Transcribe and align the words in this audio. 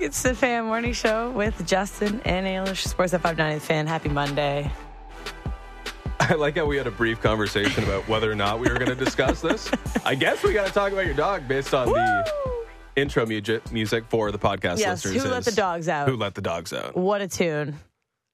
It's 0.00 0.22
the 0.22 0.34
Fan 0.34 0.64
Morning 0.66 0.92
Show 0.92 1.30
with 1.30 1.66
Justin 1.66 2.20
and 2.24 2.46
Ailish. 2.46 2.86
Sports 2.86 3.14
at 3.14 3.20
590 3.20 3.64
Fan. 3.64 3.86
Happy 3.86 4.08
Monday. 4.08 4.70
I 6.20 6.34
like 6.34 6.56
how 6.56 6.66
we 6.66 6.76
had 6.76 6.86
a 6.86 6.90
brief 6.90 7.20
conversation 7.20 7.84
about 7.84 8.06
whether 8.08 8.30
or 8.30 8.34
not 8.34 8.60
we 8.60 8.68
were 8.68 8.74
going 8.78 8.90
to 8.90 8.94
discuss 9.04 9.40
this. 9.40 9.70
I 10.04 10.14
guess 10.14 10.42
we 10.42 10.52
got 10.52 10.66
to 10.66 10.72
talk 10.72 10.92
about 10.92 11.06
your 11.06 11.14
dog 11.14 11.48
based 11.48 11.74
on 11.74 11.88
the 11.88 12.32
intro 12.96 13.24
music 13.26 13.70
music 13.72 14.04
for 14.08 14.30
the 14.30 14.38
podcast 14.38 14.78
Yes, 14.78 15.04
listeners. 15.04 15.24
who 15.24 15.30
let 15.30 15.44
the 15.44 15.52
dogs 15.52 15.88
out? 15.88 16.08
Who 16.08 16.16
let 16.16 16.34
the 16.34 16.42
dogs 16.42 16.72
out? 16.72 16.96
What 16.96 17.20
a 17.20 17.28
tune. 17.28 17.76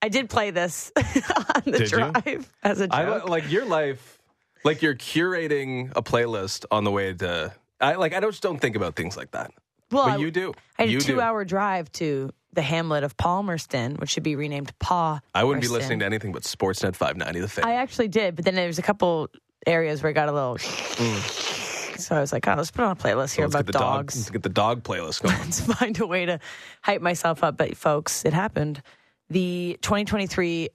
I 0.03 0.09
did 0.09 0.29
play 0.29 0.51
this 0.51 0.93
on 0.97 1.63
the 1.65 1.73
Did 1.73 1.81
you? 1.81 1.87
drive 1.99 2.53
as 2.63 2.81
a 2.81 2.89
I 2.91 3.05
joke. 3.05 3.25
li- 3.25 3.31
like 3.31 3.51
your 3.51 3.65
life, 3.65 4.19
like 4.65 4.83
you're 4.83 4.95
curating 4.95 5.93
a 5.97 6.03
playlist 6.03 6.67
on 6.71 6.85
the 6.85 6.91
way 6.91 7.15
to. 7.15 7.55
I 7.81 7.95
like. 7.95 8.13
I 8.15 8.21
don't 8.21 8.31
just 8.33 8.43
don't 8.43 8.59
think 8.59 8.77
about 8.77 8.97
things 8.97 9.17
like 9.17 9.31
that. 9.33 9.51
Well, 9.91 10.07
but 10.07 10.21
you 10.21 10.31
do. 10.31 10.55
I 10.79 10.83
had 10.83 10.91
you 10.91 10.99
a 10.99 11.01
do. 11.01 11.07
two 11.15 11.21
hour 11.21 11.45
drive 11.45 11.91
to 11.93 12.31
the 12.53 12.63
hamlet 12.63 13.05
of 13.05 13.17
Palmerston, 13.17 13.97
which 13.97 14.11
should 14.11 14.23
be 14.23 14.37
renamed 14.37 14.77
Paw. 14.79 15.21
I 15.35 15.45
wouldn't 15.45 15.63
be 15.63 15.69
listening 15.69 15.99
to 16.01 16.05
anything 16.05 16.33
but 16.33 16.43
Sportsnet 16.43 16.95
590. 16.97 17.41
The 17.41 17.49
fan. 17.49 17.65
I 17.65 17.75
actually 17.75 18.09
did, 18.09 18.37
but 18.37 18.45
then 18.45 18.55
there 18.55 18.67
was 18.67 18.79
a 18.79 18.83
couple 18.83 19.29
areas 19.67 20.03
where 20.03 20.11
I 20.11 20.13
got 20.13 20.29
a 20.29 20.33
little. 20.33 20.57
Mm. 20.57 22.01
So 22.01 22.17
I 22.17 22.21
was 22.21 22.33
like, 22.33 22.47
oh, 22.49 22.55
let's 22.57 22.71
put 22.71 22.85
on 22.85 22.93
a 22.93 22.97
playlist 22.97 23.35
here 23.35 23.45
Let's 23.45 23.55
get 23.55 23.61
about 23.61 23.67
the 23.67 23.73
dog. 23.73 23.81
dogs. 23.81 24.17
Let's 24.17 24.31
get 24.31 24.43
the 24.43 24.49
dog 24.49 24.83
playlist 24.83 25.23
going. 25.23 25.37
Let's 25.39 25.61
find 25.61 25.99
a 26.01 26.07
way 26.07 26.27
to 26.27 26.41
hype 26.83 27.01
myself 27.01 27.45
up. 27.45 27.57
But 27.57 27.77
folks, 27.77 28.25
it 28.25 28.33
happened. 28.33 28.83
The 29.31 29.79
2023 29.83 30.71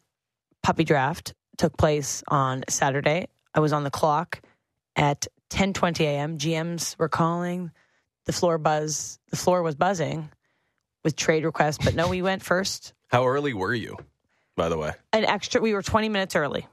puppy 0.64 0.84
draft 0.84 1.34
took 1.58 1.78
place 1.78 2.24
on 2.28 2.64
Saturday. 2.70 3.28
I 3.54 3.60
was 3.60 3.74
on 3.74 3.84
the 3.84 3.92
clock 3.92 4.42
at 4.96 5.28
10:20 5.50 6.02
a.m. 6.02 6.38
GMs 6.38 6.98
were 6.98 7.10
calling. 7.10 7.72
The 8.30 8.34
floor 8.34 8.60
buzz. 8.60 9.18
The 9.32 9.36
floor 9.38 9.64
was 9.64 9.74
buzzing 9.74 10.30
with 11.04 11.16
trade 11.16 11.46
requests, 11.46 11.80
but 11.84 11.96
no, 11.96 12.08
we 12.10 12.22
went 12.22 12.44
first. 12.44 12.94
How 13.08 13.26
early 13.26 13.56
were 13.56 13.74
you, 13.74 13.98
by 14.56 14.70
the 14.70 14.78
way? 14.78 14.92
An 15.14 15.26
extra. 15.26 15.60
We 15.62 15.74
were 15.74 15.82
20 15.82 16.10
minutes 16.10 16.36
early 16.36 16.68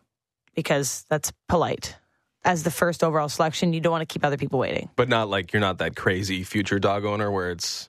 because 0.55 1.07
that's 1.09 1.33
polite. 1.49 1.97
As 2.45 2.63
the 2.63 2.71
first 2.71 3.03
overall 3.03 3.31
selection, 3.31 3.73
you 3.73 3.81
don't 3.81 3.91
want 3.91 4.07
to 4.07 4.13
keep 4.13 4.23
other 4.23 4.37
people 4.37 4.59
waiting. 4.59 4.91
But 4.97 5.09
not 5.09 5.31
like 5.31 5.55
you're 5.55 5.61
not 5.63 5.79
that 5.79 5.97
crazy 5.97 6.43
future 6.45 6.79
dog 6.79 7.07
owner 7.07 7.31
where 7.31 7.51
it's 7.51 7.89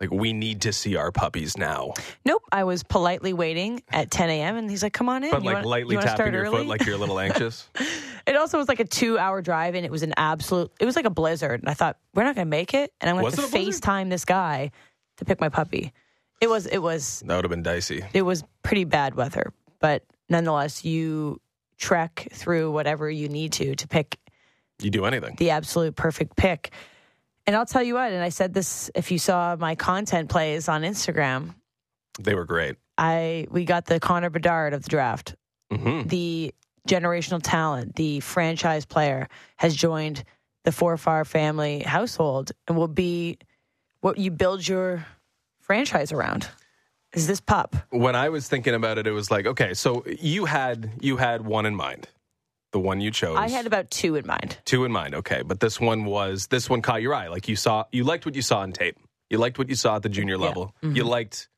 like 0.00 0.10
we 0.10 0.32
need 0.32 0.62
to 0.62 0.72
see 0.72 0.96
our 0.96 1.12
puppies 1.12 1.56
now. 1.56 1.92
Nope. 2.24 2.42
I 2.50 2.64
was 2.64 2.82
politely 2.82 3.32
waiting 3.32 3.80
at 3.92 4.10
10 4.10 4.28
a.m. 4.28 4.56
and 4.56 4.68
he's 4.68 4.82
like, 4.82 4.92
"Come 4.92 5.08
on 5.08 5.22
in." 5.22 5.30
But 5.30 5.42
You 5.42 5.46
like 5.46 5.54
wanna- 5.58 5.68
lightly 5.68 5.94
tapping 5.98 6.14
start 6.16 6.32
your 6.32 6.42
early? 6.42 6.56
foot 6.58 6.66
like 6.66 6.84
you're 6.84 6.96
a 6.96 6.98
little 6.98 7.20
anxious. 7.20 7.68
It 8.26 8.36
also 8.36 8.58
was 8.58 8.68
like 8.68 8.80
a 8.80 8.84
two 8.84 9.18
hour 9.18 9.42
drive 9.42 9.74
and 9.74 9.84
it 9.84 9.90
was 9.92 10.02
an 10.02 10.14
absolute, 10.16 10.72
it 10.80 10.84
was 10.86 10.96
like 10.96 11.04
a 11.04 11.10
blizzard. 11.10 11.60
And 11.60 11.68
I 11.68 11.74
thought, 11.74 11.98
we're 12.14 12.24
not 12.24 12.34
going 12.34 12.46
to 12.46 12.50
make 12.50 12.72
it. 12.74 12.92
And 13.00 13.10
I'm 13.10 13.16
going 13.20 13.32
to? 13.32 13.40
FaceTime 13.42 14.10
this 14.10 14.24
guy 14.24 14.70
to 15.18 15.24
pick 15.24 15.40
my 15.40 15.48
puppy. 15.48 15.92
It 16.40 16.48
was, 16.48 16.66
it 16.66 16.78
was, 16.78 17.22
that 17.26 17.34
would 17.36 17.44
have 17.44 17.50
been 17.50 17.62
dicey. 17.62 18.02
it 18.12 18.22
was 18.22 18.42
pretty 18.62 18.84
bad 18.84 19.14
weather. 19.14 19.52
But 19.78 20.04
nonetheless, 20.28 20.84
you 20.84 21.40
trek 21.76 22.28
through 22.32 22.70
whatever 22.72 23.10
you 23.10 23.28
need 23.28 23.52
to 23.54 23.74
to 23.74 23.88
pick 23.88 24.18
You 24.80 24.90
do 24.90 25.04
anything. 25.04 25.34
the 25.38 25.50
absolute 25.50 25.96
perfect 25.96 26.36
pick. 26.36 26.70
And 27.46 27.54
I'll 27.54 27.66
tell 27.66 27.82
you 27.82 27.94
what, 27.94 28.10
and 28.12 28.22
I 28.22 28.30
said 28.30 28.54
this 28.54 28.90
if 28.94 29.10
you 29.10 29.18
saw 29.18 29.54
my 29.58 29.74
content 29.74 30.30
plays 30.30 30.66
on 30.68 30.82
Instagram, 30.82 31.54
They 32.18 32.34
were 32.34 32.46
great. 32.46 32.76
I 32.96 33.46
we 33.50 33.64
got 33.64 33.84
the 33.86 34.00
Connor 34.00 34.30
Bedard 34.30 34.72
of 34.72 34.82
the 34.84 34.88
draft. 34.88 35.34
hmm 35.70 36.02
the 36.04 36.54
generational 36.88 37.40
talent, 37.42 37.96
the 37.96 38.20
franchise 38.20 38.84
player, 38.84 39.28
has 39.56 39.74
joined 39.74 40.24
the 40.64 40.70
Forfar 40.70 41.26
family 41.26 41.80
household 41.80 42.52
and 42.66 42.76
will 42.76 42.88
be 42.88 43.38
what 44.00 44.18
you 44.18 44.30
build 44.30 44.66
your 44.66 45.06
franchise 45.60 46.12
around. 46.12 46.48
Is 47.12 47.26
this 47.26 47.40
pup? 47.40 47.76
When 47.90 48.16
I 48.16 48.28
was 48.28 48.48
thinking 48.48 48.74
about 48.74 48.98
it, 48.98 49.06
it 49.06 49.12
was 49.12 49.30
like, 49.30 49.46
okay, 49.46 49.74
so 49.74 50.04
you 50.06 50.46
had 50.46 50.90
you 51.00 51.16
had 51.16 51.44
one 51.44 51.64
in 51.64 51.74
mind, 51.76 52.08
the 52.72 52.80
one 52.80 53.00
you 53.00 53.10
chose. 53.10 53.36
I 53.36 53.48
had 53.48 53.66
about 53.66 53.90
two 53.90 54.16
in 54.16 54.26
mind. 54.26 54.58
two 54.64 54.84
in 54.84 54.90
mind. 54.90 55.14
Okay, 55.14 55.42
but 55.42 55.60
this 55.60 55.80
one 55.80 56.04
was 56.04 56.48
this 56.48 56.68
one 56.68 56.82
caught 56.82 57.02
your 57.02 57.14
eye. 57.14 57.28
Like 57.28 57.48
you 57.48 57.56
saw, 57.56 57.84
you 57.92 58.02
liked 58.04 58.26
what 58.26 58.34
you 58.34 58.42
saw 58.42 58.60
on 58.60 58.72
tape. 58.72 58.98
You 59.30 59.38
liked 59.38 59.58
what 59.58 59.68
you 59.68 59.74
saw 59.74 59.96
at 59.96 60.02
the 60.02 60.08
junior 60.08 60.36
level. 60.36 60.74
Mm-hmm. 60.82 60.96
You 60.96 61.04
liked 61.04 61.48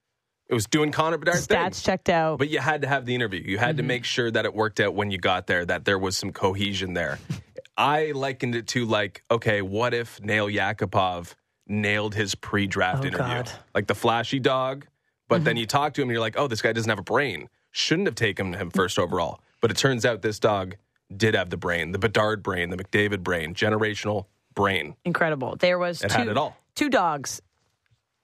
it 0.49 0.55
was 0.55 0.67
doing 0.67 0.93
Connor 0.93 1.19
thing. 1.19 1.33
Mm-hmm. 1.35 1.53
Stats 1.53 1.85
checked 1.85 2.09
out. 2.09 2.39
But 2.39 2.49
you 2.49 2.59
had 2.61 2.83
to 2.83 2.89
have 2.89 3.05
the 3.07 3.15
interview. 3.15 3.43
You 3.45 3.59
had 3.59 3.77
to 3.79 3.83
Mm-hmm. 3.83 3.89
make 3.89 4.05
sure 4.05 4.31
that 4.31 4.45
it 4.45 4.55
worked 4.55 4.81
out 4.81 4.95
when 4.95 5.11
you 5.11 5.19
got 5.19 5.47
there, 5.47 5.65
that 5.65 5.85
there 5.85 5.99
was 5.99 6.17
some 6.17 6.33
cohesion 6.33 6.95
there. 6.95 7.19
I 7.77 8.13
likened 8.13 8.55
it 8.55 8.69
to 8.69 8.87
like, 8.87 9.23
okay, 9.31 9.61
what 9.63 9.93
if 9.93 10.21
Nail 10.23 10.47
Yakupov 10.49 11.35
nailed 11.67 12.15
his 12.15 12.35
pre-draft 12.35 13.05
Oh, 13.05 13.09
interview, 13.09 13.27
God. 13.27 13.51
like 13.75 13.87
the 13.87 13.95
flashy 13.95 14.39
dog? 14.39 14.87
But 15.29 15.37
Mm-hmm. 15.37 15.45
then 15.45 15.57
you 15.57 15.67
talk 15.67 15.95
to 15.95 16.03
him 16.03 16.09
and 16.09 16.15
you're 16.15 16.21
like, 16.21 16.39
oh, 16.39 16.47
this 16.47 16.63
guy 16.63 16.73
doesn't 16.73 16.89
have 16.89 16.99
a 17.01 17.03
brain. 17.03 17.49
Shouldn't 17.73 18.07
have 18.07 18.15
taken 18.15 18.55
him 18.55 18.71
first 18.71 18.99
overall. 18.99 19.41
But 19.61 19.71
it 19.71 19.77
turns 19.77 20.07
out 20.07 20.23
this 20.23 20.39
dog 20.39 20.77
did 21.15 21.35
have 21.35 21.51
the 21.51 21.57
brain, 21.57 21.93
the 21.93 21.99
Bedard 21.99 22.43
brain, 22.43 22.71
the 22.71 22.77
McDavid 22.77 23.23
brain, 23.23 23.53
generational 23.55 24.27
brain. 24.55 24.97
Incredible. 25.05 25.57
There 25.57 25.79
was 25.79 26.03
It 26.03 26.11
two, 26.11 26.19
had 26.19 26.29
it 26.29 26.37
all. 26.39 26.57
two 26.75 26.89
dogs 26.89 27.43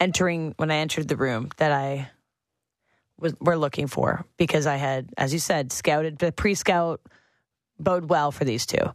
entering 0.02 0.54
when 0.56 0.70
I 0.70 0.76
entered 0.76 1.08
the 1.08 1.16
room 1.16 1.50
that 1.58 1.72
I 1.72 2.10
was 3.18 3.34
were 3.40 3.56
looking 3.56 3.86
for 3.86 4.24
because 4.36 4.66
I 4.66 4.76
had, 4.76 5.10
as 5.16 5.32
you 5.32 5.38
said, 5.38 5.70
scouted 5.72 6.18
the 6.18 6.32
pre-scout 6.32 7.00
bode 7.78 8.10
well 8.10 8.32
for 8.32 8.44
these 8.44 8.66
two. 8.66 8.92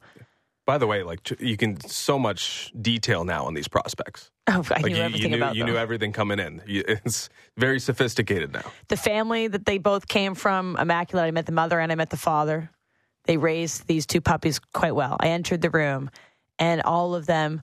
By 0.65 0.77
the 0.77 0.85
way, 0.87 1.01
like 1.03 1.21
you 1.39 1.55
can 1.55 1.79
so 1.87 2.19
much 2.19 2.73
detail 2.81 3.23
now 3.23 3.45
on 3.45 3.53
these 3.53 3.67
prospects. 3.67 4.31
Oh, 4.49 4.63
I 4.71 4.79
Like 4.81 4.85
knew 4.93 4.95
you, 4.95 5.03
everything 5.03 5.21
you 5.23 5.27
knew, 5.29 5.35
about 5.43 5.55
you 5.57 5.63
them. 5.63 5.73
knew 5.73 5.77
everything 5.77 6.13
coming 6.13 6.39
in. 6.39 6.61
You- 6.65 6.85
It's 6.87 7.27
very 7.57 7.79
sophisticated 7.81 8.53
now. 8.53 8.63
the 8.87 8.95
family 8.95 9.47
that 9.49 9.65
they 9.65 9.77
both 9.77 10.07
came 10.07 10.35
from 10.35 10.77
immaculate 10.79 11.25
i 11.27 11.31
met 11.31 11.45
the 11.45 11.51
mother 11.51 11.79
and 11.81 11.91
i 11.91 11.95
met 11.95 12.09
the 12.11 12.17
father 12.17 12.69
they 13.25 13.35
raised 13.35 13.87
these 13.87 14.05
two 14.05 14.21
puppies 14.21 14.59
quite 14.73 14.95
well 14.95 15.17
i 15.19 15.27
entered 15.27 15.61
the 15.61 15.69
room 15.69 16.09
and 16.59 16.81
all 16.83 17.13
of 17.13 17.25
them 17.25 17.61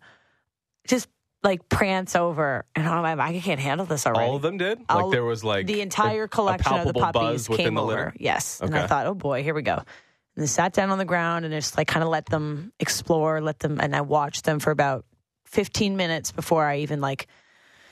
just 0.87 1.09
like 1.45 1.69
prance 1.69 2.17
over 2.17 2.65
and 2.75 2.89
i'm 2.89 3.03
like 3.19 3.19
i 3.37 3.39
can't 3.39 3.61
handle 3.61 3.85
this 3.87 4.07
already 4.07 4.29
All 4.29 4.37
of 4.37 4.43
them 4.43 4.57
did. 4.57 4.81
All- 4.89 5.05
like 5.09 5.13
there 5.13 5.25
was 5.25 5.45
like 5.45 5.67
the 5.67 5.81
entire 5.83 6.25
a 6.25 6.29
collection 6.29 6.73
of 6.75 6.87
the 6.87 6.95
puppies 6.95 7.47
came 7.47 7.75
the 7.75 7.83
over 7.83 7.89
litter. 7.91 8.15
yes 8.19 8.61
and 8.63 8.75
i 8.75 8.87
thought 8.87 9.07
oh 9.07 9.15
boy 9.15 9.43
here 9.43 9.55
we 9.55 9.63
go 9.63 9.75
and 9.77 10.43
they 10.43 10.47
sat 10.47 10.73
down 10.73 10.91
on 10.91 10.99
the 10.99 11.05
ground 11.05 11.45
and 11.45 11.53
just 11.55 11.77
like 11.77 11.87
kind 11.87 12.03
of 12.03 12.09
let 12.09 12.27
them 12.27 12.73
explore 12.81 13.41
let 13.43 13.59
them 13.61 13.79
and 13.81 13.95
i 13.95 14.01
watched 14.01 14.45
them 14.45 14.59
for 14.59 14.71
about 14.71 15.05
15 15.45 15.97
minutes 15.97 16.33
before 16.33 16.65
i 16.67 16.79
even 16.79 17.01
like 17.01 17.27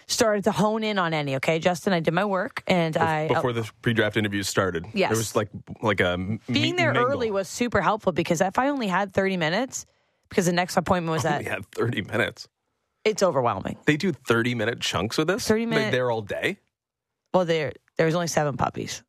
started 0.08 0.44
to 0.44 0.50
hone 0.52 0.82
in 0.82 0.98
on 0.98 1.14
any 1.14 1.36
okay 1.36 1.58
justin 1.58 1.92
i 1.92 2.00
did 2.00 2.12
my 2.14 2.24
work 2.24 2.62
and 2.66 2.96
i 2.96 3.26
oh 3.30 3.34
Before 3.34 3.52
the 3.52 3.70
pre-draft 3.82 4.16
interviews 4.16 4.48
started, 4.48 4.84
Yes. 4.94 5.10
there 5.10 5.18
was 5.18 5.36
like 5.36 5.48
like 5.82 6.00
a 6.00 6.16
being 6.50 6.76
there 6.76 6.92
mingle. 6.92 7.10
early 7.12 7.30
was 7.30 7.48
super 7.48 7.80
helpful 7.80 8.12
because 8.12 8.40
if 8.40 8.58
I 8.58 8.68
only 8.68 8.88
had 8.88 9.12
30 9.14 9.36
minutes, 9.36 9.86
because 10.28 10.46
the 10.46 10.52
next 10.52 10.76
appointment 10.76 11.12
was 11.12 11.24
Only 11.24 11.46
at, 11.46 11.50
had 11.52 11.66
thirty 11.66 12.02
minutes. 12.02 12.48
It's 13.04 13.22
overwhelming. 13.22 13.76
They 13.86 13.96
do 13.96 14.12
thirty 14.12 14.54
minute 14.54 14.80
chunks 14.80 15.18
of 15.18 15.26
this. 15.26 15.46
30 15.46 15.64
They- 15.64 15.70
minute- 15.70 15.90
They're 15.92 16.10
all 16.10 16.22
day, 16.22 16.58
Well, 17.34 17.44
there 17.44 17.72
there 17.96 18.06
was 18.06 18.14
only 18.14 18.26
seven 18.28 18.56
puppies, 18.56 19.02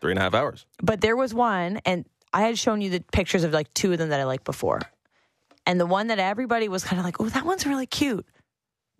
three 0.00 0.12
and 0.12 0.18
a 0.18 0.22
half 0.22 0.34
hours. 0.34 0.66
but 0.82 1.00
there 1.00 1.16
was 1.16 1.32
one, 1.34 1.80
and 1.84 2.04
I 2.32 2.42
had 2.42 2.58
shown 2.58 2.80
you 2.80 2.90
the 2.90 3.00
pictures 3.12 3.44
of 3.44 3.52
like 3.52 3.72
two 3.74 3.92
of 3.92 3.98
them 3.98 4.08
that 4.10 4.20
I 4.20 4.24
liked 4.24 4.44
before, 4.44 4.80
and 5.66 5.78
the 5.80 5.86
one 5.86 6.08
that 6.08 6.18
everybody 6.18 6.68
was 6.68 6.84
kind 6.84 6.98
of 6.98 7.04
like, 7.04 7.20
oh, 7.20 7.28
that 7.30 7.44
one's 7.46 7.66
really 7.66 7.86
cute, 7.86 8.26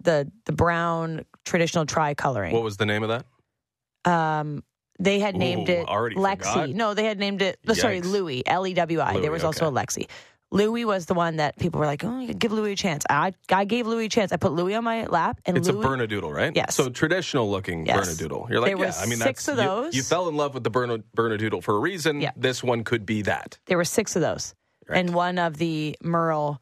the 0.01 0.31
the 0.47 0.53
brown 0.53 1.25
traditional 1.45 1.85
tricoloring. 1.87 2.53
What 2.53 2.63
was 2.63 2.77
the 2.77 2.87
name 2.87 3.03
of 3.03 3.09
that? 3.11 4.11
um, 4.11 4.63
they 5.01 5.19
had 5.19 5.35
named 5.35 5.69
it 5.69 5.87
Lexi. 5.89 6.39
forgot. 6.39 6.69
No, 6.71 6.95
they 6.95 7.05
had 7.05 7.19
named 7.19 7.43
it. 7.43 7.59
oh, 7.67 7.73
sorry. 7.73 8.01
Louis. 8.01 8.47
L 8.47 8.65
E 8.67 8.75
W 8.75 9.01
I. 9.01 9.19
There 9.21 9.33
was 9.33 9.43
also 9.43 9.67
a. 9.67 9.73
Lexi. 9.73 10.09
Louis 10.51 10.85
was 10.85 11.07
the 11.07 11.15
one 11.15 11.37
that 11.37 11.59
people 11.59 11.81
were 11.81 11.87
like, 11.87 12.05
"Oh, 12.05 12.27
give 12.27 12.53
Louis 12.53 12.73
a 12.73 12.77
chance." 12.77 13.05
I 13.11 13.33
I 13.51 13.65
gave 13.65 13.87
Louis 13.87 14.07
a 14.07 14.09
chance. 14.09 14.31
I 14.33 14.37
put 14.37 14.53
Louis 14.53 14.75
on 14.77 14.85
my 14.85 15.05
lap, 15.07 15.41
and 15.47 15.57
It's 15.57 15.69
Louis, 15.69 15.85
a 15.85 15.89
Bernedoodle, 15.89 16.33
right? 16.33 16.53
Yes. 16.55 16.77
So 16.77 16.89
traditional 16.91 17.51
looking 17.51 17.87
Yes. 17.87 18.07
Bernedoodle. 18.09 18.51
You're 18.51 18.61
like, 18.61 18.77
There 18.77 18.87
yeah. 18.87 18.93
I 19.01 19.07
mean, 19.07 19.19
six 19.19 19.47
that's 19.47 19.49
of 19.49 19.57
you- 19.59 19.65
those. 19.65 19.95
You, 19.97 20.03
fell 20.03 20.29
in 20.29 20.37
love 20.37 20.55
with 20.55 20.63
the 20.63 20.71
Bernedoodle 20.71 21.63
for 21.65 21.75
a 21.77 21.81
reason. 21.81 22.21
Yeah. 22.21 22.31
This 22.37 22.63
one 22.63 22.85
could 22.85 23.05
be 23.05 23.23
that. 23.23 23.59
There 23.67 23.77
were 23.77 23.85
six 23.85 24.15
of 24.17 24.23
those, 24.23 24.55
Right. 24.89 24.99
and 24.99 25.13
one 25.15 25.39
of 25.39 25.57
the 25.57 25.97
Merle 26.03 26.61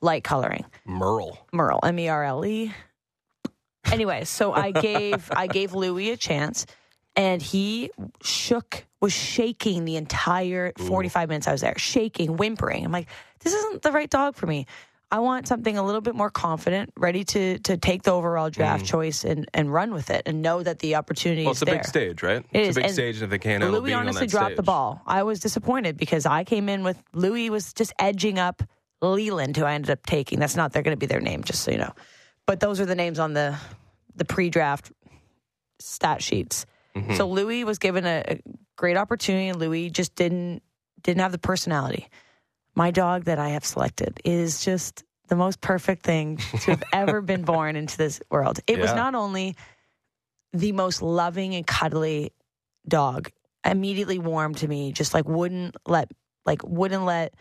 light 0.00 0.22
coloring. 0.22 0.64
Merle. 0.84 1.38
Merle, 1.52 1.80
M 1.82 1.98
E 1.98 2.08
R 2.08 2.22
L 2.24 2.44
E. 2.46 2.72
Anyway, 3.90 4.24
so 4.24 4.52
I 4.52 4.70
gave 4.70 5.30
I 5.34 5.46
gave 5.46 5.74
Louis 5.74 6.10
a 6.10 6.16
chance, 6.16 6.66
and 7.16 7.40
he 7.40 7.90
shook, 8.22 8.84
was 9.00 9.12
shaking 9.12 9.84
the 9.84 9.96
entire 9.96 10.72
forty 10.76 11.08
five 11.08 11.28
minutes 11.28 11.46
I 11.48 11.52
was 11.52 11.60
there, 11.60 11.78
shaking, 11.78 12.36
whimpering. 12.36 12.84
I'm 12.84 12.92
like, 12.92 13.08
this 13.40 13.52
isn't 13.52 13.82
the 13.82 13.92
right 13.92 14.10
dog 14.10 14.36
for 14.36 14.46
me. 14.46 14.66
I 15.10 15.20
want 15.20 15.46
something 15.46 15.78
a 15.78 15.82
little 15.84 16.00
bit 16.00 16.16
more 16.16 16.30
confident, 16.30 16.92
ready 16.96 17.22
to 17.24 17.58
to 17.60 17.76
take 17.76 18.02
the 18.02 18.10
overall 18.10 18.50
draft 18.50 18.84
mm. 18.84 18.88
choice 18.88 19.24
and 19.24 19.48
and 19.54 19.72
run 19.72 19.94
with 19.94 20.10
it, 20.10 20.22
and 20.26 20.42
know 20.42 20.62
that 20.62 20.80
the 20.80 20.96
opportunity 20.96 21.44
Well, 21.44 21.52
is 21.52 21.58
it's 21.58 21.62
a 21.62 21.64
there. 21.66 21.74
big 21.76 21.84
stage, 21.84 22.22
right? 22.22 22.44
It 22.52 22.60
it's 22.60 22.68
is, 22.70 22.76
a 22.76 22.80
big 22.80 22.84
and 22.86 22.94
stage, 22.94 23.14
and 23.16 23.24
if 23.24 23.30
they 23.30 23.38
can't 23.38 23.62
Louis 23.62 23.92
honestly 23.92 24.26
dropped 24.26 24.56
the 24.56 24.64
ball. 24.64 25.02
I 25.06 25.22
was 25.22 25.38
disappointed 25.38 25.96
because 25.96 26.26
I 26.26 26.42
came 26.42 26.68
in 26.68 26.82
with 26.82 27.00
Louis 27.12 27.48
was 27.48 27.72
just 27.74 27.92
edging 27.98 28.40
up 28.40 28.62
Leland, 29.02 29.56
who 29.56 29.64
I 29.64 29.74
ended 29.74 29.90
up 29.90 30.04
taking. 30.04 30.40
That's 30.40 30.56
not 30.56 30.72
they're 30.72 30.82
going 30.82 30.96
to 30.96 30.98
be 30.98 31.06
their 31.06 31.20
name, 31.20 31.44
just 31.44 31.62
so 31.62 31.70
you 31.70 31.78
know. 31.78 31.94
But 32.46 32.58
those 32.58 32.80
are 32.80 32.86
the 32.86 32.96
names 32.96 33.20
on 33.20 33.34
the 33.34 33.56
the 34.16 34.24
pre-draft 34.24 34.90
stat 35.78 36.22
sheets. 36.22 36.66
Mhm. 36.96 37.16
So 37.16 37.28
Louis 37.28 37.64
was 37.64 37.78
given 37.78 38.04
a, 38.06 38.22
a 38.26 38.40
great 38.76 38.96
opportunity, 38.96 39.48
and 39.48 39.58
Louis 39.58 39.90
just 39.90 40.14
didn't 40.14 40.62
didn't 41.02 41.20
have 41.20 41.32
the 41.32 41.38
personality. 41.38 42.08
My 42.74 42.90
dog 42.90 43.24
that 43.24 43.38
I 43.38 43.50
have 43.50 43.64
selected 43.64 44.20
is 44.24 44.64
just 44.64 45.04
the 45.28 45.36
most 45.36 45.60
perfect 45.60 46.02
thing 46.02 46.36
to 46.62 46.70
have 46.72 46.82
ever 46.92 47.20
been 47.20 47.44
born 47.44 47.76
into 47.76 47.96
this 47.96 48.20
world. 48.30 48.60
It 48.66 48.78
was 48.78 48.90
not 48.96 49.14
only 49.14 49.56
the 50.52 50.72
most 50.72 51.02
loving 51.02 51.54
and 51.54 51.66
cuddly 51.66 52.32
dog, 52.86 53.30
immediately 53.64 54.18
warm 54.18 54.54
to 54.56 54.68
me, 54.68 54.92
just 54.92 55.14
like 55.14 55.28
wouldn't 55.28 55.76
let 55.86 56.10
like 56.46 56.62
wouldn't 56.64 57.04
let 57.04 57.34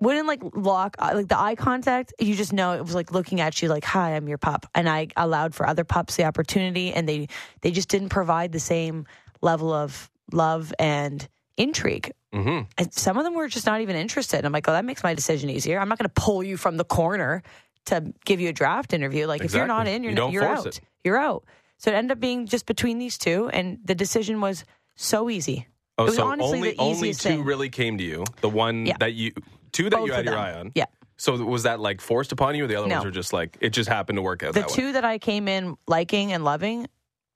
wouldn't 0.00 0.26
like 0.26 0.40
lock 0.54 0.96
uh, 0.98 1.12
like 1.14 1.28
the 1.28 1.38
eye 1.38 1.54
contact 1.54 2.12
you 2.18 2.34
just 2.34 2.52
know 2.52 2.72
it 2.72 2.82
was 2.82 2.94
like 2.94 3.12
looking 3.12 3.40
at 3.40 3.60
you 3.62 3.68
like 3.68 3.84
hi 3.84 4.16
i'm 4.16 4.26
your 4.28 4.38
pup. 4.38 4.66
And 4.74 4.88
i 4.88 5.08
allowed 5.16 5.54
for 5.54 5.66
other 5.66 5.84
pups 5.84 6.16
the 6.16 6.24
opportunity 6.24 6.92
and 6.92 7.08
they 7.08 7.28
they 7.60 7.70
just 7.70 7.88
didn't 7.88 8.08
provide 8.08 8.52
the 8.52 8.60
same 8.60 9.06
level 9.42 9.72
of 9.72 10.10
love 10.32 10.72
and 10.78 11.28
intrigue. 11.56 12.12
Hmm 12.32 12.60
and 12.78 12.92
some 12.94 13.18
of 13.18 13.24
them 13.24 13.34
were 13.34 13.48
just 13.48 13.66
not 13.66 13.80
even 13.80 13.96
interested. 13.96 14.44
I'm 14.44 14.52
like 14.52 14.68
oh 14.68 14.72
that 14.72 14.84
makes 14.84 15.02
my 15.02 15.14
decision 15.14 15.50
easier. 15.50 15.78
I'm 15.78 15.88
not 15.88 15.98
going 15.98 16.08
to 16.08 16.20
pull 16.20 16.42
you 16.42 16.56
from 16.56 16.76
the 16.76 16.84
corner 16.84 17.42
to 17.86 18.12
give 18.24 18.40
you 18.40 18.48
a 18.50 18.52
draft 18.52 18.92
interview. 18.92 19.26
Like 19.26 19.42
if 19.42 19.52
you're 19.54 19.66
not 19.66 19.86
in 19.88 20.02
you're, 20.02 20.10
You 20.12 20.16
not, 20.16 20.22
don't 20.26 20.32
you're 20.32 20.42
force 20.44 20.58
out. 20.60 20.66
it. 20.66 20.80
you're 21.04 21.18
out. 21.18 21.44
So 21.78 21.90
it 21.90 21.94
ended 21.94 22.12
up 22.12 22.20
being 22.20 22.46
just 22.46 22.66
between 22.66 22.98
these 22.98 23.18
two 23.18 23.48
and 23.48 23.78
the 23.84 23.94
decision 23.94 24.40
was 24.40 24.64
so 24.96 25.28
easy. 25.30 25.66
Oh, 25.98 26.04
It 26.04 26.06
was 26.08 26.16
so 26.16 26.26
honestly 26.26 26.58
only 26.58 26.70
the 26.72 26.78
only 26.78 27.08
two 27.14 27.28
thing. 27.28 27.44
really 27.44 27.68
came 27.70 27.98
to 27.98 28.04
you. 28.04 28.24
The 28.42 28.48
one 28.50 28.86
Yeah. 28.86 28.96
that 29.00 29.14
you 29.14 29.32
two 29.72 29.84
that 29.90 29.96
Both 29.96 30.06
you 30.08 30.12
had 30.12 30.24
your 30.24 30.38
eye 30.38 30.52
on. 30.54 30.72
yeah 30.74 30.86
So 31.16 31.36
was 31.44 31.64
that 31.64 31.80
like 31.80 32.00
forced 32.00 32.32
upon 32.32 32.54
you, 32.54 32.64
or 32.64 32.66
the 32.66 32.76
other 32.76 32.88
No. 32.88 32.96
ones 32.96 33.04
were 33.04 33.10
just 33.10 33.32
like 33.32 33.56
it 33.60 33.70
just 33.70 33.88
happened 33.88 34.16
to 34.16 34.22
work 34.22 34.42
out 34.42 34.54
the 34.54 34.60
that 34.60 34.68
two 34.70 34.86
way? 34.86 34.92
that 34.92 35.04
I 35.04 35.18
came 35.18 35.48
in 35.48 35.76
liking 35.86 36.32
and 36.32 36.44
loving 36.44 36.86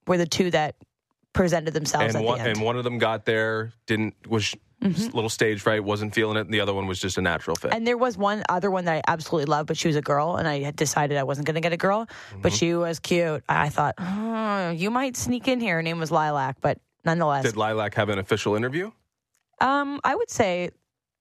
were 0.07 0.19
the 0.19 0.27
two 0.27 0.51
that 0.51 0.77
presented 1.33 1.75
themselves 1.75 2.15
And 2.15 2.23
at 2.23 2.25
one 2.25 2.39
the 2.39 2.45
end. 2.45 2.57
and 2.59 2.63
one 2.65 2.77
of 2.77 2.85
them 2.85 2.99
got 2.99 3.25
there, 3.25 3.73
didn't 3.87 4.15
was 4.29 4.55
Mhm. 4.83 5.15
little 5.15 5.31
stage 5.31 5.63
fright, 5.63 5.83
wasn't 5.83 6.15
feeling 6.15 6.37
it, 6.37 6.41
and 6.43 6.53
the 6.53 6.61
other 6.61 6.75
one 6.75 6.87
was 6.87 7.01
just 7.01 7.17
a 7.17 7.23
natural 7.23 7.57
fit. 7.57 7.73
And 7.73 7.87
there 7.87 7.97
was 7.97 8.19
one 8.19 8.43
other 8.51 8.71
one 8.71 8.85
that 8.85 8.97
I 8.97 9.03
absolutely 9.11 9.47
loved, 9.47 9.67
but 9.67 9.79
she 9.79 9.89
was 9.89 9.97
a 9.97 10.03
girl, 10.03 10.37
and 10.37 10.47
I 10.47 10.61
had 10.61 10.77
decided 10.77 11.17
I 11.17 11.23
wasn't 11.23 11.47
going 11.47 11.55
to 11.55 11.63
get 11.63 11.73
a 11.73 11.79
girl, 11.79 12.07
but 12.43 12.53
Mm-hmm. 12.53 12.57
she 12.57 12.75
was 12.75 12.99
cute. 13.01 13.43
I 13.49 13.71
thought, 13.71 13.95
oh, 13.99 14.71
you 14.71 14.91
might 14.91 15.17
sneak 15.17 15.49
in 15.49 15.59
here. 15.61 15.77
Her 15.77 15.83
name 15.83 15.99
was 15.99 16.11
Lilac, 16.11 16.57
but 16.61 16.79
nonetheless, 17.03 17.45
Did 17.45 17.57
Lilac 17.57 17.95
have 17.95 18.11
an 18.11 18.19
official 18.19 18.57
interview? 18.57 18.91
um, 19.61 20.01
I 20.05 20.15
would 20.15 20.31
say 20.31 20.71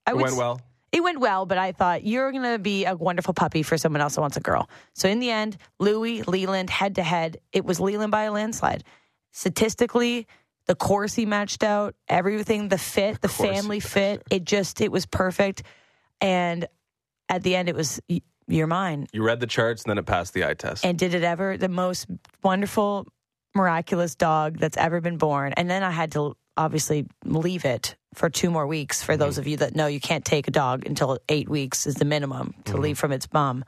I 0.06 0.10
It 0.10 0.16
would 0.16 0.22
went 0.24 0.36
well. 0.36 0.60
It 0.94 1.02
went 1.02 1.18
well, 1.18 1.44
but 1.44 1.58
I 1.58 1.72
thought 1.72 2.06
you're 2.06 2.30
going 2.30 2.44
to 2.44 2.58
be 2.60 2.84
a 2.84 2.94
wonderful 2.94 3.34
puppy 3.34 3.64
for 3.64 3.76
someone 3.76 4.00
else 4.00 4.14
that 4.14 4.20
wants 4.20 4.36
a 4.36 4.40
girl. 4.40 4.70
So 4.94 5.08
in 5.08 5.18
the 5.18 5.28
end, 5.28 5.56
Louis, 5.80 6.22
Leland, 6.22 6.70
head 6.70 6.94
to 6.94 7.02
head, 7.02 7.38
it 7.52 7.64
was 7.64 7.80
Leland 7.80 8.12
by 8.12 8.22
a 8.22 8.30
landslide. 8.30 8.84
Statistically, 9.32 10.28
the 10.66 10.76
course 10.76 11.12
he 11.12 11.26
matched 11.26 11.64
out, 11.64 11.96
everything, 12.08 12.68
the 12.68 12.78
fit, 12.78 13.20
the 13.20 13.28
family 13.28 13.80
fit, 13.80 14.22
it 14.30 14.44
just, 14.44 14.80
it 14.80 14.92
was 14.92 15.04
perfect. 15.04 15.64
And 16.20 16.68
at 17.28 17.42
the 17.42 17.56
end, 17.56 17.68
it 17.68 17.74
was, 17.74 18.00
you're 18.46 18.68
mine. 18.68 19.08
You 19.12 19.24
read 19.24 19.40
the 19.40 19.48
charts, 19.48 19.82
and 19.82 19.90
then 19.90 19.98
it 19.98 20.06
passed 20.06 20.32
the 20.32 20.44
eye 20.44 20.54
test. 20.54 20.86
And 20.86 20.96
did 20.96 21.12
it 21.12 21.24
ever, 21.24 21.56
the 21.56 21.68
most 21.68 22.06
wonderful, 22.44 23.08
miraculous 23.52 24.14
dog 24.14 24.60
that's 24.60 24.76
ever 24.76 25.00
been 25.00 25.18
born. 25.18 25.54
And 25.56 25.68
then 25.68 25.82
I 25.82 25.90
had 25.90 26.12
to 26.12 26.36
obviously 26.56 27.06
leave 27.24 27.64
it 27.64 27.96
for 28.14 28.30
two 28.30 28.50
more 28.50 28.66
weeks. 28.66 29.02
For 29.02 29.16
those 29.16 29.34
mm-hmm. 29.34 29.40
of 29.40 29.46
you 29.46 29.56
that 29.58 29.74
know, 29.74 29.86
you 29.86 30.00
can't 30.00 30.24
take 30.24 30.48
a 30.48 30.50
dog 30.50 30.86
until 30.86 31.18
eight 31.28 31.48
weeks 31.48 31.86
is 31.86 31.96
the 31.96 32.04
minimum 32.04 32.54
to 32.64 32.72
mm-hmm. 32.72 32.82
leave 32.82 32.98
from 32.98 33.12
its 33.12 33.32
mom. 33.32 33.64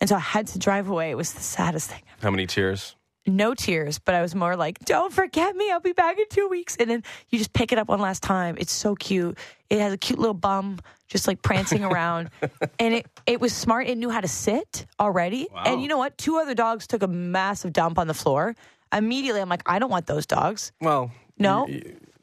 And 0.00 0.08
so 0.08 0.16
I 0.16 0.20
had 0.20 0.46
to 0.48 0.58
drive 0.58 0.88
away. 0.88 1.10
It 1.10 1.16
was 1.16 1.32
the 1.32 1.40
saddest 1.40 1.90
thing. 1.90 2.02
How 2.20 2.30
many 2.30 2.46
tears? 2.46 2.96
No 3.26 3.54
tears, 3.54 3.98
but 3.98 4.14
I 4.14 4.22
was 4.22 4.34
more 4.34 4.54
like, 4.56 4.78
don't 4.80 5.12
forget 5.12 5.56
me. 5.56 5.70
I'll 5.70 5.80
be 5.80 5.92
back 5.92 6.18
in 6.18 6.26
two 6.30 6.48
weeks. 6.48 6.76
And 6.76 6.88
then 6.88 7.02
you 7.30 7.38
just 7.38 7.52
pick 7.52 7.72
it 7.72 7.78
up 7.78 7.88
one 7.88 8.00
last 8.00 8.22
time. 8.22 8.56
It's 8.58 8.72
so 8.72 8.94
cute. 8.94 9.36
It 9.68 9.80
has 9.80 9.92
a 9.92 9.98
cute 9.98 10.18
little 10.18 10.34
bum 10.34 10.78
just 11.08 11.26
like 11.26 11.42
prancing 11.42 11.82
around. 11.92 12.30
and 12.78 12.94
it, 12.94 13.06
it 13.26 13.40
was 13.40 13.52
smart. 13.52 13.88
It 13.88 13.98
knew 13.98 14.10
how 14.10 14.20
to 14.20 14.28
sit 14.28 14.86
already. 15.00 15.48
Wow. 15.52 15.62
And 15.66 15.82
you 15.82 15.88
know 15.88 15.98
what? 15.98 16.16
Two 16.18 16.36
other 16.36 16.54
dogs 16.54 16.86
took 16.86 17.02
a 17.02 17.08
massive 17.08 17.72
dump 17.72 17.98
on 17.98 18.06
the 18.06 18.14
floor. 18.14 18.54
Immediately, 18.92 19.40
I'm 19.40 19.48
like, 19.48 19.62
I 19.66 19.80
don't 19.80 19.90
want 19.90 20.06
those 20.06 20.26
dogs. 20.26 20.72
Well, 20.80 21.10
No. 21.38 21.66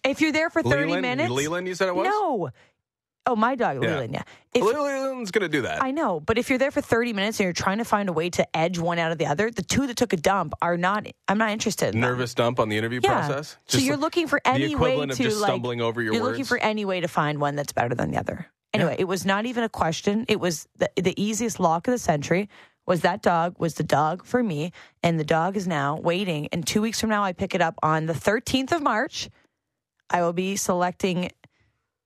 If 0.04 0.22
you're 0.22 0.32
there 0.32 0.50
for 0.50 0.62
30 0.64 0.86
Leland, 0.86 1.02
minutes. 1.02 1.32
Leland, 1.32 1.68
you 1.68 1.76
said 1.76 1.88
it 1.88 1.96
was. 1.96 2.08
No. 2.08 2.50
Oh, 3.26 3.38
my 3.38 3.56
dog, 3.56 3.82
Yeah. 3.82 3.92
Leland, 3.92 4.14
yeah. 4.14 4.24
If, 4.54 4.64
Leland's 4.64 5.32
gonna 5.32 5.48
do 5.48 5.62
that. 5.62 5.82
I 5.82 5.92
know, 5.92 6.20
but 6.20 6.38
if 6.38 6.50
you're 6.50 6.60
there 6.60 6.72
for 6.72 6.82
30 6.82 7.14
minutes 7.14 7.40
and 7.40 7.46
you're 7.46 7.54
trying 7.54 7.78
to 7.78 7.86
find 7.86 8.10
a 8.10 8.14
way 8.14 8.30
to 8.32 8.46
edge 8.58 8.78
one 8.80 9.00
out 9.00 9.14
of 9.14 9.18
the 9.18 9.28
other, 9.28 9.50
the 9.50 9.62
two 9.62 9.88
that 9.88 9.96
took 9.96 10.12
a 10.12 10.18
dump 10.18 10.54
are 10.62 10.76
not, 10.76 11.08
I'm 11.30 11.38
not 11.38 11.52
interested 11.52 11.96
in 11.96 12.02
them. 12.02 12.10
Nervous 12.10 12.34
dump 12.34 12.60
on 12.60 12.68
the 12.68 12.78
interview 12.78 13.00
Yeah. 13.02 13.26
process. 13.26 13.56
so 13.66 13.78
you're 13.78 13.96
like 13.96 14.02
looking 14.02 14.28
for 14.28 14.42
any 14.44 14.76
way 14.76 14.90
equivalent 14.92 15.12
of 15.14 15.18
to 15.18 15.24
just 15.24 15.40
like, 15.40 15.48
stumbling 15.48 15.80
over 15.80 16.02
your 16.02 16.14
you're 16.16 16.22
words. 16.22 16.32
looking 16.34 16.46
for 16.46 16.58
any 16.58 16.84
way 16.84 17.00
to 17.00 17.08
find 17.08 17.40
one 17.40 17.56
that's 17.56 17.72
better 17.72 17.96
than 17.96 18.12
the 18.12 18.18
other. 18.18 18.48
Anyway, 18.74 18.96
it 19.00 19.06
was 19.06 19.26
not 19.26 19.46
even 19.46 19.64
a 19.64 19.70
question. 19.70 20.26
It 20.28 20.42
was 20.42 20.68
the, 20.78 20.90
the 20.98 21.14
easiest 21.22 21.62
lock 21.62 21.88
of 21.88 21.94
the 21.94 21.98
century. 22.00 22.50
Was 22.86 23.02
that 23.02 23.22
dog 23.22 23.56
was 23.58 23.76
the 23.76 23.84
dog 23.84 24.26
for 24.26 24.44
me, 24.44 24.74
and 25.02 25.18
the 25.18 25.24
dog 25.24 25.56
is 25.56 25.66
now 25.68 25.96
waiting. 25.98 26.50
And 26.52 26.68
two 26.68 26.82
weeks 26.82 27.00
from 27.00 27.10
now, 27.12 27.24
I 27.24 27.32
pick 27.32 27.56
it 27.56 27.62
up 27.62 27.76
on 27.82 28.08
the 28.08 28.14
13th 28.14 28.74
of 28.74 28.82
March. 28.82 29.30
I 30.10 30.22
will 30.22 30.34
be 30.34 30.56
selecting 30.56 31.32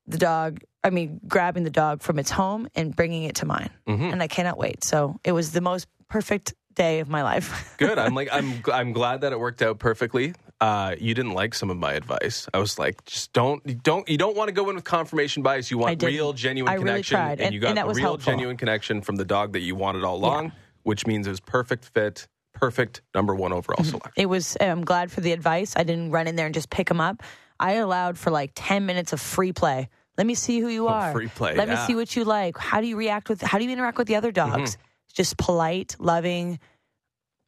the 0.05 0.17
dog. 0.17 0.59
I 0.83 0.89
mean, 0.89 1.19
grabbing 1.27 1.63
the 1.63 1.69
dog 1.69 2.01
from 2.01 2.17
its 2.19 2.31
home 2.31 2.67
and 2.75 2.95
bringing 2.95 3.23
it 3.23 3.35
to 3.35 3.45
mine, 3.45 3.69
Mhm. 3.87 4.11
and 4.13 4.23
I 4.23 4.27
cannot 4.27 4.57
wait. 4.57 4.83
So 4.83 5.19
it 5.23 5.31
was 5.33 5.51
the 5.51 5.61
most 5.61 5.87
perfect 6.07 6.53
day 6.75 6.99
of 6.99 7.09
my 7.09 7.23
life. 7.23 7.75
Good. 7.77 7.97
I'm 7.97 8.15
like 8.15 8.29
I'm 8.31 8.61
I'm 8.71 8.93
glad 8.93 9.21
that 9.21 9.33
it 9.33 9.39
worked 9.39 9.61
out 9.61 9.79
perfectly. 9.79 10.33
Uh, 10.61 10.95
you 10.99 11.13
didn't 11.13 11.33
like 11.33 11.53
some 11.53 11.69
of 11.69 11.77
my 11.77 11.93
advice. 11.93 12.47
I 12.53 12.57
was 12.59 12.79
like, 12.79 13.03
just 13.05 13.33
don't 13.33 13.61
you 13.65 13.75
don't 13.75 14.07
you 14.09 14.17
don't 14.17 14.35
want 14.37 14.47
to 14.47 14.53
go 14.53 14.69
in 14.69 14.75
with 14.75 14.85
confirmation 14.85 15.43
bias. 15.43 15.69
You 15.69 15.77
want 15.77 16.01
real 16.01 16.33
genuine 16.33 16.71
I 16.71 16.75
really 16.75 16.85
connection, 16.85 17.17
tried, 17.17 17.31
and, 17.33 17.41
and- 17.41 17.53
you 17.53 17.59
got 17.59 17.77
and 17.77 17.87
real 17.95 17.95
helpful. 18.01 18.31
genuine 18.31 18.57
connection 18.57 19.01
from 19.01 19.17
the 19.17 19.25
dog 19.25 19.53
that 19.53 19.59
you 19.61 19.75
wanted 19.75 20.03
all 20.03 20.15
along, 20.15 20.53
which 20.83 21.05
means 21.05 21.27
it 21.27 21.31
was 21.31 21.39
perfect 21.39 21.85
fit, 21.93 22.27
perfect 22.53 23.01
number 23.13 23.35
one 23.35 23.51
overall 23.53 23.77
Mm-hmm. 23.83 23.89
selection. 23.89 24.13
It 24.15 24.27
was. 24.27 24.55
I'm 24.61 24.85
glad 24.85 25.11
for 25.11 25.21
the 25.21 25.31
advice. 25.33 25.73
I 25.75 25.83
didn't 25.83 26.11
run 26.11 26.27
in 26.27 26.35
there 26.37 26.45
and 26.45 26.55
just 26.55 26.69
pick 26.69 26.89
him 26.89 27.01
up. 27.01 27.21
I 27.59 27.73
allowed 27.73 28.17
for 28.17 28.31
like 28.31 28.51
ten 28.55 28.85
minutes 28.85 29.13
of 29.13 29.21
free 29.21 29.53
play. 29.53 29.89
Let 30.17 30.25
me 30.25 30.33
see 30.35 30.59
who 30.59 30.67
you 30.67 30.87
are. 30.87 31.11
free 31.11 31.27
play, 31.27 31.55
Let 31.55 31.67
yeah. 31.67 31.75
Mm-hmm. 31.75 31.83
me 31.83 31.87
see 31.87 31.95
what 31.95 32.15
you 32.15 32.23
like. 32.23 32.57
How 32.57 32.81
do 32.81 32.87
you 32.87 32.95
react 32.97 33.29
with? 33.29 33.41
How 33.41 33.57
do 33.59 33.65
you 33.65 33.71
interact 33.71 33.97
with 33.97 34.07
the 34.07 34.15
other 34.15 34.31
dogs? 34.31 34.77
Just 35.13 35.37
polite, 35.37 35.95
loving. 35.99 36.59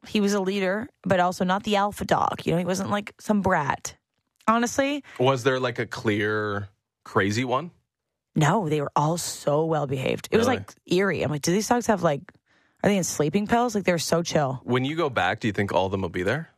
He 0.08 0.22
was 0.22 0.34
a 0.34 0.40
leader, 0.40 0.88
but 1.04 1.20
also 1.20 1.44
not 1.44 1.64
the 1.64 1.76
alpha 1.76 2.06
dog. 2.06 2.46
You 2.46 2.54
know, 2.54 2.58
he 2.60 2.66
wasn't 2.66 2.90
like 2.90 3.14
some 3.20 3.42
brat. 3.42 3.96
Honestly, 4.48 5.04
Was 5.20 5.44
there 5.44 5.60
like 5.60 5.78
a 5.80 5.86
clear 5.86 6.70
crazy 7.04 7.44
one? 7.46 7.72
no, 8.36 8.70
they 8.70 8.80
were 8.82 8.92
all 8.96 9.18
so 9.18 9.66
well 9.66 9.86
behaved. 9.88 10.30
It 10.32 10.38
was 10.38 10.48
like 10.48 10.72
eerie. 10.86 11.22
I'm 11.24 11.32
like, 11.32 11.42
do 11.42 11.52
these 11.52 11.68
dogs 11.68 11.88
have 11.88 12.04
like? 12.04 12.22
Are 12.82 12.90
they 12.90 12.96
in 12.98 13.04
sleeping 13.04 13.46
pills? 13.48 13.76
Like 13.76 13.84
they 13.84 13.92
were 13.92 13.98
so 14.00 14.24
chill. 14.24 14.62
When 14.64 14.86
you 14.86 14.96
go 14.96 15.10
back, 15.10 15.42
do 15.42 15.48
you 15.48 15.52
think 15.54 15.74
all 15.74 15.86
of 15.88 15.92
them 15.92 16.02
will 16.02 16.10
be 16.10 16.24
there? 16.24 16.50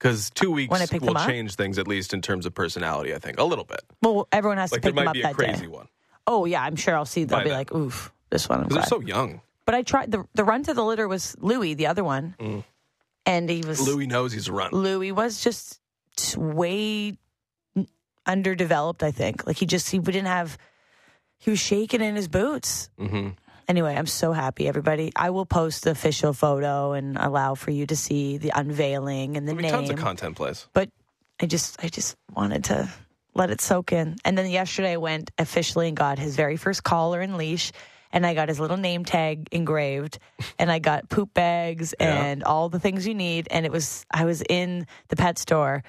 Because 0.00 0.30
two 0.30 0.50
weeks 0.50 0.70
When 0.72 0.80
I 0.80 0.86
pick 0.86 1.02
will 1.02 1.08
them 1.08 1.18
up? 1.18 1.28
change 1.28 1.54
things, 1.56 1.78
at 1.78 1.86
least 1.86 2.14
in 2.14 2.22
terms 2.22 2.46
of 2.46 2.54
personality. 2.54 3.14
I 3.14 3.18
think 3.18 3.38
a 3.38 3.44
little 3.44 3.66
bit. 3.66 3.82
Well, 4.02 4.26
everyone 4.32 4.56
has 4.56 4.72
Like 4.72 4.80
to 4.80 4.88
pick 4.88 4.96
them 4.96 5.06
up 5.06 5.12
be 5.14 5.20
a 5.20 5.24
that 5.24 5.34
crazy 5.34 5.62
day. 5.62 5.66
one 5.68 5.88
Oh 6.26 6.46
yeah, 6.46 6.62
I'm 6.62 6.76
sure 6.76 6.96
I'll 6.96 7.04
see. 7.04 7.24
They'll 7.24 7.38
By 7.38 7.44
be 7.44 7.50
then. 7.50 7.58
like, 7.58 7.74
oof, 7.74 8.10
this 8.30 8.48
one. 8.48 8.60
Because 8.62 8.74
they're 8.76 8.82
so 8.84 9.00
young. 9.00 9.42
But 9.66 9.74
I 9.74 9.82
tried 9.82 10.10
the 10.10 10.24
the 10.34 10.42
run 10.44 10.62
to 10.64 10.72
the 10.74 10.82
litter 10.84 11.06
was 11.06 11.36
Louis, 11.38 11.74
the 11.74 11.86
other 11.86 12.02
one, 12.02 12.34
Mm. 12.38 12.64
and 13.26 13.48
he 13.50 13.62
was 13.66 13.80
Louis 13.86 14.06
knows 14.06 14.32
he's 14.32 14.48
a 14.48 14.52
run. 14.52 14.70
Louis 14.72 15.12
was 15.12 15.42
just 15.44 15.80
way 16.36 17.16
underdeveloped. 18.26 19.02
I 19.02 19.10
think 19.10 19.46
like 19.46 19.56
he 19.58 19.66
just 19.66 19.90
he 19.90 19.98
didn't 19.98 20.26
have 20.26 20.56
he 21.38 21.50
was 21.50 21.58
shaking 21.58 22.00
in 22.00 22.16
his 22.16 22.28
boots. 22.28 22.90
hmm 22.98 23.30
Anyway, 23.70 23.94
I'm 23.94 24.06
so 24.06 24.32
happy, 24.32 24.66
everybody. 24.66 25.12
I 25.14 25.30
will 25.30 25.46
post 25.46 25.84
the 25.84 25.92
official 25.92 26.32
photo 26.32 26.90
and 26.90 27.16
allow 27.16 27.54
for 27.54 27.70
you 27.70 27.86
to 27.86 27.94
see 27.94 28.36
the 28.36 28.50
unveiling 28.52 29.36
and 29.36 29.46
the 29.46 29.52
I 29.52 29.54
mean, 29.54 29.62
name. 29.62 29.70
tons 29.70 29.90
of 29.90 29.96
content 29.96 30.34
plays. 30.34 30.66
but 30.72 30.88
I 31.40 31.46
just 31.46 31.82
I 31.84 31.86
just 31.86 32.16
wanted 32.34 32.64
to 32.64 32.90
let 33.32 33.50
it 33.50 33.60
soak 33.60 33.92
in. 33.92 34.16
And 34.24 34.36
then 34.36 34.50
yesterday 34.50 34.94
I 34.94 34.96
went 34.96 35.30
officially 35.38 35.86
and 35.86 35.96
got 35.96 36.18
his 36.18 36.34
very 36.34 36.56
first 36.56 36.82
collar 36.82 37.20
and 37.20 37.36
leash 37.36 37.70
and 38.10 38.26
I 38.26 38.34
got 38.34 38.48
his 38.48 38.58
little 38.58 38.76
name 38.76 39.04
tag 39.04 39.46
engraved 39.52 40.18
and 40.58 40.68
I 40.72 40.80
got 40.80 41.08
poop 41.08 41.32
bags 41.32 41.94
Yeah. 42.00 42.24
and 42.24 42.42
all 42.42 42.70
the 42.70 42.80
things 42.80 43.06
you 43.06 43.14
need 43.14 43.46
and 43.52 43.64
it 43.64 43.70
was 43.70 44.04
I 44.10 44.24
was 44.24 44.42
in 44.42 44.88
the 45.10 45.14
pet 45.14 45.38
store. 45.38 45.84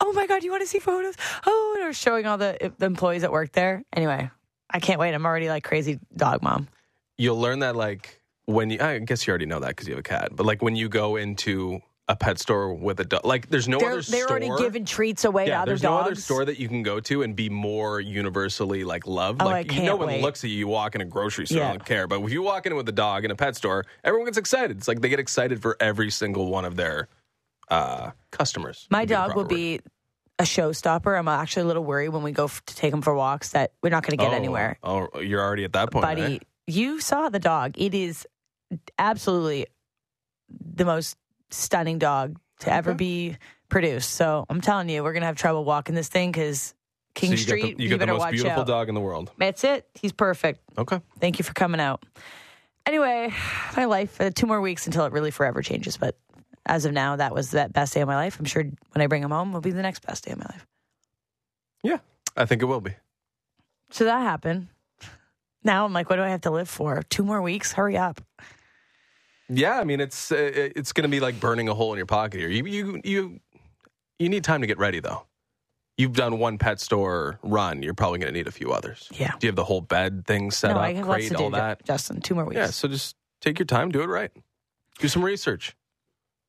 Oh 0.00 0.12
my 0.12 0.28
god, 0.28 0.44
you 0.44 0.52
want 0.52 0.62
to 0.62 0.68
see 0.68 0.78
photos? 0.78 1.16
Oh, 1.44 1.72
and 1.78 1.84
I 1.84 1.88
was 1.88 1.98
showing 1.98 2.26
all 2.26 2.38
the, 2.38 2.72
the 2.78 2.86
employees 2.86 3.22
that 3.22 3.32
work 3.32 3.50
there. 3.50 3.82
Anyway, 3.92 4.30
I 4.70 4.78
can't 4.78 5.00
wait. 5.00 5.12
I'm 5.14 5.26
already 5.26 5.48
like 5.48 5.64
crazy 5.64 5.98
dog 6.16 6.42
mom. 6.44 6.68
You'll 7.18 7.40
learn 7.40 7.58
that 7.58 7.76
like 7.76 8.20
when 8.46 8.70
you. 8.70 8.78
I 8.80 8.98
guess 9.00 9.26
you 9.26 9.32
already 9.32 9.46
know 9.46 9.60
that 9.60 9.68
because 9.68 9.86
you 9.88 9.94
have 9.94 10.00
a 10.00 10.02
cat. 10.02 10.30
But 10.34 10.46
like 10.46 10.62
when 10.62 10.76
you 10.76 10.88
go 10.88 11.16
into 11.16 11.80
a 12.10 12.16
pet 12.16 12.38
store 12.38 12.72
with 12.72 12.98
a 13.00 13.04
dog. 13.04 13.22
Like, 13.26 13.50
there's 13.50 13.68
no 13.68 13.78
They're, 13.78 13.90
other 13.90 14.00
they're 14.00 14.22
store. 14.22 14.30
already 14.40 14.50
giving 14.62 14.86
treats 14.86 15.26
away 15.26 15.44
to 15.44 15.50
yeah, 15.50 15.60
other 15.60 15.72
there's 15.72 15.82
dogs. 15.82 16.00
no 16.04 16.06
other 16.06 16.14
store 16.14 16.44
that 16.46 16.58
you 16.58 16.66
can 16.66 16.82
go 16.82 17.00
to 17.00 17.22
and 17.22 17.36
be 17.36 17.50
more 17.50 18.00
universally 18.00 18.82
like 18.82 19.06
loved. 19.06 19.42
Oh, 19.42 19.44
like 19.44 19.70
I 19.70 19.74
you 19.74 19.82
know, 19.82 19.96
when 19.96 20.08
wait. 20.08 20.22
looks 20.22 20.42
at 20.42 20.48
you, 20.48 20.56
you 20.56 20.68
walk 20.68 20.94
in 20.94 21.02
a 21.02 21.04
grocery 21.04 21.44
store, 21.46 21.58
Yeah. 21.58 21.68
don't 21.72 21.84
care. 21.84 22.06
But 22.06 22.22
if 22.22 22.30
you 22.32 22.40
walk 22.40 22.64
in 22.64 22.74
with 22.76 22.88
a 22.88 22.92
dog 22.92 23.26
in 23.26 23.30
a 23.30 23.36
pet 23.36 23.56
store, 23.56 23.84
everyone 24.04 24.24
gets 24.24 24.38
excited. 24.38 24.78
It's 24.78 24.88
like 24.88 25.02
they 25.02 25.10
get 25.10 25.18
excited 25.20 25.60
for 25.60 25.76
every 25.80 26.10
single 26.10 26.48
one 26.48 26.64
of 26.64 26.76
their 26.76 27.08
uh, 27.68 28.12
customers. 28.30 28.86
My 28.90 29.00
would 29.00 29.08
be 29.08 29.14
the 29.14 29.14
dog 29.20 29.36
will 29.36 29.42
word. 29.42 29.48
be 29.50 29.80
a 30.38 30.44
showstopper. 30.44 31.18
I'm 31.18 31.28
actually 31.28 31.64
a 31.64 31.66
little 31.66 31.84
worried 31.84 32.08
when 32.08 32.22
we 32.22 32.32
go 32.32 32.44
f- 32.44 32.64
to 32.68 32.74
take 32.74 32.94
him 32.94 33.02
for 33.02 33.12
walks 33.14 33.50
that 33.50 33.72
we're 33.82 33.90
not 33.90 34.02
going 34.04 34.16
to 34.16 34.24
get 34.24 34.32
Oh, 34.32 34.36
anywhere. 34.36 34.78
Oh, 34.82 35.20
you're 35.20 35.42
already 35.42 35.64
at 35.64 35.74
that 35.74 35.90
point, 35.90 36.04
Buddy, 36.04 36.36
eh? 36.36 36.38
You 36.68 37.00
saw 37.00 37.28
the 37.30 37.38
dog. 37.38 37.74
It 37.76 37.94
is 37.94 38.26
absolutely 38.98 39.66
the 40.50 40.84
most 40.84 41.16
stunning 41.50 41.98
dog 41.98 42.38
to 42.60 42.72
ever 42.72 42.94
be 42.94 43.36
produced. 43.68 44.10
So 44.10 44.44
I'm 44.48 44.60
telling 44.60 44.88
you, 44.88 45.02
we're 45.02 45.12
going 45.12 45.22
to 45.22 45.26
have 45.26 45.36
trouble 45.36 45.64
walking 45.64 45.94
this 45.94 46.08
thing 46.08 46.30
because 46.30 46.74
King 47.14 47.30
so 47.30 47.32
you 47.32 47.36
Street, 47.38 47.76
the, 47.78 47.82
you 47.82 47.88
you, 47.88 47.96
get 47.96 48.00
the 48.00 48.06
most 48.12 48.20
watch 48.20 48.32
beautiful 48.32 48.60
out. 48.60 48.66
dog 48.66 48.88
in 48.88 48.94
the 48.94 49.00
world. 49.00 49.30
That's 49.38 49.64
it. 49.64 49.88
He's 49.94 50.12
perfect. 50.12 50.60
Okay. 50.76 51.00
Thank 51.20 51.38
you 51.38 51.42
for 51.42 51.54
coming 51.54 51.80
out. 51.80 52.04
Anyway, 52.86 53.32
my 53.76 53.86
life, 53.86 54.20
uh, 54.20 54.30
two 54.34 54.46
more 54.46 54.60
weeks 54.60 54.86
until 54.86 55.04
it 55.04 55.12
really 55.12 55.30
forever 55.30 55.62
changes. 55.62 55.96
But 55.96 56.16
as 56.66 56.84
of 56.84 56.92
now, 56.92 57.16
that 57.16 57.34
was 57.34 57.52
that 57.52 57.72
best 57.72 57.94
day 57.94 58.02
of 58.02 58.08
my 58.08 58.16
life. 58.16 58.38
I'm 58.38 58.44
sure 58.44 58.62
when 58.62 59.02
I 59.02 59.06
bring 59.06 59.22
him 59.22 59.30
home, 59.30 59.52
will 59.52 59.60
be 59.60 59.70
the 59.70 59.82
next 59.82 60.06
best 60.06 60.24
day 60.24 60.32
of 60.32 60.38
my 60.38 60.46
life. 60.50 60.66
Yeah, 61.82 61.98
I 62.36 62.44
think 62.44 62.62
it 62.62 62.66
will 62.66 62.80
be. 62.80 62.94
So 63.90 64.04
that 64.04 64.20
happened. 64.20 64.68
Now 65.64 65.84
I'm 65.84 65.92
like, 65.92 66.08
what 66.08 66.16
do 66.16 66.22
I 66.22 66.28
have 66.30 66.42
to 66.42 66.50
live 66.50 66.68
for? 66.68 67.02
Two 67.10 67.24
more 67.24 67.42
weeks? 67.42 67.72
Hurry 67.72 67.96
up. 67.96 68.20
Yeah, 69.48 69.78
I 69.78 69.84
mean 69.84 70.00
it's 70.00 70.30
uh, 70.30 70.36
it's 70.54 70.92
going 70.92 71.04
to 71.04 71.08
be 71.08 71.20
like 71.20 71.40
burning 71.40 71.68
a 71.68 71.74
hole 71.74 71.92
in 71.92 71.96
your 71.96 72.06
pocket 72.06 72.38
here. 72.38 72.48
You 72.50 72.64
you 72.66 73.00
you 73.02 73.40
you 74.18 74.28
need 74.28 74.44
time 74.44 74.60
to 74.60 74.66
get 74.66 74.78
ready 74.78 75.00
though. 75.00 75.24
You've 75.96 76.14
done 76.14 76.38
one 76.38 76.58
pet 76.58 76.80
store 76.80 77.40
run. 77.42 77.82
You're 77.82 77.94
probably 77.94 78.20
going 78.20 78.32
to 78.32 78.38
need 78.38 78.46
a 78.46 78.52
few 78.52 78.72
others. 78.72 79.08
Yeah. 79.12 79.32
Do 79.38 79.46
you 79.46 79.48
have 79.48 79.56
the 79.56 79.64
whole 79.64 79.80
bed 79.80 80.26
thing 80.26 80.50
set 80.52 80.68
no, 80.68 80.76
up, 80.76 80.82
I 80.82 80.92
have 80.92 81.08
lots 81.08 81.18
crate, 81.20 81.30
to 81.30 81.36
do, 81.36 81.42
all 81.44 81.50
that? 81.50 81.84
Justin. 81.84 82.20
Two 82.20 82.34
more 82.36 82.44
weeks. 82.44 82.56
Yeah. 82.56 82.66
So 82.66 82.86
just 82.86 83.16
take 83.40 83.58
your 83.58 83.66
time, 83.66 83.90
do 83.90 84.02
it 84.02 84.06
right, 84.06 84.30
do 85.00 85.08
some 85.08 85.24
research. 85.24 85.74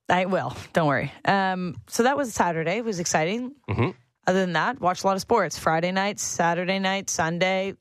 I 0.08 0.26
will. 0.26 0.56
Don't 0.74 0.88
worry. 0.88 1.12
Um, 1.24 1.78
so 1.88 2.04
that 2.04 2.18
was 2.18 2.34
Saturday. 2.34 2.78
It 2.78 2.86
was 2.86 3.00
exciting. 3.00 3.54
Mhm. 3.70 3.96
Other 4.28 4.42
than 4.42 4.54
that, 4.54 4.80
watched 4.82 5.04
a 5.04 5.08
lot 5.08 5.16
of 5.16 5.22
sports. 5.22 5.58
Friday 5.58 5.92
night, 5.92 6.20
Saturday 6.20 6.80
night, 6.80 7.10
Sunday. 7.10 7.76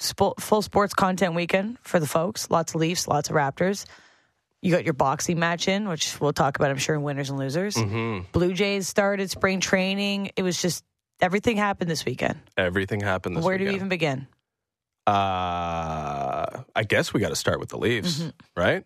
Full 0.00 0.62
sports 0.62 0.92
content 0.94 1.34
weekend 1.34 1.78
for 1.82 1.98
the 2.00 2.06
folks. 2.06 2.50
Lots 2.50 2.74
of 2.74 2.80
Leafs, 2.80 3.06
lots 3.08 3.30
of 3.30 3.36
Raptors. 3.36 3.86
You 4.60 4.70
got 4.70 4.84
your 4.84 4.94
boxing 4.94 5.38
match 5.38 5.68
in, 5.68 5.88
which 5.88 6.20
we'll 6.20 6.32
talk 6.32 6.56
about, 6.56 6.70
I'm 6.70 6.78
sure, 6.78 6.94
in 6.94 7.02
winners 7.02 7.30
and 7.30 7.38
losers. 7.38 7.76
hmm 7.76 8.20
Blue 8.32 8.52
Jays 8.54 8.88
started 8.88 9.30
spring 9.30 9.60
training. 9.60 10.30
It 10.36 10.42
was 10.42 10.60
just 10.60 10.84
everything 11.20 11.56
happened 11.56 11.90
this 11.90 12.04
weekend. 12.04 12.40
Everything 12.56 13.00
happened 13.00 13.36
this 13.36 13.44
Where 13.44 13.56
do 13.58 13.64
we 13.66 13.74
even 13.74 13.88
begin? 13.88 14.26
Uh, 15.06 16.62
I 16.74 16.82
guess 16.88 17.12
we 17.12 17.20
got 17.20 17.28
to 17.28 17.36
start 17.36 17.60
with 17.60 17.68
the 17.68 17.78
Leafs, 17.78 18.20
Mm-hmm. 18.20 18.30
right? 18.60 18.84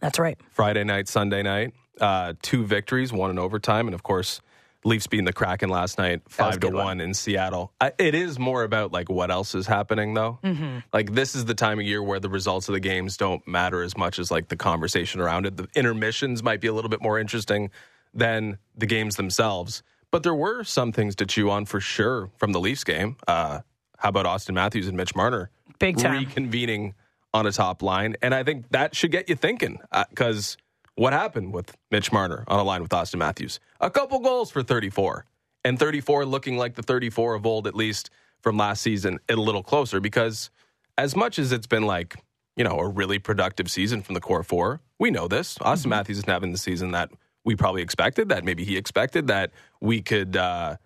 That's 0.00 0.18
right. 0.18 0.38
Friday 0.52 0.84
night, 0.84 1.06
Sunday 1.08 1.42
night, 1.42 1.74
uh, 2.00 2.32
two 2.42 2.64
victories, 2.64 3.12
one 3.12 3.30
in 3.30 3.38
overtime, 3.38 3.86
and 3.86 3.94
of 3.94 4.02
course, 4.02 4.40
Leafs 4.84 5.06
beating 5.06 5.26
the 5.26 5.32
Kraken 5.32 5.68
last 5.68 5.98
night, 5.98 6.22
That 6.36 6.46
was 6.46 6.56
a 6.56 6.60
five 6.60 6.60
to 6.60 6.66
one. 6.68 6.84
one. 6.84 7.00
in 7.00 7.12
Seattle. 7.14 7.72
I, 7.80 7.92
it 7.98 8.14
is 8.14 8.38
more 8.38 8.62
about 8.62 8.92
like 8.92 9.08
what 9.10 9.30
else 9.30 9.54
is 9.54 9.66
happening, 9.66 10.14
though. 10.14 10.38
Mm-hmm. 10.42 10.78
Like 10.92 11.12
this 11.12 11.34
is 11.34 11.44
the 11.44 11.54
time 11.54 11.78
of 11.78 11.84
year 11.84 12.02
where 12.02 12.18
the 12.20 12.30
results 12.30 12.68
of 12.68 12.72
the 12.72 12.80
games 12.80 13.16
don't 13.16 13.46
matter 13.46 13.82
as 13.82 13.96
much 13.96 14.18
as 14.18 14.30
like 14.30 14.48
the 14.48 14.56
conversation 14.56 15.20
around 15.20 15.44
it. 15.46 15.56
The 15.58 15.68
intermissions 15.74 16.42
might 16.42 16.60
be 16.60 16.68
a 16.68 16.72
little 16.72 16.88
bit 16.88 17.02
more 17.02 17.18
interesting 17.18 17.70
than 18.14 18.58
the 18.76 18.86
games 18.86 19.16
themselves, 19.16 19.82
but 20.10 20.22
there 20.22 20.34
were 20.34 20.64
some 20.64 20.92
things 20.92 21.14
to 21.16 21.26
chew 21.26 21.50
on 21.50 21.66
for 21.66 21.80
sure 21.80 22.30
from 22.38 22.52
the 22.52 22.58
Leafs 22.60 22.82
game. 22.82 23.16
Uh, 23.28 23.60
how 23.98 24.08
about 24.08 24.24
Auston 24.26 24.54
Matthews 24.54 24.88
and 24.88 24.96
Mitch 24.96 25.14
Marner? 25.14 25.50
Big 25.78 25.98
time. 25.98 26.24
reconvening 26.24 26.94
on 27.32 27.46
a 27.46 27.52
top 27.52 27.82
line. 27.82 28.16
And 28.22 28.34
I 28.34 28.42
think 28.42 28.70
that 28.70 28.96
should 28.96 29.12
get 29.12 29.28
you 29.28 29.36
thinking 29.36 29.78
because 30.08 30.56
what 30.94 31.12
happened 31.12 31.52
with 31.52 31.76
Mitch 31.90 32.12
Marner 32.12 32.44
on 32.48 32.58
a 32.58 32.62
line 32.62 32.82
with 32.82 32.90
Auston 32.90 33.18
Matthews? 33.18 33.60
A 33.80 33.90
couple 33.90 34.18
goals 34.20 34.50
for 34.50 34.62
34. 34.62 35.24
And 35.64 35.78
34 35.78 36.24
looking 36.24 36.56
like 36.56 36.74
the 36.74 36.82
34 36.82 37.34
of 37.34 37.46
old, 37.46 37.66
at 37.66 37.74
least 37.74 38.10
from 38.40 38.56
last 38.56 38.82
season, 38.82 39.18
a 39.28 39.36
little 39.36 39.62
closer 39.62 40.00
because 40.00 40.50
as 40.96 41.14
much 41.14 41.38
as 41.38 41.52
it's 41.52 41.66
been 41.66 41.84
like, 41.84 42.16
you 42.56 42.64
know, 42.64 42.78
a 42.78 42.88
really 42.88 43.18
productive 43.18 43.70
season 43.70 44.02
from 44.02 44.14
the 44.14 44.20
core 44.20 44.42
four, 44.42 44.80
we 44.98 45.10
know 45.10 45.28
this. 45.28 45.58
Auston 45.58 45.86
Matthews 45.86 46.18
isn't 46.18 46.28
having 46.28 46.52
the 46.52 46.58
season 46.58 46.90
that 46.92 47.10
we 47.44 47.56
probably 47.56 47.82
expected, 47.82 48.28
that 48.28 48.44
maybe 48.44 48.64
he 48.64 48.76
expected, 48.76 49.26
that 49.28 49.50
we 49.80 50.02
could 50.02 50.36
uh, 50.36 50.76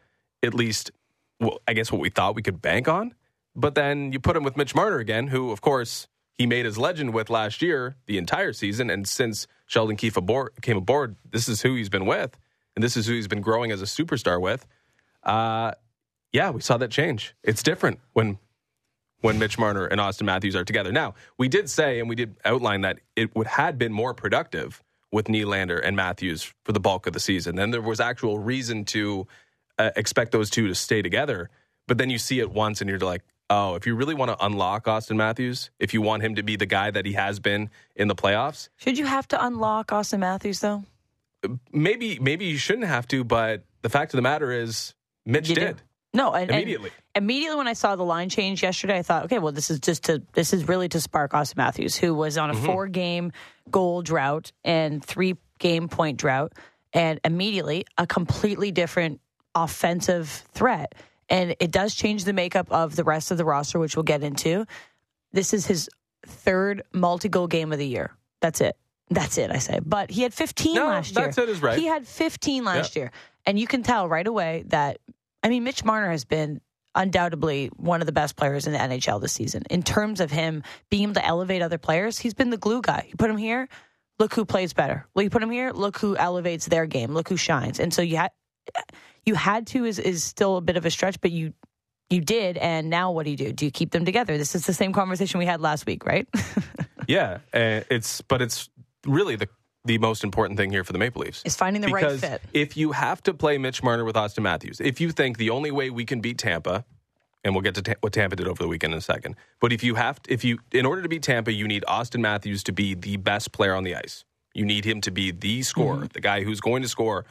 at 0.43 0.55
least, 0.55 0.91
well, 1.41 1.59
I 1.67 1.73
guess 1.73 1.91
what 1.91 2.01
we 2.01 2.11
thought 2.11 2.35
we 2.35 2.43
could 2.43 2.63
bank 2.63 2.89
on. 2.89 3.15
But 3.57 3.75
then 3.75 4.13
you 4.13 4.21
put 4.21 4.37
him 4.37 4.43
with 4.45 4.57
Mitch 4.57 4.75
Marner 4.75 4.99
again, 4.99 5.29
who, 5.29 5.51
of 5.51 5.61
course, 5.61 6.09
he 6.37 6.47
made 6.47 6.65
his 6.65 6.79
legend 6.79 7.15
with 7.15 7.31
last 7.31 7.63
year, 7.63 7.97
the 8.07 8.19
entire 8.19 8.53
season. 8.53 8.91
And 8.91 9.07
since 9.09 9.47
Sheldon 9.67 9.97
Keefe 9.97 10.19
came 10.63 10.77
aboard, 10.77 11.17
this 11.31 11.49
is 11.49 11.63
who 11.63 11.75
he's 11.75 11.89
been 11.89 12.07
with. 12.07 12.37
And 12.77 12.83
this 12.83 12.97
is 12.97 13.07
who 13.07 13.15
he's 13.15 13.29
been 13.29 13.41
growing 13.41 13.71
as 13.71 13.81
a 13.83 13.85
superstar 13.85 14.41
with. 14.41 14.67
Uh, 15.23 15.73
yeah, 16.33 16.51
we 16.51 16.61
saw 16.61 16.77
that 16.77 16.91
change. 16.91 17.35
It's 17.43 17.63
different 17.63 18.01
when 18.13 18.39
when 19.21 19.39
Mitch 19.39 19.57
Marner 19.59 19.87
and 19.87 20.01
Auston 20.01 20.25
Matthews 20.25 20.55
are 20.55 20.65
together. 20.65 20.93
Now, 20.93 21.15
we 21.39 21.49
did 21.49 21.71
say 21.71 21.99
and 21.99 22.11
we 22.11 22.15
did 22.15 22.37
outline 22.45 22.83
that 22.83 22.99
it 23.17 23.35
would 23.35 23.47
had 23.47 23.79
been 23.79 23.93
more 23.93 24.13
productive 24.13 24.83
with 25.11 25.29
Nylander 25.29 25.81
and 25.83 25.97
Matthews 25.97 26.53
for 26.65 26.73
the 26.73 26.81
bulk 26.81 27.07
of 27.07 27.15
the 27.15 27.21
season. 27.21 27.57
Then 27.57 27.71
there 27.71 27.81
was 27.81 28.01
actual 28.01 28.39
reason 28.39 28.85
to 28.87 29.27
uh, 29.79 29.93
expect 29.97 30.33
those 30.33 30.51
two 30.51 30.67
to 30.69 30.75
stay 30.75 31.01
together. 31.01 31.49
But 31.87 31.99
then 31.99 32.11
you 32.11 32.19
see 32.19 32.41
it 32.41 32.51
once 32.51 32.81
and 32.81 32.91
you're 32.91 32.99
like, 32.99 33.23
oh, 33.57 33.75
if 33.77 33.87
you 33.87 33.95
really 33.95 34.15
want 34.21 34.31
to 34.33 34.45
unlock 34.45 34.85
Auston 34.87 35.17
Matthews, 35.17 35.71
if 35.79 35.95
you 35.95 36.01
want 36.03 36.23
him 36.23 36.35
to 36.35 36.43
be 36.43 36.57
the 36.57 36.67
guy 36.67 36.91
that 36.91 37.05
he 37.07 37.13
has 37.15 37.39
been 37.41 37.71
in 37.95 38.09
the 38.09 38.15
playoffs, 38.23 38.69
Should 38.77 38.99
you 38.99 39.07
have 39.07 39.27
to 39.29 39.37
unlock 39.47 39.89
Auston 39.89 40.19
Matthews, 40.21 40.59
though? 40.61 40.83
maybe 41.73 42.19
maybe 42.21 42.45
you 42.47 42.57
shouldn't 42.57 42.87
have 42.89 43.07
to, 43.09 43.23
but 43.25 43.65
the 43.83 43.89
fact 43.91 44.15
of 44.15 44.19
the 44.19 44.23
matter 44.23 44.51
is 44.51 44.95
Mitch 45.27 45.49
You 45.51 45.55
do. 45.57 45.61
did. 45.61 45.83
No, 46.15 46.33
and, 46.33 46.43
and 46.51 46.61
Immediately. 46.63 46.91
immediately 47.17 47.57
when 47.57 47.67
I 47.67 47.73
saw 47.73 47.97
the 47.97 48.05
line 48.05 48.29
change 48.29 48.63
yesterday, 48.63 48.99
I 48.99 49.03
thought, 49.03 49.25
okay, 49.25 49.41
well, 49.41 49.53
this 49.53 49.69
is 49.69 49.81
just 49.81 50.05
to 50.05 50.23
this 50.33 50.53
is 50.53 50.69
really 50.69 50.89
to 50.91 51.01
spark 51.01 51.33
Auston 51.33 51.57
Matthews, 51.57 51.97
who 51.97 52.15
was 52.15 52.39
on 52.39 52.51
a 52.51 52.55
Mm-hmm. 52.55 52.67
four 52.67 52.87
game 52.89 53.33
goal 53.71 54.01
drought 54.03 54.53
and 54.65 55.05
three 55.05 55.37
game 55.59 55.89
point 55.89 56.17
drought, 56.19 56.53
and 56.93 57.19
immediately 57.25 57.85
a 57.99 58.07
completely 58.07 58.71
different 58.71 59.21
offensive 59.57 60.29
threat. 60.53 60.95
And 61.29 61.57
it 61.61 61.71
does 61.71 61.95
change 61.95 62.25
the 62.25 62.33
makeup 62.33 62.71
of 62.71 62.97
the 62.97 63.05
rest 63.05 63.31
of 63.31 63.39
the 63.39 63.45
roster, 63.45 63.79
which 63.79 63.97
we'll 63.97 64.03
get 64.03 64.23
into. 64.23 64.67
This 65.33 65.53
is 65.55 65.67
his 65.67 65.89
third 66.27 66.83
multi 66.93 67.29
goal 67.29 67.47
game 67.47 67.73
of 67.73 67.79
the 67.79 67.87
year. 67.87 68.13
That's 68.41 68.61
it. 68.61 68.77
That's 69.11 69.39
it, 69.39 69.51
I 69.51 69.59
say. 69.59 69.81
But 69.85 70.11
he 70.11 70.23
had 70.23 70.33
15 70.33 70.75
No, 70.75 70.87
last 70.87 71.15
year. 71.15 71.27
that's 71.27 71.39
it 71.39 71.49
is 71.49 71.63
right. 71.63 71.79
He 71.79 71.87
had 71.87 72.07
15 72.07 72.65
last 72.65 72.97
year. 72.97 73.11
And 73.47 73.59
you 73.59 73.67
can 73.67 73.83
tell 73.83 74.09
right 74.09 74.27
away 74.27 74.65
that, 74.69 74.99
I 75.43 75.49
mean, 75.49 75.65
Mitch 75.65 75.85
Marner 75.85 76.11
has 76.11 76.25
been 76.25 76.61
undoubtedly 76.95 77.71
one 77.77 78.01
of 78.01 78.07
the 78.07 78.13
best 78.13 78.37
players 78.37 78.67
in 78.67 78.73
the 78.73 78.79
NHL 78.79 79.21
this 79.21 79.33
season. 79.33 79.65
In 79.69 79.83
terms 79.83 80.21
of 80.21 80.31
him 80.31 80.63
being 80.91 81.05
able 81.05 81.15
to 81.15 81.25
elevate 81.27 81.61
other 81.61 81.79
players, 81.79 82.19
he's 82.19 82.35
been 82.35 82.51
the 82.51 82.57
glue 82.57 82.81
guy. 82.81 83.07
You 83.09 83.17
put 83.17 83.29
him 83.31 83.37
here, 83.37 83.69
look 84.19 84.33
who 84.35 84.45
plays 84.45 84.73
better. 84.73 85.07
Well, 85.15 85.23
you 85.23 85.31
put 85.31 85.43
him 85.43 85.51
here, 85.51 85.73
look 85.73 85.99
who 85.99 86.17
elevates 86.17 86.67
their 86.67 86.87
game, 86.87 87.13
look 87.13 87.29
who 87.29 87.37
shines. 87.37 87.81
And 87.81 87.93
so 87.93 88.01
you 88.01 88.17
you 89.27 89.35
had 89.35 89.67
to 89.69 89.85
is, 89.85 89.99
is 89.99 90.23
still 90.25 90.57
a 90.57 90.61
bit 90.61 90.77
of 90.77 90.85
a 90.87 90.91
stretch, 90.91 91.21
but 91.21 91.31
you 91.31 91.53
you 92.11 92.21
did, 92.21 92.59
and 92.59 92.91
now 92.91 93.11
what 93.13 93.25
do 93.25 93.31
you 93.31 93.37
do? 93.37 93.53
Do 93.53 93.65
you 93.65 93.71
keep 93.71 93.91
them 93.91 94.05
together? 94.05 94.37
This 94.37 94.55
is 94.55 94.67
the 94.67 94.75
same 94.75 94.93
conversation 94.93 95.39
we 95.39 95.47
had 95.47 95.61
last 95.61 95.87
week, 95.87 96.05
right? 96.07 96.29
Yeah, 97.07 97.41
uh, 97.53 97.81
it's 97.91 98.23
but 98.23 98.41
it's 98.41 98.71
really 99.07 99.37
the 99.37 99.47
the 99.85 99.99
most 99.99 100.25
important 100.25 100.57
thing 100.59 100.71
here 100.71 100.85
for 100.85 100.95
the 100.95 100.99
Maple 100.99 101.21
Leafs. 101.21 101.43
Is 101.45 101.55
finding 101.55 101.83
the 101.83 101.89
right 101.89 102.19
fit. 102.19 102.41
if 102.55 102.79
you 102.79 102.93
have 102.93 103.23
to 103.25 103.35
play 103.35 103.59
Mitch 103.59 103.83
Marner 103.83 104.07
with 104.07 104.17
Auston 104.17 104.43
Matthews, 104.43 104.81
if 104.81 105.03
you 105.03 105.11
think 105.13 105.37
the 105.37 105.51
only 105.51 105.71
way 105.71 105.91
we 105.91 106.07
can 106.07 106.23
beat 106.23 106.39
Tampa, 106.39 106.83
and 107.45 107.55
we'll 107.55 107.61
get 107.61 107.75
to 107.75 107.83
ta- 107.83 107.93
what 108.01 108.15
Tampa 108.15 108.37
did 108.37 108.49
over 108.49 108.63
the 108.63 108.69
weekend 108.69 108.95
in 108.95 108.99
a 108.99 109.03
second, 109.03 109.37
but 109.61 109.71
if 109.71 109.85
you 109.85 109.97
have, 109.97 110.19
if 110.31 110.45
you, 110.45 110.61
in 110.73 110.87
order 110.87 111.03
to 111.03 111.09
beat 111.11 111.23
Tampa, 111.23 111.53
you 111.53 111.69
need 111.69 111.85
Auston 111.87 112.21
Matthews 112.21 112.63
to 112.65 112.73
be 112.73 112.95
the 112.95 113.19
best 113.19 113.53
player 113.53 113.75
on 113.75 113.85
the 113.85 113.95
ice. 113.95 114.25
You 114.55 114.65
need 114.65 114.87
him 114.87 115.03
to 115.03 115.11
be 115.11 115.31
the 115.31 115.61
scorer, 115.63 115.97
Mm-hmm. 115.97 116.07
the 116.15 116.21
guy 116.23 116.43
who's 116.45 116.63
going 116.63 116.81
to 116.81 116.89
score 116.89 117.27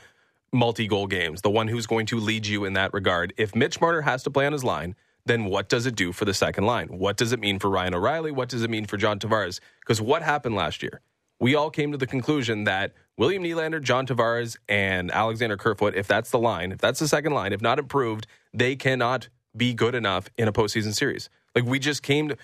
multi-goal 0.53 1.07
games, 1.07 1.41
the 1.41 1.49
one 1.49 1.67
who's 1.67 1.87
going 1.87 2.05
to 2.07 2.19
lead 2.19 2.45
you 2.45 2.63
in 2.65 2.73
that 2.73 2.93
regard. 2.93 3.33
If 3.37 3.55
Mitch 3.55 3.81
Marner 3.81 4.01
has 4.01 4.23
to 4.23 4.31
play 4.31 4.45
on 4.45 4.53
his 4.53 4.63
line, 4.63 4.95
then 5.25 5.45
what 5.45 5.69
does 5.69 5.85
it 5.85 5.95
do 5.95 6.11
for 6.11 6.25
the 6.25 6.33
second 6.33 6.65
line? 6.65 6.87
What 6.87 7.17
does 7.17 7.31
it 7.31 7.39
mean 7.39 7.59
for 7.59 7.69
Ryan 7.69 7.95
O'Reilly? 7.95 8.31
What 8.31 8.49
does 8.49 8.63
it 8.63 8.69
mean 8.69 8.85
for 8.85 8.97
John 8.97 9.19
Tavares? 9.19 9.59
Because 9.79 10.01
what 10.01 10.21
happened 10.21 10.55
last 10.55 10.83
year? 10.83 11.01
We 11.39 11.55
all 11.55 11.69
came 11.69 11.91
to 11.91 11.97
the 11.97 12.07
conclusion 12.07 12.65
that 12.65 12.93
William 13.17 13.43
Nylander, 13.43 13.81
John 13.81 14.05
Tavares, 14.05 14.57
and 14.69 15.11
Alexander 15.11 15.57
Kerfoot, 15.57 15.95
if 15.95 16.07
that's 16.07 16.29
the 16.29 16.39
line, 16.39 16.71
if 16.71 16.79
that's 16.79 16.99
the 16.99 17.07
second 17.07 17.33
line, 17.33 17.53
if 17.53 17.61
not 17.61 17.79
improved, 17.79 18.27
they 18.53 18.75
cannot 18.75 19.29
be 19.55 19.73
good 19.73 19.95
enough 19.95 20.29
in 20.37 20.47
a 20.47 20.53
postseason 20.53 20.93
series. 20.93 21.29
Like 21.55 21.65
we 21.65 21.79
just 21.79 22.03
came 22.03 22.29
to 22.29 22.37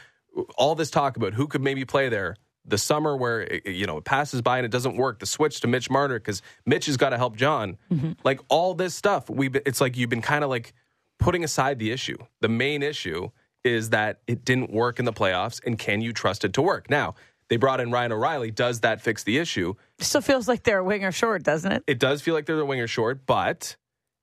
all 0.57 0.75
this 0.75 0.91
talk 0.91 1.17
about 1.17 1.33
who 1.33 1.47
could 1.47 1.61
maybe 1.61 1.85
play 1.85 2.09
there. 2.09 2.35
The 2.69 2.77
summer 2.77 3.15
where 3.15 3.41
it, 3.41 3.67
you 3.67 3.85
know 3.85 3.97
it 3.97 4.05
passes 4.05 4.41
by 4.41 4.57
and 4.57 4.65
it 4.65 4.71
doesn't 4.71 4.95
work, 4.95 5.19
the 5.19 5.25
switch 5.25 5.61
to 5.61 5.67
Mitch 5.67 5.89
Marner 5.89 6.19
because 6.19 6.41
Mitch 6.65 6.85
has 6.87 6.97
got 6.97 7.09
to 7.09 7.17
help 7.17 7.35
John. 7.35 7.77
Mm-hmm. 7.91 8.13
Like 8.23 8.39
all 8.49 8.73
this 8.73 8.95
stuff, 8.95 9.29
we 9.29 9.49
it's 9.65 9.81
like 9.81 9.97
you've 9.97 10.09
been 10.09 10.21
kind 10.21 10.43
of 10.43 10.49
like 10.49 10.73
putting 11.19 11.43
aside 11.43 11.79
the 11.79 11.91
issue. 11.91 12.17
The 12.41 12.49
main 12.49 12.83
issue 12.83 13.29
is 13.63 13.89
that 13.89 14.21
it 14.27 14.45
didn't 14.45 14.71
work 14.71 14.99
in 14.99 15.05
the 15.05 15.13
playoffs, 15.13 15.61
and 15.65 15.77
can 15.77 16.01
you 16.01 16.13
trust 16.13 16.45
it 16.45 16.53
to 16.53 16.61
work? 16.61 16.89
Now 16.89 17.15
they 17.49 17.57
brought 17.57 17.79
in 17.79 17.91
Ryan 17.91 18.11
O'Reilly. 18.11 18.51
Does 18.51 18.81
that 18.81 19.01
fix 19.01 19.23
the 19.23 19.37
issue? 19.37 19.73
it 19.97 20.05
Still 20.05 20.21
feels 20.21 20.47
like 20.47 20.63
they're 20.63 20.79
a 20.79 20.83
winger 20.83 21.11
short, 21.11 21.43
doesn't 21.43 21.71
it? 21.71 21.83
It 21.87 21.99
does 21.99 22.21
feel 22.21 22.33
like 22.33 22.45
they're 22.45 22.55
the 22.55 22.65
winger 22.65 22.87
short, 22.87 23.25
but 23.25 23.75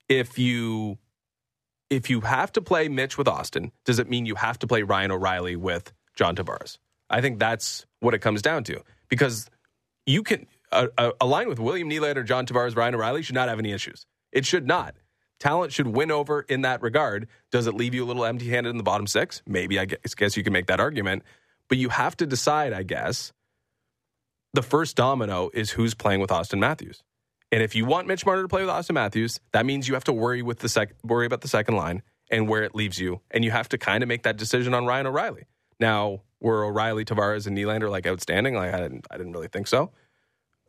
if 0.08 0.38
you 0.38 0.98
if 1.90 2.10
you 2.10 2.20
have 2.22 2.52
to 2.52 2.62
play 2.62 2.88
Mitch 2.88 3.16
with 3.16 3.28
Austin, 3.28 3.72
does 3.84 3.98
it 3.98 4.08
mean 4.08 4.26
you 4.26 4.34
have 4.34 4.58
to 4.60 4.66
play 4.66 4.82
Ryan 4.82 5.12
O'Reilly 5.12 5.56
with 5.56 5.92
John 6.14 6.34
Tavares? 6.34 6.78
I 7.08 7.20
think 7.20 7.38
that's 7.38 7.86
what 8.00 8.14
it 8.14 8.18
comes 8.18 8.42
down 8.42 8.64
to 8.64 8.82
because 9.08 9.48
you 10.06 10.22
can 10.22 10.46
a, 10.72 10.88
a, 10.98 11.12
a 11.22 11.26
line 11.26 11.48
with 11.48 11.58
William 11.58 11.88
Nylander, 11.88 12.24
John 12.24 12.46
Tavares, 12.46 12.76
Ryan 12.76 12.94
O'Reilly 12.94 13.22
should 13.22 13.34
not 13.34 13.48
have 13.48 13.58
any 13.58 13.72
issues. 13.72 14.06
It 14.32 14.44
should 14.44 14.66
not. 14.66 14.96
Talent 15.38 15.72
should 15.72 15.88
win 15.88 16.10
over 16.10 16.40
in 16.42 16.62
that 16.62 16.82
regard. 16.82 17.28
Does 17.52 17.66
it 17.66 17.74
leave 17.74 17.94
you 17.94 18.04
a 18.04 18.06
little 18.06 18.24
empty-handed 18.24 18.70
in 18.70 18.76
the 18.78 18.82
bottom 18.82 19.06
six? 19.06 19.42
Maybe 19.46 19.78
I 19.78 19.84
guess, 19.84 20.14
guess 20.14 20.36
you 20.36 20.42
can 20.42 20.52
make 20.52 20.66
that 20.66 20.80
argument, 20.80 21.22
but 21.68 21.78
you 21.78 21.90
have 21.90 22.16
to 22.18 22.26
decide. 22.26 22.72
I 22.72 22.82
guess 22.82 23.32
the 24.54 24.62
first 24.62 24.96
domino 24.96 25.50
is 25.52 25.70
who's 25.70 25.94
playing 25.94 26.20
with 26.20 26.30
Auston 26.30 26.58
Matthews. 26.58 27.02
And 27.52 27.62
if 27.62 27.74
you 27.76 27.84
want 27.84 28.08
Mitch 28.08 28.26
Marner 28.26 28.42
to 28.42 28.48
play 28.48 28.62
with 28.62 28.70
Auston 28.70 28.94
Matthews, 28.94 29.40
that 29.52 29.66
means 29.66 29.86
you 29.86 29.94
have 29.94 30.04
to 30.04 30.12
worry 30.12 30.42
with 30.42 30.58
the 30.58 30.68
sec- 30.68 30.94
worry 31.04 31.26
about 31.26 31.42
the 31.42 31.48
second 31.48 31.76
line 31.76 32.02
and 32.30 32.48
where 32.48 32.64
it 32.64 32.74
leaves 32.74 32.98
you, 32.98 33.20
and 33.30 33.44
you 33.44 33.50
have 33.52 33.68
to 33.68 33.78
kind 33.78 34.02
of 34.02 34.08
make 34.08 34.24
that 34.24 34.36
decision 34.36 34.74
on 34.74 34.84
Ryan 34.84 35.06
O'Reilly. 35.06 35.44
Now, 35.78 36.22
were 36.40 36.64
O'Reilly, 36.64 37.04
Tavares, 37.04 37.46
and 37.46 37.56
Nylander 37.56 37.90
like 37.90 38.06
outstanding? 38.06 38.54
Like 38.54 38.74
I 38.74 38.80
didn't, 38.80 39.06
I 39.10 39.16
didn't 39.16 39.32
really 39.32 39.48
think 39.48 39.66
so. 39.66 39.92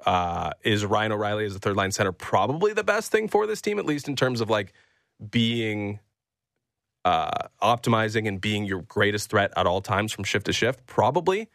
Uh, 0.06 0.52
is 0.64 0.86
Ryan 0.86 1.12
O'Reilly 1.12 1.46
as 1.46 1.56
a 1.56 1.60
third 1.60 1.76
line 1.76 1.92
center 1.92 2.12
probably 2.12 2.74
the 2.74 2.84
best 2.84 3.12
thing 3.12 3.28
for 3.28 3.48
this 3.48 3.62
team, 3.62 3.80
at 3.80 3.86
least 3.86 4.08
in 4.08 4.16
terms 4.16 4.42
of 4.42 4.50
like 4.50 4.74
being 5.32 6.00
uh, 7.04 7.48
optimizing 7.62 8.28
and 8.28 8.40
being 8.40 8.66
your 8.66 8.82
greatest 8.84 9.30
threat 9.30 9.52
at 9.56 9.66
all 9.66 9.82
times 9.82 10.12
from 10.12 10.24
shift 10.24 10.46
to 10.46 10.54
shift? 10.54 10.86
Probably. 10.86 11.50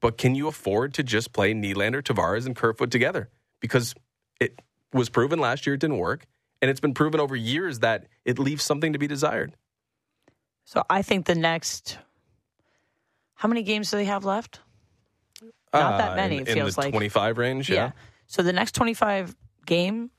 But 0.00 0.18
can 0.18 0.34
you 0.34 0.48
afford 0.48 0.94
to 0.94 1.02
just 1.02 1.32
play 1.32 1.54
Nylander, 1.54 2.02
Tavares, 2.02 2.44
and 2.44 2.54
Kerfoot 2.54 2.90
together? 2.90 3.30
Because 3.60 3.94
it 4.40 4.60
was 4.92 5.08
proven 5.08 5.38
last 5.38 5.66
year 5.66 5.74
it 5.74 5.80
didn't 5.80 5.98
work, 5.98 6.26
and 6.60 6.70
it's 6.70 6.80
been 6.80 6.94
proven 6.94 7.18
over 7.18 7.34
years 7.34 7.78
that 7.78 8.06
it 8.24 8.38
leaves 8.38 8.62
something 8.62 8.92
to 8.92 8.98
be 8.98 9.06
desired. 9.06 9.54
So 10.64 10.82
I 10.90 11.02
think 11.02 11.26
the 11.26 11.34
next. 11.34 11.98
How 13.36 13.48
many 13.48 13.62
games 13.62 13.90
do 13.90 13.96
they 13.96 14.04
have 14.06 14.24
left? 14.24 14.60
Not 15.72 15.98
that 15.98 16.12
Uh, 16.12 16.16
many, 16.16 16.36
In, 16.36 16.42
it 16.42 16.48
in 16.48 16.54
feels 16.54 16.74
the 16.74 16.80
like. 16.82 16.90
25 16.92 17.38
range, 17.38 17.70
yeah. 17.70 17.92
So 18.26 18.42
the 18.42 18.52
next 18.52 18.74
25 18.74 19.36
game 19.66 20.10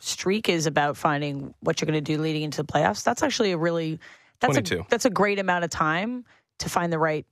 streak 0.00 0.48
is 0.48 0.66
about 0.66 0.96
finding 0.96 1.54
what 1.60 1.80
you're 1.80 1.86
going 1.86 2.02
to 2.02 2.12
do 2.16 2.20
leading 2.20 2.42
into 2.42 2.62
the 2.62 2.66
playoffs. 2.70 3.04
That's 3.04 3.22
actually 3.22 3.52
a 3.52 3.56
really 3.56 4.00
that's 4.40 4.56
a 4.56 4.84
that's 4.88 5.04
a 5.04 5.10
great 5.10 5.38
amount 5.38 5.62
of 5.64 5.70
time 5.70 6.24
to 6.58 6.68
find 6.68 6.92
the 6.92 6.98
right 6.98 7.24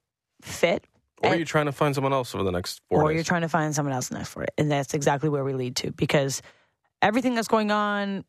fit. 0.42 0.86
Or 1.22 1.30
And- 1.30 1.38
you're 1.38 1.46
trying 1.46 1.66
to 1.66 1.72
find 1.72 1.94
someone 1.94 2.12
else 2.12 2.34
over 2.34 2.44
the 2.44 2.52
next 2.52 2.80
four 2.88 3.02
or 3.02 3.08
days. 3.08 3.16
you're 3.16 3.24
trying 3.24 3.42
to 3.42 3.48
find 3.48 3.74
someone 3.74 3.92
else 3.94 4.10
in 4.10 4.14
the 4.14 4.20
next 4.20 4.30
for 4.30 4.42
it. 4.44 4.50
And 4.56 4.70
that's 4.70 4.94
exactly 4.94 5.28
where 5.28 5.42
we 5.44 5.52
lead 5.52 5.74
to 5.76 5.90
because 5.90 6.40
everything 7.02 7.34
that's 7.34 7.48
going 7.48 7.72
on 7.72 8.24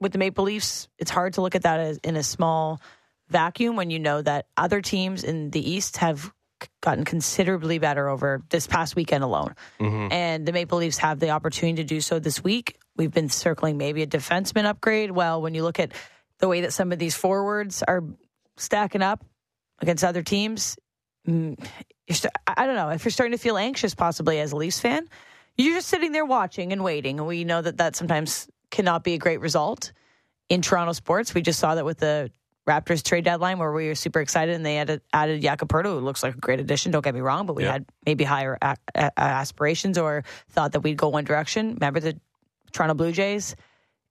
with 0.00 0.10
the 0.12 0.18
Maple 0.18 0.44
Leafs, 0.44 0.88
it's 0.98 1.10
hard 1.12 1.34
to 1.34 1.40
look 1.42 1.54
at 1.54 1.62
that 1.62 1.78
as 1.78 1.98
in 1.98 2.16
a 2.16 2.22
small 2.24 2.80
vacuum 3.28 3.76
when 3.76 3.90
you 3.90 3.98
know 4.00 4.20
that 4.20 4.46
other 4.56 4.80
teams 4.82 5.22
in 5.22 5.50
the 5.50 5.70
East 5.70 5.98
have 5.98 6.33
gotten 6.80 7.04
considerably 7.04 7.78
better 7.78 8.08
over 8.08 8.42
this 8.50 8.66
past 8.66 8.96
weekend 8.96 9.24
alone. 9.24 9.54
Mhm. 9.80 10.12
And 10.12 10.46
the 10.46 10.52
Maple 10.52 10.78
Leafs 10.78 10.98
have 10.98 11.18
the 11.20 11.30
opportunity 11.30 11.82
to 11.82 11.84
do 11.86 12.00
so 12.00 12.18
this 12.18 12.42
week. 12.42 12.78
We've 12.96 13.12
been 13.12 13.28
circling 13.28 13.76
maybe 13.76 14.02
a 14.02 14.06
defenseman 14.06 14.64
upgrade. 14.64 15.10
Well, 15.10 15.40
when 15.42 15.54
you 15.54 15.62
look 15.62 15.78
at 15.80 15.92
the 16.38 16.48
way 16.48 16.60
that 16.62 16.72
some 16.72 16.92
of 16.92 16.98
these 16.98 17.14
forwards 17.14 17.82
are 17.82 18.02
stacking 18.56 19.02
up 19.02 19.24
against 19.80 20.04
other 20.04 20.22
teams, 20.22 20.76
mm, 21.26 21.58
you're 22.06 22.16
st- 22.16 22.32
I 22.46 22.54
I 22.58 22.66
don't 22.66 22.76
know 22.76 22.90
if 22.90 23.04
you're 23.04 23.12
starting 23.12 23.36
to 23.36 23.42
feel 23.42 23.56
anxious, 23.56 23.94
possibly 23.94 24.38
as 24.40 24.52
a 24.52 24.56
Leafs 24.56 24.80
fan. 24.80 25.08
You're 25.56 25.74
just 25.76 25.88
sitting 25.88 26.12
there 26.12 26.24
watching 26.24 26.72
and 26.72 26.82
waiting, 26.84 27.18
and 27.18 27.26
we 27.28 27.44
know 27.44 27.62
that 27.62 27.76
that 27.78 27.96
sometimes 27.96 28.48
cannot 28.70 29.04
be 29.04 29.14
a 29.14 29.18
great 29.18 29.40
result 29.40 29.92
in 30.48 30.62
Toronto 30.62 30.92
sports. 30.92 31.32
We 31.34 31.42
just 31.42 31.58
saw 31.58 31.74
that 31.76 31.84
with 31.84 31.98
the 31.98 32.30
Raptors 32.66 33.02
trade 33.02 33.24
deadline, 33.24 33.58
where 33.58 33.72
we 33.72 33.88
were 33.88 33.94
super 33.94 34.20
excited, 34.20 34.54
and 34.54 34.64
they 34.64 34.78
added 34.78 35.02
added 35.12 35.42
who 35.44 36.00
looks 36.00 36.22
like 36.22 36.34
a 36.34 36.38
great 36.38 36.60
addition. 36.60 36.92
Don't 36.92 37.04
get 37.04 37.14
me 37.14 37.20
wrong, 37.20 37.44
but 37.46 37.54
we 37.56 37.64
Yeah. 37.64 37.72
had 37.72 37.86
maybe 38.06 38.24
higher 38.24 38.56
a- 38.62 38.76
a- 38.94 39.12
aspirations 39.20 39.98
or 39.98 40.24
thought 40.48 40.72
that 40.72 40.80
we'd 40.80 40.96
go 40.96 41.08
one 41.08 41.24
direction. 41.24 41.74
Remember 41.74 42.00
the 42.00 42.18
Toronto 42.72 42.94
Blue 42.94 43.12
Jays 43.12 43.54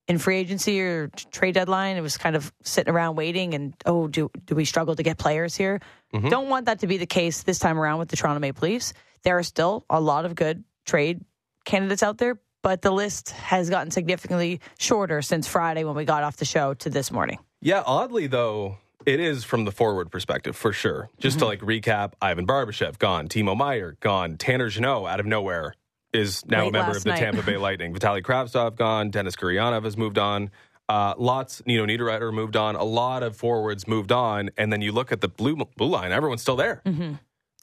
in 0.07 0.19
free 0.19 0.37
agency 0.37 0.79
or 0.81 1.07
trade 1.31 1.53
deadline? 1.55 1.97
It 1.97 2.01
was 2.01 2.17
kind 2.17 2.35
of 2.35 2.53
sitting 2.63 2.93
around 2.93 3.15
waiting, 3.15 3.55
and 3.55 3.73
oh, 3.87 4.07
do 4.07 4.29
do 4.45 4.53
we 4.53 4.65
struggle 4.65 4.95
to 4.95 5.01
get 5.03 5.17
players 5.17 5.55
here? 5.55 5.79
Mm-hmm. 6.13 6.29
Don't 6.29 6.49
want 6.49 6.67
that 6.67 6.79
to 6.81 6.87
be 6.87 6.97
the 6.97 7.07
case 7.07 7.41
this 7.41 7.57
time 7.57 7.79
around 7.79 7.97
with 7.99 8.09
the 8.09 8.15
Toronto 8.17 8.39
Maple 8.39 8.67
Leafs. 8.67 8.93
There 9.23 9.35
are 9.37 9.43
still 9.43 9.83
a 9.89 9.99
lot 9.99 10.25
of 10.25 10.35
good 10.35 10.63
trade 10.85 11.25
candidates 11.65 12.03
out 12.03 12.19
there, 12.19 12.37
but 12.61 12.83
the 12.83 12.91
list 12.91 13.31
has 13.31 13.69
gotten 13.71 13.89
significantly 13.89 14.59
shorter 14.77 15.23
since 15.23 15.47
Friday 15.47 15.85
when 15.85 15.95
we 15.95 16.05
got 16.05 16.21
off 16.23 16.37
the 16.37 16.45
show 16.45 16.75
to 16.75 16.89
this 16.91 17.09
morning. 17.09 17.39
Yeah, 17.65 17.81
oddly 17.85 18.27
though, 18.27 18.77
it 19.05 19.19
is 19.19 19.43
from 19.45 19.63
the 19.65 19.71
forward 19.71 20.11
perspective 20.11 20.55
for 20.55 20.73
sure. 20.73 21.09
Just 21.19 21.39
to 21.39 21.45
like 21.45 21.61
recap, 21.61 22.13
Ivan 22.21 22.45
Barbashev 22.45 22.99
gone, 22.99 23.27
Timo 23.29 23.55
Meier 23.57 23.95
gone, 24.01 24.37
Tanner 24.37 24.69
Jeannot 24.69 25.05
out 25.05 25.19
of 25.21 25.25
nowhere 25.25 25.73
is 26.11 26.45
now 26.45 26.63
Late 26.63 26.69
a 26.69 26.71
member 26.73 26.97
of 26.97 27.03
the 27.03 27.09
night. 27.11 27.19
Tampa 27.19 27.41
Bay 27.41 27.57
Lightning. 27.67 27.93
Vitaly 27.93 28.21
Kravtsov 28.21 28.75
gone, 28.75 29.09
Denis 29.09 29.35
Gurianov 29.35 29.83
has 29.85 29.97
moved 29.97 30.17
on. 30.17 30.51
Uh, 30.89 31.13
lots, 31.17 31.61
Nino 31.65 31.85
Niederreiter 31.85 32.33
moved 32.33 32.55
on. 32.57 32.75
A 32.75 32.83
lot 32.83 33.23
of 33.23 33.35
forwards 33.37 33.87
moved 33.87 34.11
on, 34.11 34.49
and 34.57 34.71
then 34.71 34.81
you 34.81 34.91
look 34.91 35.11
at 35.13 35.21
the 35.21 35.29
blue 35.29 35.55
blue 35.77 35.87
line. 35.87 36.11
Everyone's 36.11 36.41
still 36.41 36.57
there, 36.57 36.81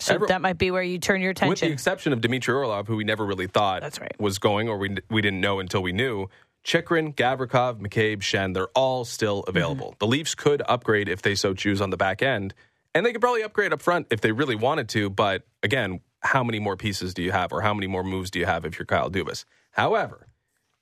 So 0.01 0.15
Every- 0.15 0.29
that 0.29 0.41
might 0.41 0.57
be 0.57 0.71
where 0.71 0.83
you 0.83 0.99
turn 0.99 1.21
your 1.21 1.33
attention, 1.33 1.51
with 1.51 1.61
the 1.61 1.71
exception 1.71 2.15
of 2.15 2.23
Dmitry 2.23 2.55
Orlov, 2.55 2.89
who 2.89 2.97
we 2.97 3.05
never 3.05 3.27
really 3.27 3.47
thought 3.47 3.83
That's 3.83 4.01
right. 4.01 4.19
was 4.19 4.39
going, 4.39 4.69
or 4.71 4.79
we 4.79 4.97
we 5.11 5.21
didn't 5.21 5.43
know 5.43 5.61
until 5.61 5.83
we 5.83 5.93
knew. 5.93 6.29
Chychrun, 6.63 7.13
Gavrikov, 7.13 7.81
McCabe, 7.81 8.19
Schenn, 8.19 8.55
they're 8.55 8.69
all 8.69 9.05
still 9.05 9.41
mm-hmm. 9.43 9.51
available. 9.51 9.95
The 9.99 10.07
Leafs 10.07 10.35
could 10.35 10.63
upgrade 10.69 11.09
if 11.09 11.23
they 11.23 11.35
so 11.35 11.55
choose 11.55 11.81
on 11.81 11.91
the 11.91 11.97
back 11.97 12.23
end, 12.23 12.55
and 12.95 13.05
they 13.05 13.13
could 13.13 13.21
probably 13.21 13.43
upgrade 13.43 13.73
up 13.73 13.83
front 13.83 14.09
if 14.11 14.21
they 14.21 14.33
really 14.33 14.57
wanted 14.57 14.89
to. 14.91 15.11
But 15.11 15.47
again, 15.63 16.01
how 16.21 16.45
many 16.45 16.59
more 16.59 16.77
pieces 16.77 17.15
do 17.15 17.23
you 17.23 17.33
have, 17.33 17.53
or 17.53 17.63
how 17.63 17.73
many 17.73 17.87
more 17.87 18.05
moves 18.05 18.31
do 18.31 18.39
you 18.39 18.47
have 18.47 18.65
if 18.65 18.79
you're 18.79 18.87
Kyle 18.87 19.11
Dubas? 19.11 19.45
However, 19.73 20.27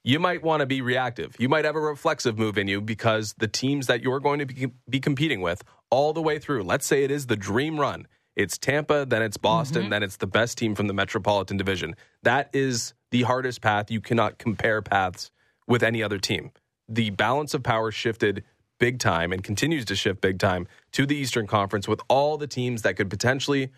you 0.03 0.19
might 0.19 0.43
want 0.43 0.61
to 0.61 0.67
be 0.67 0.81
reactive. 0.81 1.37
You 1.39 1.49
might 1.49 1.65
have 1.65 1.77
a 1.77 1.81
reflexive 1.81 2.39
move 2.39 2.57
in 2.57 2.67
you 2.67 2.81
because 2.81 3.35
the 3.39 3.49
teams 3.49 3.89
that 3.89 4.03
you're 4.03 4.21
going 4.21 4.39
to 4.39 4.47
be, 4.47 4.73
be 4.89 5.01
competing 5.01 5.41
with 5.41 5.63
all 5.91 6.13
the 6.13 6.23
way 6.23 6.39
through, 6.39 6.63
let's 6.63 6.87
say 6.87 7.05
it 7.05 7.11
is 7.11 7.27
the 7.27 7.37
dream 7.37 7.79
run. 7.79 8.07
It's 8.35 8.57
Tampa, 8.57 9.05
then 9.05 9.21
it's 9.21 9.37
Boston, 9.37 9.83
mm-hmm. 9.83 9.91
then 9.91 10.03
it's 10.03 10.17
the 10.17 10.27
best 10.27 10.57
team 10.57 10.75
from 10.75 10.87
the 10.87 10.95
Metropolitan 10.95 11.57
Division. 11.57 11.97
That 12.23 12.51
is 12.53 12.95
the 13.11 13.23
hardest 13.23 13.61
path. 13.61 13.91
You 13.91 14.01
cannot 14.01 14.39
compare 14.39 14.81
paths 14.81 15.31
with 15.69 15.83
any 15.83 16.03
other 16.03 16.19
team. 16.19 16.51
The 16.89 17.11
balance 17.11 17.55
of 17.55 17.63
power 17.63 17.93
shifted 17.93 18.43
big 18.81 18.99
time 18.99 19.33
and 19.33 19.45
continues 19.45 19.85
to 19.85 19.97
shift 19.97 20.21
big 20.21 20.39
time 20.39 20.67
to 20.93 21.07
the 21.07 21.17
Eastern 21.17 21.47
Conference 21.47 21.87
with 21.87 22.01
all 22.09 22.37
the 22.39 22.47
teams 22.47 22.83
that 22.83 22.97
could 22.97 23.11
potentially 23.11 23.71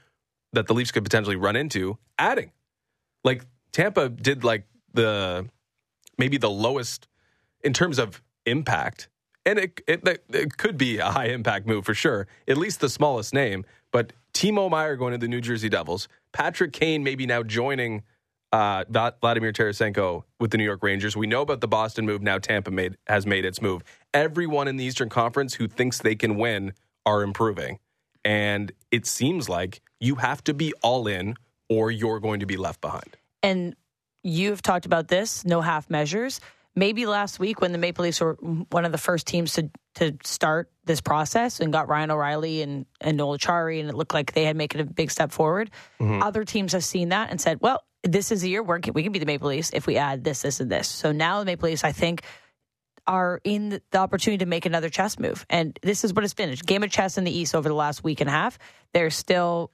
that 0.53 0.67
the 0.67 0.75
Leafs 0.75 0.91
could 0.91 1.05
potentially 1.05 1.37
run 1.37 1.57
into 1.57 1.99
adding. 2.19 2.51
Like 3.23 3.45
Tampa 3.73 4.09
did 4.09 4.43
like 4.45 4.65
the 4.95 5.49
maybe 6.19 6.39
the 6.39 6.51
lowest 6.51 7.09
in 7.63 7.73
terms 7.73 7.99
of 7.99 8.23
impact. 8.47 9.09
And 9.47 9.59
it, 9.59 9.81
it, 9.87 10.23
it 10.29 10.57
could 10.59 10.77
be 10.77 10.99
a 10.99 11.11
high 11.11 11.27
impact 11.27 11.67
move 11.67 11.85
for 11.87 11.95
sure, 11.95 12.27
at 12.47 12.59
least 12.59 12.81
the 12.81 12.89
smallest 12.89 13.33
name. 13.33 13.65
But 13.91 14.13
Timo 14.35 14.71
Meier 14.71 14.97
going 14.97 15.13
to 15.13 15.19
the 15.19 15.29
New 15.29 15.41
Jersey 15.41 15.69
Devils, 15.69 16.09
Patrick 16.33 16.73
Kane 16.73 17.03
maybe 17.03 17.27
now 17.27 17.43
joining 17.43 18.03
uh, 18.53 18.85
Vladimir 18.89 19.53
Tarasenko 19.53 20.25
with 20.39 20.51
the 20.51 20.59
New 20.59 20.65
York 20.65 20.83
Rangers. 20.83 21.17
We 21.17 21.27
know 21.27 21.43
about 21.43 21.61
the 21.61 21.69
Boston 21.69 22.05
move. 22.07 22.23
Now 22.23 22.39
Tampa 22.39 22.71
made 22.71 22.97
has 23.07 23.27
made 23.27 23.45
its 23.45 23.63
move. 23.63 23.83
Everyone 24.13 24.67
in 24.69 24.77
the 24.77 24.85
Eastern 24.85 25.09
Conference 25.09 25.55
who 25.55 25.69
thinks 25.69 25.99
they 25.99 26.17
can 26.17 26.37
win 26.37 26.73
are 27.07 27.23
improving, 27.23 27.79
and 28.25 28.73
it 28.91 29.07
seems 29.07 29.49
like 29.49 29.81
you 30.01 30.17
have 30.17 30.43
to 30.45 30.55
be 30.55 30.73
all 30.83 31.07
in, 31.07 31.35
or 31.69 31.91
you're 31.91 32.21
going 32.21 32.41
to 32.41 32.47
be 32.47 32.57
left 32.57 32.81
behind. 32.81 33.17
and 33.43 33.75
you've 34.23 34.61
talked 34.61 34.85
about 34.85 35.09
this, 35.09 35.45
no 35.47 35.61
half 35.63 35.89
measures. 35.89 36.41
Maybe 36.77 37.07
last 37.07 37.39
week 37.39 37.61
when 37.61 37.73
the 37.73 37.79
Maple 37.79 38.03
Leafs 38.05 38.21
were 38.21 38.35
one 38.35 38.85
of 38.85 38.93
the 38.93 38.99
first 38.99 39.27
teams 39.27 39.55
to 39.55 39.71
to 39.95 40.17
start 40.23 40.71
this 40.85 41.01
process 41.01 41.59
and 41.59 41.73
got 41.73 41.89
Ryan 41.89 42.11
O'Reilly 42.11 42.63
and 42.63 42.87
and 43.01 43.17
Noel 43.17 43.39
Acciari, 43.39 43.81
and 43.81 43.89
it 43.89 43.95
looked 43.95 44.15
like 44.15 44.33
they 44.35 44.45
had 44.45 44.57
making 44.57 44.81
a 44.81 44.85
big 44.85 45.11
step 45.11 45.33
forward. 45.33 45.71
Other 46.01 46.45
teams 46.45 46.73
have 46.73 46.85
seen 46.85 47.09
that 47.09 47.31
and 47.31 47.41
said, 47.41 47.59
"Well, 47.61 47.83
this 48.03 48.33
is 48.33 48.43
the 48.43 48.49
year 48.49 48.63
where 48.63 48.81
we 48.95 49.03
can 49.03 49.13
be 49.13 49.19
the 49.19 49.27
Maple 49.27 49.49
Leafs 49.49 49.71
if 49.73 49.87
we 49.87 49.97
add 49.97 50.25
this, 50.25 50.43
this, 50.43 50.61
and 50.61 50.71
this." 50.71 50.89
So 50.89 51.13
now 51.13 51.39
the 51.41 51.45
Maple 51.45 51.69
Leafs, 51.69 51.85
I 51.85 51.93
think, 51.93 52.23
are 53.07 53.41
in 53.45 53.81
the 53.91 53.99
opportunity 53.99 54.39
to 54.45 54.47
make 54.49 54.67
another 54.67 54.89
chess 54.89 55.19
move, 55.19 55.45
and 55.51 55.79
this 55.83 56.05
is 56.05 56.13
what 56.13 56.25
it's 56.25 56.35
been: 56.35 56.55
game 56.67 56.83
of 56.83 56.91
chess 56.91 57.19
in 57.19 57.25
the 57.25 57.37
East 57.37 57.55
over 57.55 57.69
the 57.69 57.75
last 57.75 58.05
week 58.05 58.21
and 58.21 58.29
a 58.29 58.33
half. 58.33 58.59
There's 58.93 59.15
still 59.17 59.71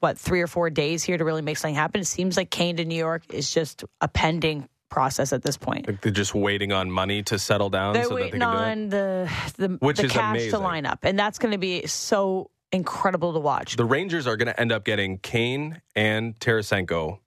what 0.00 0.18
three 0.18 0.42
or 0.42 0.46
four 0.46 0.70
days 0.70 1.02
here 1.02 1.16
to 1.16 1.24
really 1.24 1.42
make 1.42 1.56
something 1.56 1.74
happen. 1.74 2.00
It 2.00 2.06
seems 2.06 2.36
like 2.36 2.50
Kane 2.50 2.76
to 2.76 2.84
New 2.84 2.96
York 2.96 3.22
is 3.32 3.52
just 3.52 3.84
a 4.00 4.08
pending 4.08 4.68
process 4.88 5.32
at 5.32 5.42
this 5.42 5.56
point. 5.56 5.86
Like 5.86 6.00
they're 6.00 6.12
just 6.12 6.34
waiting 6.34 6.72
on 6.72 6.90
money 6.90 7.22
to 7.24 7.38
settle 7.38 7.70
down. 7.70 7.94
They're 7.94 8.04
so 8.04 8.14
waiting 8.14 8.40
that 8.40 8.50
they 8.52 8.58
can 8.58 8.70
on 8.70 8.88
the 8.88 9.30
the, 9.56 9.68
Which 9.80 9.98
the 9.98 10.04
is 10.04 10.12
cash 10.12 10.30
amazing. 10.30 10.50
to 10.52 10.58
line 10.58 10.86
up, 10.86 11.00
and 11.02 11.18
that's 11.18 11.38
going 11.38 11.52
to 11.52 11.58
be 11.58 11.86
so 11.86 12.50
incredible 12.72 13.32
to 13.32 13.40
watch. 13.40 13.76
The 13.76 13.84
Rangers 13.84 14.26
are 14.26 14.36
going 14.36 14.48
to 14.48 14.60
end 14.60 14.72
up 14.72 14.84
getting 14.84 15.18
Kane 15.18 15.80
and 15.94 16.38
Tarasenko 16.38 17.18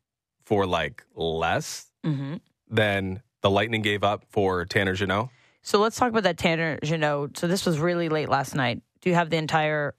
for 0.50 0.66
like 0.66 1.04
less 1.16 1.86
hmm 2.04 2.38
than 2.72 3.22
the 3.42 3.50
Lightning 3.50 3.82
gave 3.82 4.04
up 4.04 4.26
for 4.30 4.66
Tanner 4.66 4.94
Jeannot. 4.94 5.30
So 5.62 5.80
let's 5.80 5.96
talk 5.96 6.10
about 6.10 6.24
that 6.24 6.38
Tanner 6.38 6.78
Jeannot. 6.84 7.38
So 7.38 7.48
this 7.48 7.66
was 7.66 7.80
really 7.80 8.10
late 8.10 8.30
last 8.30 8.54
night. 8.56 8.82
Do 9.02 9.10
you 9.10 9.16
have 9.16 9.30
the 9.30 9.38
entire 9.38 9.96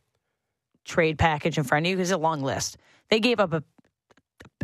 trade 0.85 1.19
package 1.19 1.57
in 1.59 1.65
front 1.65 1.87
of 1.87 1.91
you? 1.91 1.97
Because 1.97 2.11
it's 2.11 2.15
a 2.15 2.19
long 2.19 2.43
list. 2.43 2.77
They 3.11 3.21
gave 3.21 3.39
up 3.41 3.53
a 3.53 3.63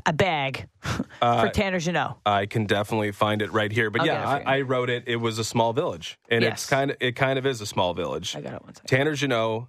a 0.05 0.13
bag 0.13 0.69
Uh, 1.23 1.41
for 1.43 1.49
Tanner 1.49 1.79
Jeannot. 1.81 2.19
I 2.27 2.45
can 2.47 2.67
definitely 2.67 3.11
find 3.13 3.41
it 3.43 3.51
right 3.53 3.73
here. 3.73 3.91
But 3.91 4.03
I'll 4.03 4.07
yeah, 4.07 4.25
get 4.25 4.41
it 4.41 4.45
for 4.45 4.49
I, 4.51 4.57
I 4.59 4.61
wrote 4.63 4.91
it. 4.91 5.05
It 5.07 5.17
was 5.17 5.39
a 5.39 5.45
small 5.45 5.73
village, 5.73 6.19
and 6.29 6.43
Yes. 6.43 6.53
it's 6.53 6.67
kind 6.71 6.91
of 6.91 6.97
it 7.01 7.13
kind 7.17 7.39
of 7.39 7.47
is 7.47 7.61
a 7.61 7.67
small 7.67 7.95
village. 7.95 8.37
I 8.37 8.41
got 8.43 8.55
it 8.55 8.63
one 8.63 8.75
second. 8.75 8.89
Tanner 8.89 9.15
Jeannot 9.15 9.69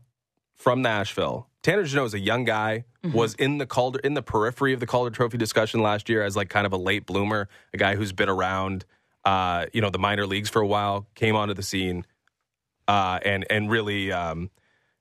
from 0.57 0.81
Nashville. 0.81 1.47
Tanner 1.63 1.83
Jeannot 1.83 2.05
is 2.05 2.13
a 2.13 2.19
young 2.19 2.43
guy, 2.43 2.85
Mm-hmm. 3.05 3.15
was 3.15 3.35
in 3.35 3.57
the 3.57 3.65
Calder 3.65 3.99
in 3.99 4.15
the 4.15 4.21
periphery 4.23 4.73
of 4.73 4.79
the 4.81 4.85
Calder 4.87 5.11
Trophy 5.11 5.37
discussion 5.37 5.81
last 5.81 6.09
year 6.09 6.23
as 6.23 6.35
like 6.35 6.49
kind 6.49 6.65
of 6.65 6.73
a 6.73 6.77
late 6.77 7.05
bloomer, 7.05 7.47
a 7.73 7.77
guy 7.77 7.95
who's 7.95 8.11
been 8.11 8.27
around 8.27 8.83
uh, 9.23 9.65
you 9.71 9.79
know, 9.81 9.89
the 9.89 9.99
minor 9.99 10.25
leagues 10.25 10.49
for 10.49 10.61
a 10.61 10.67
while, 10.67 11.05
came 11.15 11.35
onto 11.35 11.53
the 11.53 11.61
scene 11.63 12.05
uh, 12.87 13.19
and 13.23 13.45
and 13.49 13.69
really 13.69 14.11
um, 14.11 14.49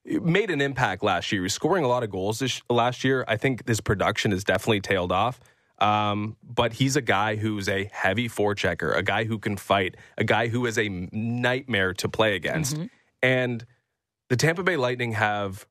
made 0.04 0.50
an 0.50 0.60
impact 0.60 1.02
last 1.02 1.32
year. 1.32 1.40
He 1.40 1.44
was 1.44 1.54
scoring 1.54 1.84
a 1.84 1.88
lot 1.88 2.02
of 2.04 2.10
goals 2.10 2.38
this 2.40 2.60
last 2.70 3.02
year. 3.02 3.24
I 3.26 3.36
think 3.36 3.66
his 3.66 3.80
production 3.80 4.30
has 4.32 4.44
definitely 4.44 4.80
tailed 4.82 5.10
off. 5.10 5.40
Um, 5.78 6.36
but 6.42 6.72
he's 6.74 6.96
a 6.96 7.02
guy 7.02 7.36
who's 7.36 7.68
a 7.68 7.88
heavy 7.92 8.28
forechecker, 8.28 8.96
a 8.96 9.02
guy 9.02 9.24
who 9.24 9.38
can 9.38 9.56
fight, 9.56 9.96
a 10.16 10.24
guy 10.24 10.48
who 10.48 10.64
is 10.66 10.78
a 10.78 10.88
nightmare 10.88 11.92
to 11.94 12.08
play 12.08 12.34
against. 12.36 12.78
And 13.22 13.66
the 14.28 14.36
Tampa 14.36 14.62
Bay 14.62 14.76
Lightning 14.76 15.12
have, 15.12 15.66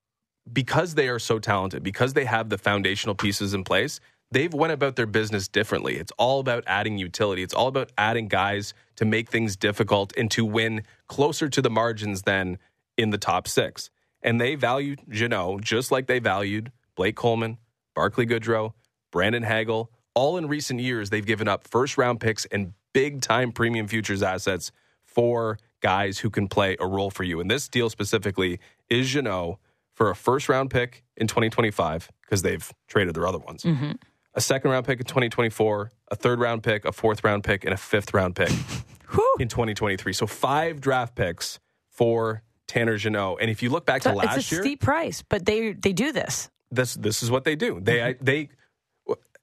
because 0.52 0.96
they 0.96 1.08
are 1.10 1.20
so 1.20 1.40
talented, 1.40 1.84
because 1.84 2.14
they 2.14 2.26
have 2.26 2.50
the 2.50 2.58
foundational 2.58 3.16
pieces 3.16 3.54
in 3.54 3.64
place, 3.64 4.00
they've 4.32 4.54
went 4.54 4.74
about 4.74 4.96
their 4.96 5.06
business 5.06 5.48
differently. 5.48 5.98
It's 5.98 6.12
all 6.18 6.40
about 6.40 6.64
adding 6.68 6.98
utility. 6.98 7.44
It's 7.44 7.54
all 7.54 7.68
about 7.68 7.92
adding 7.98 8.28
guys 8.28 8.74
to 8.96 9.06
make 9.06 9.30
things 9.30 9.56
difficult 9.56 10.14
and 10.18 10.32
to 10.32 10.46
win 10.46 10.84
closer 11.08 11.50
to 11.50 11.62
the 11.62 11.70
margins 11.70 12.24
than 12.24 12.58
in 12.98 13.10
the 13.10 13.18
top 13.18 13.48
six. 13.48 13.90
And 14.22 14.40
they 14.40 14.56
value 14.56 14.96
Jeannot 15.10 15.62
just 15.62 15.92
like 15.92 16.08
they 16.08 16.20
valued 16.20 16.72
Blake 16.96 17.16
Coleman, 17.16 17.58
Barclay 17.94 18.26
Goodrow, 18.26 18.74
Brandon 19.12 19.44
Hagel. 19.44 19.92
All 20.14 20.38
in 20.38 20.48
recent 20.48 20.80
years, 20.80 21.10
they've 21.10 21.26
given 21.26 21.48
up 21.48 21.68
first 21.68 21.98
round 21.98 22.20
picks 22.20 22.46
and 22.46 22.74
big 22.94 23.22
time 23.22 23.52
premium 23.52 23.88
futures 23.88 24.24
assets 24.24 24.72
for 25.04 25.58
guys 25.86 26.18
who 26.18 26.32
can 26.32 26.48
play 26.48 26.76
a 26.80 26.88
role 26.88 27.12
for 27.12 27.24
you. 27.24 27.40
And 27.40 27.52
this 27.52 27.68
deal 27.68 27.92
specifically 27.92 28.60
is 28.90 29.08
Jeannot 29.08 29.60
for 29.94 30.10
a 30.10 30.16
first 30.16 30.50
round 30.50 30.72
pick 30.72 31.04
in 31.16 31.28
2025 31.28 32.10
because 32.24 32.42
they've 32.42 32.74
traded 32.88 33.14
their 33.14 33.28
other 33.28 33.38
ones. 33.38 33.62
Mm-hmm. 33.62 33.92
A 34.34 34.42
second 34.42 34.72
round 34.72 34.88
pick 34.88 35.00
in 35.00 35.06
2024, 35.06 35.92
a 36.10 36.16
third 36.16 36.40
round 36.40 36.64
pick, 36.64 36.86
a 36.86 36.92
fourth 36.92 37.24
round 37.24 37.44
pick, 37.44 37.64
and 37.66 37.72
a 37.72 37.78
fifth 37.78 38.16
round 38.16 38.36
pick 38.36 38.50
in 39.40 39.48
2023. 39.48 40.12
So 40.12 40.26
five 40.26 40.82
draft 40.82 41.14
picks 41.14 41.60
for 41.92 42.42
Tanner 42.68 42.98
Jeannot. 42.98 43.38
And 43.40 43.52
if 43.52 43.62
you 43.62 43.70
look 43.70 43.86
back 43.86 44.02
to 44.02 44.10
So 44.10 44.16
last 44.16 44.38
it's 44.40 44.52
a 44.52 44.56
year, 44.56 44.64
steep 44.64 44.82
price, 44.82 45.24
but 45.30 45.46
they 45.46 45.74
they 45.74 45.94
do 45.94 46.12
this. 46.12 46.50
this 46.72 46.96
this 46.96 47.22
is 47.22 47.30
what 47.30 47.44
they 47.44 47.56
do. 47.56 47.80
They 47.80 48.02
I, 48.02 48.16
they 48.20 48.50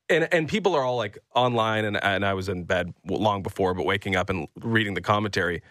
and 0.08 0.28
and 0.32 0.48
people 0.48 0.74
are 0.74 0.82
all 0.82 0.96
like 0.96 1.18
online 1.36 1.84
and 1.84 2.02
and 2.02 2.26
I 2.26 2.34
was 2.34 2.48
in 2.48 2.64
bed 2.64 2.92
long 3.06 3.44
before, 3.44 3.74
but 3.74 3.86
waking 3.86 4.16
up 4.16 4.28
and 4.28 4.48
reading 4.60 4.94
the 4.94 5.00
commentary, 5.00 5.62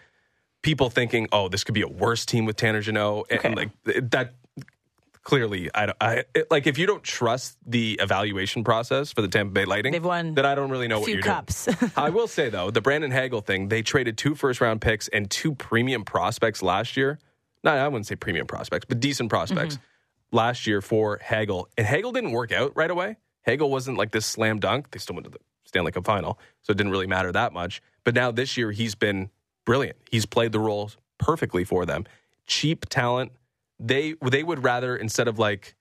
people 0.62 0.90
thinking, 0.90 1.28
oh, 1.32 1.48
this 1.48 1.64
could 1.64 1.74
be 1.74 1.82
a 1.82 1.88
worse 1.88 2.24
team 2.24 2.44
with 2.44 2.56
Tanner 2.56 2.80
Jeannot, 2.80 3.26
and 3.30 3.38
Okay. 3.38 3.54
like 3.54 3.70
that. 4.10 4.34
Clearly, 5.24 5.70
I, 5.72 5.86
don't- 5.86 5.98
I 6.00 6.24
it, 6.34 6.50
like 6.50 6.66
if 6.66 6.78
you 6.78 6.86
don't 6.86 7.04
trust 7.04 7.56
the 7.64 7.96
evaluation 8.02 8.64
process 8.64 9.12
for 9.12 9.22
the 9.22 9.28
Tampa 9.28 9.52
Bay 9.52 9.64
Lightning, 9.64 9.92
They've 9.92 10.04
won 10.04 10.34
then 10.34 10.44
I 10.44 10.56
don't 10.56 10.68
really 10.68 10.88
know 10.88 10.98
what 10.98 11.08
you're 11.12 11.22
cups. 11.22 11.66
doing. 11.66 11.92
I 11.96 12.10
will 12.10 12.26
say 12.26 12.48
though, 12.48 12.72
the 12.72 12.80
Brandon 12.80 13.12
Hagel 13.12 13.40
thing, 13.40 13.68
they 13.68 13.82
traded 13.82 14.18
two 14.18 14.34
first 14.34 14.60
round 14.60 14.80
picks 14.80 15.06
and 15.06 15.30
two 15.30 15.54
premium 15.54 16.04
prospects 16.04 16.60
last 16.60 16.96
year. 16.96 17.20
No, 17.62 17.70
I 17.70 17.86
wouldn't 17.86 18.08
say 18.08 18.16
premium 18.16 18.48
prospects, 18.48 18.84
but 18.88 18.98
decent 18.98 19.30
prospects 19.30 19.76
mm-hmm. 19.76 20.36
last 20.36 20.66
year 20.66 20.80
for 20.80 21.18
Hagel. 21.18 21.68
And 21.78 21.86
Hagel 21.86 22.10
didn't 22.10 22.32
work 22.32 22.50
out 22.50 22.72
right 22.74 22.90
away. 22.90 23.16
Hagel 23.42 23.70
wasn't 23.70 23.98
like 23.98 24.10
this 24.10 24.26
slam 24.26 24.58
dunk. 24.58 24.90
They 24.90 24.98
still 24.98 25.14
went 25.14 25.26
to 25.26 25.30
the 25.30 25.38
Stanley 25.64 25.92
Cup 25.92 26.04
final, 26.04 26.36
so 26.62 26.72
it 26.72 26.76
didn't 26.76 26.90
really 26.90 27.06
matter 27.06 27.30
that 27.30 27.52
much. 27.52 27.80
But 28.02 28.16
now 28.16 28.32
this 28.32 28.56
year, 28.56 28.72
he's 28.72 28.96
been 28.96 29.30
brilliant. 29.64 29.96
He's 30.10 30.26
played 30.26 30.52
the 30.52 30.60
role 30.60 30.90
perfectly 31.18 31.64
for 31.64 31.86
them. 31.86 32.04
Cheap 32.46 32.86
talent. 32.88 33.32
They 33.78 34.14
they 34.22 34.42
would 34.42 34.62
rather 34.62 34.96
instead 34.96 35.28
of 35.28 35.38
like 35.38 35.74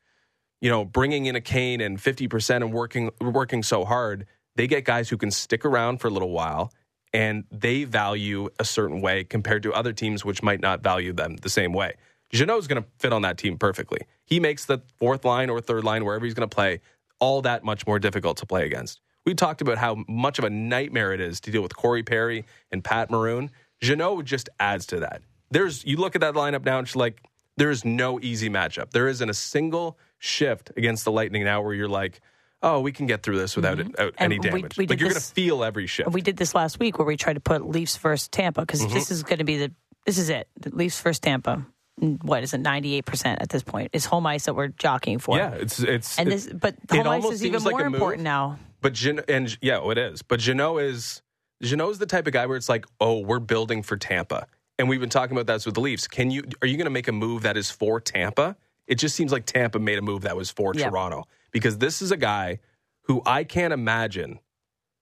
you 0.61 0.69
know, 0.69 0.85
bringing 0.85 1.25
in 1.25 1.35
a 1.35 1.41
Kane 1.41 1.81
and 1.81 1.97
50% 1.97 2.57
and 2.57 2.71
working 2.71 3.09
working 3.19 3.63
so 3.63 3.83
hard, 3.83 4.27
they 4.55 4.67
get 4.67 4.85
guys 4.85 5.09
who 5.09 5.17
can 5.17 5.31
stick 5.31 5.65
around 5.65 5.97
for 5.99 6.07
a 6.07 6.11
little 6.11 6.29
while 6.29 6.71
and 7.13 7.43
they 7.51 7.83
value 7.83 8.47
a 8.59 8.63
certain 8.63 9.01
way 9.01 9.23
compared 9.23 9.63
to 9.63 9.73
other 9.73 9.91
teams 9.91 10.23
which 10.23 10.41
might 10.43 10.61
not 10.61 10.81
value 10.81 11.11
them 11.11 11.37
the 11.37 11.49
same 11.49 11.73
way. 11.73 11.95
Jeannot's 12.31 12.67
going 12.67 12.81
to 12.81 12.87
fit 12.99 13.11
on 13.11 13.23
that 13.23 13.37
team 13.37 13.57
perfectly. 13.57 13.99
He 14.23 14.39
makes 14.39 14.65
the 14.65 14.81
fourth 14.97 15.25
line 15.25 15.49
or 15.49 15.59
third 15.59 15.83
line 15.83 16.05
wherever 16.05 16.23
he's 16.23 16.33
going 16.33 16.47
to 16.47 16.55
play 16.55 16.79
all 17.19 17.41
that 17.41 17.63
much 17.63 17.85
more 17.85 17.99
difficult 17.99 18.37
to 18.37 18.45
play 18.45 18.65
against. 18.65 19.01
We 19.25 19.35
talked 19.35 19.61
about 19.61 19.77
how 19.77 20.03
much 20.07 20.39
of 20.39 20.45
a 20.45 20.49
nightmare 20.49 21.13
it 21.13 21.19
is 21.19 21.39
to 21.41 21.51
deal 21.51 21.61
with 21.61 21.75
Corey 21.75 22.03
Perry 22.03 22.45
and 22.71 22.83
Pat 22.83 23.11
Maroon. 23.11 23.51
Jeannot 23.81 24.25
just 24.25 24.49
adds 24.59 24.85
to 24.87 24.99
that. 25.01 25.21
There's 25.49 25.83
you 25.85 25.97
look 25.97 26.15
at 26.15 26.21
that 26.21 26.33
lineup 26.35 26.63
now, 26.65 26.77
and 26.79 26.87
it's 26.87 26.95
like 26.95 27.21
there 27.57 27.69
is 27.71 27.83
no 27.83 28.19
easy 28.21 28.49
matchup. 28.49 28.91
There 28.91 29.07
isn't 29.07 29.29
a 29.29 29.33
single 29.33 29.97
shift 30.19 30.71
against 30.77 31.03
the 31.03 31.11
Lightning 31.11 31.43
now 31.43 31.61
where 31.61 31.73
you're 31.73 31.89
like, 31.89 32.21
oh, 32.63 32.79
we 32.79 32.91
can 32.91 33.07
get 33.07 33.23
through 33.23 33.37
this 33.39 33.55
without, 33.55 33.79
it, 33.79 33.87
without 33.87 34.13
And 34.17 34.31
any 34.33 34.39
we- 34.39 34.49
damage. 34.61 34.77
we 34.77 34.87
like 34.87 34.99
you're 34.99 35.09
going 35.09 35.19
to 35.19 35.27
feel 35.27 35.63
every 35.63 35.87
shift. 35.87 36.11
We 36.11 36.21
did 36.21 36.37
this 36.37 36.53
last 36.55 36.79
week 36.79 36.99
where 36.99 37.05
we 37.07 37.17
tried 37.17 37.33
to 37.33 37.39
put 37.39 37.67
Leafs 37.67 37.97
versus 37.97 38.27
Tampa 38.27 38.61
because 38.61 38.81
Mm-hmm. 38.81 38.93
this 38.93 39.09
is 39.11 39.23
going 39.23 39.39
to 39.39 39.43
be 39.45 39.57
the 39.57 39.71
this 40.05 40.17
is 40.17 40.29
it. 40.29 40.47
The 40.59 40.69
Leafs 40.69 40.99
versus 41.01 41.19
Tampa. 41.19 41.65
Mm, 41.99 42.23
What 42.23 42.43
is 42.43 42.53
it? 42.53 42.59
Ninety 42.59 42.93
eight 42.95 43.05
percent 43.05 43.41
at 43.41 43.49
this 43.49 43.61
point. 43.63 43.89
It's 43.93 44.05
home 44.05 44.25
ice 44.25 44.45
that 44.45 44.53
we're 44.55 44.69
jockeying 44.69 45.19
for. 45.19 45.37
yeah, 45.37 45.51
it's 45.51 45.79
it's 45.79 46.17
And 46.17 46.31
this, 46.31 46.47
but 46.47 46.75
home 46.89 47.07
ice 47.07 47.25
is 47.25 47.43
even 47.45 47.61
like 47.63 47.73
more 47.73 47.85
important 47.85 48.23
now. 48.23 48.57
But 48.79 48.93
Jan- 48.93 49.21
and 49.27 49.55
yeah, 49.61 49.85
it 49.91 49.97
is. 49.97 50.21
But 50.21 50.39
Jeannot 50.39 50.77
is 50.77 51.21
Jeannot's 51.61 51.99
the 51.99 52.05
type 52.05 52.27
of 52.27 52.33
guy 52.33 52.45
where 52.45 52.57
it's 52.57 52.69
like, 52.69 52.85
oh, 52.99 53.19
we're 53.19 53.39
building 53.39 53.83
for 53.83 53.97
Tampa, 53.97 54.47
and 54.79 54.89
we've 54.89 54.99
been 54.99 55.09
talking 55.09 55.35
about 55.35 55.47
that 55.47 55.65
with 55.65 55.75
the 55.75 55.81
Leafs. 55.81 56.07
Can 56.07 56.31
you 56.31 56.43
are 56.61 56.67
you 56.67 56.77
going 56.77 56.85
to 56.85 56.91
make 56.91 57.07
a 57.07 57.11
move 57.11 57.43
that 57.43 57.57
is 57.57 57.69
for 57.69 57.99
Tampa? 57.99 58.55
It 58.87 58.95
just 58.95 59.15
seems 59.15 59.31
like 59.31 59.45
Tampa 59.45 59.79
made 59.79 59.97
a 59.97 60.01
move 60.01 60.23
that 60.23 60.35
was 60.35 60.49
for 60.49 60.73
Yeah. 60.75 60.89
Toronto 60.89 61.25
because 61.51 61.77
this 61.77 62.01
is 62.01 62.11
a 62.11 62.17
guy 62.17 62.59
who 63.03 63.21
I 63.25 63.43
can't 63.43 63.73
imagine 63.73 64.39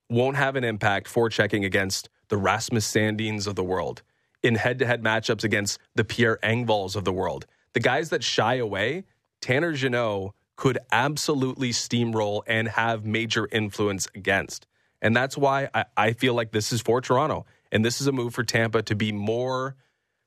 won't 0.10 0.38
have 0.38 0.56
an 0.56 0.64
impact 0.64 1.08
for 1.08 1.30
checking 1.30 1.64
against 1.66 2.10
the 2.30 2.38
Rasmus 2.38 2.92
Sandins 2.92 3.48
of 3.48 3.56
the 3.56 3.64
world 3.64 4.02
in 4.44 4.56
head 4.56 4.80
to 4.80 4.86
head 4.86 5.04
matchups 5.04 5.44
against 5.44 5.80
the 5.96 6.04
Pierre 6.04 6.40
Engvalls 6.44 6.96
of 6.96 7.04
the 7.04 7.14
world. 7.14 7.46
The 7.74 7.80
guys 7.80 8.10
that 8.10 8.24
shy 8.24 8.56
away, 8.56 9.04
Tanner 9.42 9.74
Jeannot 9.74 10.34
could 10.56 10.78
absolutely 10.92 11.70
steamroll 11.70 12.42
and 12.48 12.68
have 12.68 13.06
major 13.06 13.48
influence 13.52 14.08
against. 14.14 14.66
And 15.02 15.16
that's 15.16 15.38
why 15.38 15.70
I, 15.74 15.86
I 15.96 16.14
feel 16.14 16.34
like 16.34 16.52
this 16.52 16.72
is 16.72 16.82
for 16.82 17.02
Toronto. 17.02 17.46
And 17.72 17.86
this 17.86 18.02
is 18.02 18.08
a 18.08 18.12
move 18.12 18.34
for 18.34 18.44
Tampa 18.44 18.82
to 18.84 18.96
be 18.96 19.12
more, 19.12 19.76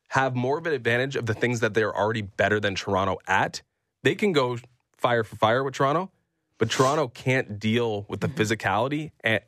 have 0.08 0.34
more 0.34 0.58
of 0.58 0.66
an 0.66 0.72
advantage 0.72 1.16
of 1.16 1.26
the 1.26 1.34
things 1.34 1.60
that 1.60 1.74
they're 1.74 1.94
already 1.94 2.22
better 2.22 2.60
than 2.60 2.74
Toronto 2.74 3.18
at. 3.26 3.62
They 4.02 4.14
can 4.14 4.32
go 4.32 4.58
fire 4.96 5.24
for 5.24 5.36
fire 5.36 5.64
with 5.64 5.74
Toronto, 5.74 6.10
but 6.58 6.70
Toronto 6.70 7.08
can't 7.08 7.58
deal 7.58 8.06
with 8.08 8.20
the 8.20 8.28
physicality. 8.28 9.10
And 9.20 9.40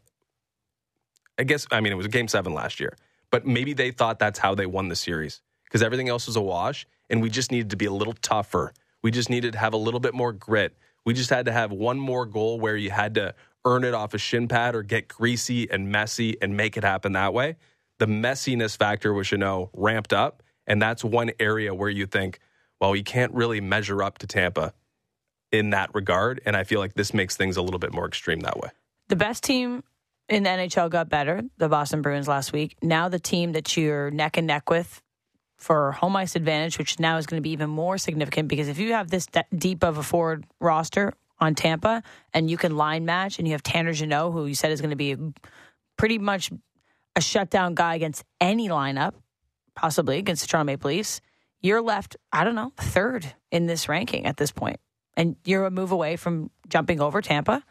I 1.39 1.45
guess, 1.45 1.67
I 1.71 1.81
mean, 1.81 1.93
it 1.93 1.97
was 1.97 2.07
game 2.09 2.29
seven 2.29 2.53
last 2.53 2.81
year, 2.81 2.97
but 3.31 3.47
maybe 3.47 3.73
they 3.73 3.91
thought 3.91 4.19
that's 4.19 4.39
how 4.39 4.55
they 4.55 4.67
won 4.67 4.89
the 4.89 4.97
series 4.97 5.41
because 5.65 5.83
everything 5.83 6.09
else 6.09 6.27
was 6.27 6.37
a 6.37 6.43
wash 6.43 6.87
and 7.11 7.23
we 7.23 7.31
just 7.31 7.51
needed 7.51 7.71
to 7.71 7.77
be 7.77 7.87
a 7.87 7.93
little 7.93 8.15
tougher. 8.15 8.73
We 9.03 9.11
just 9.11 9.31
needed 9.31 9.53
to 9.53 9.59
have 9.59 9.75
a 9.75 9.77
little 9.77 10.01
bit 10.01 10.15
more 10.15 10.33
grit. 10.33 10.77
We 11.05 11.15
just 11.15 11.31
had 11.31 11.47
to 11.47 11.53
have 11.53 11.71
one 11.73 11.99
more 11.99 12.27
goal 12.27 12.59
where 12.59 12.77
you 12.77 12.91
had 12.91 13.15
to 13.15 13.35
earn 13.65 13.85
it 13.85 13.95
off 13.95 14.15
a 14.15 14.19
shin 14.19 14.49
pad 14.49 14.75
or 14.75 14.83
get 14.83 15.09
greasy 15.09 15.71
and 15.71 15.91
messy 15.91 16.37
and 16.43 16.57
make 16.57 16.77
it 16.77 16.85
happen 16.85 17.13
that 17.13 17.33
way. 17.33 17.57
The 17.99 18.07
messiness 18.07 18.77
factor 18.77 19.21
you 19.23 19.39
know, 19.39 19.71
ramped 19.73 20.13
up. 20.13 20.43
And 20.67 20.81
that's 20.81 21.05
one 21.05 21.31
area 21.39 21.75
where 21.75 21.91
you 21.91 22.07
think, 22.07 22.39
well, 22.81 22.91
we 22.91 23.03
can't 23.03 23.33
really 23.33 23.61
measure 23.61 24.03
up 24.03 24.19
to 24.19 24.27
Tampa 24.27 24.73
in 25.53 25.71
that 25.71 25.95
regard. 25.95 26.41
And 26.45 26.57
I 26.57 26.65
feel 26.65 26.81
like 26.81 26.95
this 26.95 27.15
makes 27.15 27.37
things 27.37 27.57
a 27.57 27.63
little 27.63 27.79
bit 27.79 27.93
more 27.93 28.07
extreme 28.07 28.41
that 28.41 28.59
way. 28.59 28.71
The 29.09 29.17
best 29.17 29.45
team 29.45 29.85
in 30.29 30.43
the 30.43 30.51
NHL 30.51 30.91
got 30.91 31.09
better, 31.09 31.43
the 31.59 31.69
Boston 31.69 32.03
Bruins 32.03 32.27
last 32.27 32.53
week. 32.53 32.77
Now 32.83 33.09
the 33.09 33.19
team 33.19 33.53
that 33.53 33.77
you're 33.77 34.11
neck 34.11 34.37
and 34.37 34.47
neck 34.47 34.71
with 34.71 35.03
for 35.57 35.93
home 35.93 36.17
ice 36.17 36.35
advantage, 36.35 36.79
which 36.79 36.99
now 36.99 37.17
is 37.19 37.27
going 37.27 37.39
to 37.39 37.43
be 37.43 37.51
even 37.51 37.71
more 37.71 37.99
significant 37.99 38.49
because 38.49 38.69
if 38.69 38.79
you 38.79 38.93
have 38.93 39.11
this 39.11 39.27
de- 39.27 39.45
deep 39.57 39.85
of 39.85 39.99
a 39.99 40.03
forward 40.03 40.45
roster 40.61 41.13
on 41.45 41.55
Tampa, 41.55 42.03
and 42.33 42.51
you 42.51 42.57
can 42.57 42.77
line 42.77 43.05
match, 43.05 43.39
and 43.39 43.47
you 43.47 43.53
have 43.53 43.63
Tanner 43.63 43.93
Jeannot, 43.93 44.33
who 44.33 44.47
you 44.47 44.55
said 44.55 44.73
is 44.73 44.81
going 44.81 44.91
to 44.91 44.97
be 44.97 45.17
pretty 45.97 46.19
much 46.19 46.51
a 47.17 47.21
shutdown 47.21 47.75
guy 47.75 47.95
against 47.95 48.25
any 48.41 48.69
lineup, 48.69 49.15
possibly 49.77 50.19
against 50.19 50.43
the 50.43 50.49
Toronto 50.49 50.73
Maple 50.73 50.91
Leafs, 50.91 51.21
you're 51.61 51.81
left, 51.81 52.17
I 52.33 52.45
don't 52.45 52.55
know, 52.55 52.73
third 52.77 53.33
in 53.51 53.67
this 53.67 53.89
ranking 53.89 54.27
at 54.27 54.37
this 54.37 54.53
point. 54.53 54.81
And 55.17 55.37
you're 55.45 55.65
a 55.65 55.71
move 55.71 55.93
away 55.93 56.17
from 56.17 56.51
jumping 56.69 57.01
over 57.01 57.23
Tampa. 57.23 57.63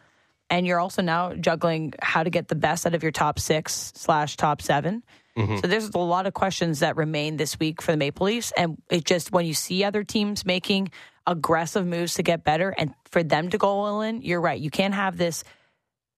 And 0.50 0.66
you're 0.66 0.80
also 0.80 1.02
now 1.02 1.34
juggling 1.34 1.94
how 2.02 2.24
to 2.24 2.30
get 2.30 2.48
the 2.48 2.56
best 2.56 2.86
out 2.86 2.96
of 2.96 3.04
your 3.04 3.12
top 3.12 3.40
six 3.40 3.92
slash 3.96 4.38
top 4.38 4.62
7 4.62 5.04
Mm-hmm. 5.38 5.58
So 5.58 5.68
there's 5.68 5.90
a 5.90 5.98
lot 5.98 6.28
of 6.28 6.34
questions 6.34 6.80
that 6.80 6.96
remain 6.96 7.38
this 7.38 7.60
week 7.60 7.82
for 7.82 7.92
the 7.92 7.98
Maple 7.98 8.28
Leafs. 8.28 8.54
And 8.56 8.78
it 8.90 9.04
just, 9.04 9.32
when 9.32 9.46
you 9.46 9.54
see 9.54 9.84
other 9.84 10.04
teams 10.04 10.46
making 10.46 10.92
aggressive 11.26 11.86
moves 11.86 12.16
to 12.16 12.24
get 12.24 12.44
better 12.44 12.74
and 12.78 12.94
for 13.06 13.24
them 13.24 13.50
to 13.50 13.58
go 13.58 13.68
all 13.68 14.02
in, 14.02 14.22
you're 14.22 14.42
right. 14.42 14.60
You 14.60 14.70
can't 14.70 14.94
have 14.94 15.18
this 15.18 15.44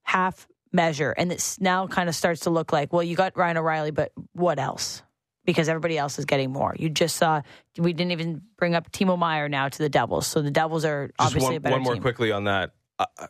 half 0.03 0.47
measure. 0.71 1.11
And 1.11 1.29
this 1.31 1.59
now 1.59 1.87
kind 1.87 2.09
of 2.09 2.15
starts 2.15 2.41
to 2.41 2.49
look 2.49 2.73
like, 2.73 2.91
well, 2.91 3.03
you 3.03 3.15
got 3.15 3.37
Ryan 3.37 3.57
O'Reilly, 3.57 3.91
but 3.91 4.11
what 4.33 4.59
else? 4.59 5.01
Because 5.45 5.69
everybody 5.69 5.97
else 5.97 6.17
is 6.17 6.25
getting 6.25 6.51
more. 6.51 6.75
You 6.77 6.89
just 6.89 7.17
saw, 7.17 7.41
we 7.77 7.93
didn't 7.93 8.11
even 8.11 8.41
bring 8.57 8.73
up 8.73 8.91
Timo 8.91 9.17
Meier 9.17 9.47
now 9.47 9.69
to 9.69 9.77
the 9.77 9.89
Devils. 9.89 10.25
So 10.25 10.41
the 10.41 10.49
Devils 10.51 10.85
are 10.85 11.07
Just 11.07 11.15
obviously 11.19 11.49
one, 11.49 11.55
a 11.55 11.59
better 11.59 11.73
team. 11.75 11.81
one 11.81 11.83
more 11.83 11.93
team. 11.93 12.01
quickly 12.01 12.31
on 12.31 12.45
that. 12.45 12.71
Uh, 12.97 13.05
uh, 13.19 13.27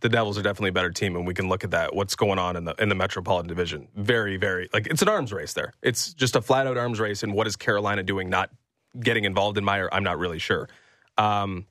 the 0.00 0.08
Devils 0.10 0.36
are 0.38 0.42
definitely 0.42 0.68
a 0.68 0.72
better 0.72 0.90
team, 0.90 1.16
and 1.16 1.26
we 1.26 1.32
can 1.32 1.48
look 1.48 1.64
at 1.64 1.70
that. 1.70 1.94
What's 1.94 2.14
going 2.14 2.38
on 2.38 2.56
in 2.56 2.64
the 2.64 2.74
in 2.78 2.90
the 2.90 2.94
Metropolitan 2.94 3.48
Division? 3.48 3.88
Very, 3.96 4.36
very 4.36 4.68
like 4.74 4.86
it's 4.86 5.00
an 5.00 5.08
arms 5.08 5.32
race 5.32 5.54
there. 5.54 5.72
It's 5.82 6.12
just 6.12 6.36
a 6.36 6.42
flat 6.42 6.66
out 6.66 6.76
arms 6.76 7.00
race. 7.00 7.22
And 7.22 7.32
what 7.32 7.46
is 7.46 7.56
Carolina 7.56 8.02
doing? 8.02 8.28
Not 8.28 8.50
getting 8.98 9.24
involved 9.24 9.58
in 9.58 9.64
Meier? 9.64 9.88
I'm 9.92 10.04
not 10.04 10.18
really 10.18 10.38
sure. 10.38 10.68
Um, 11.16 11.66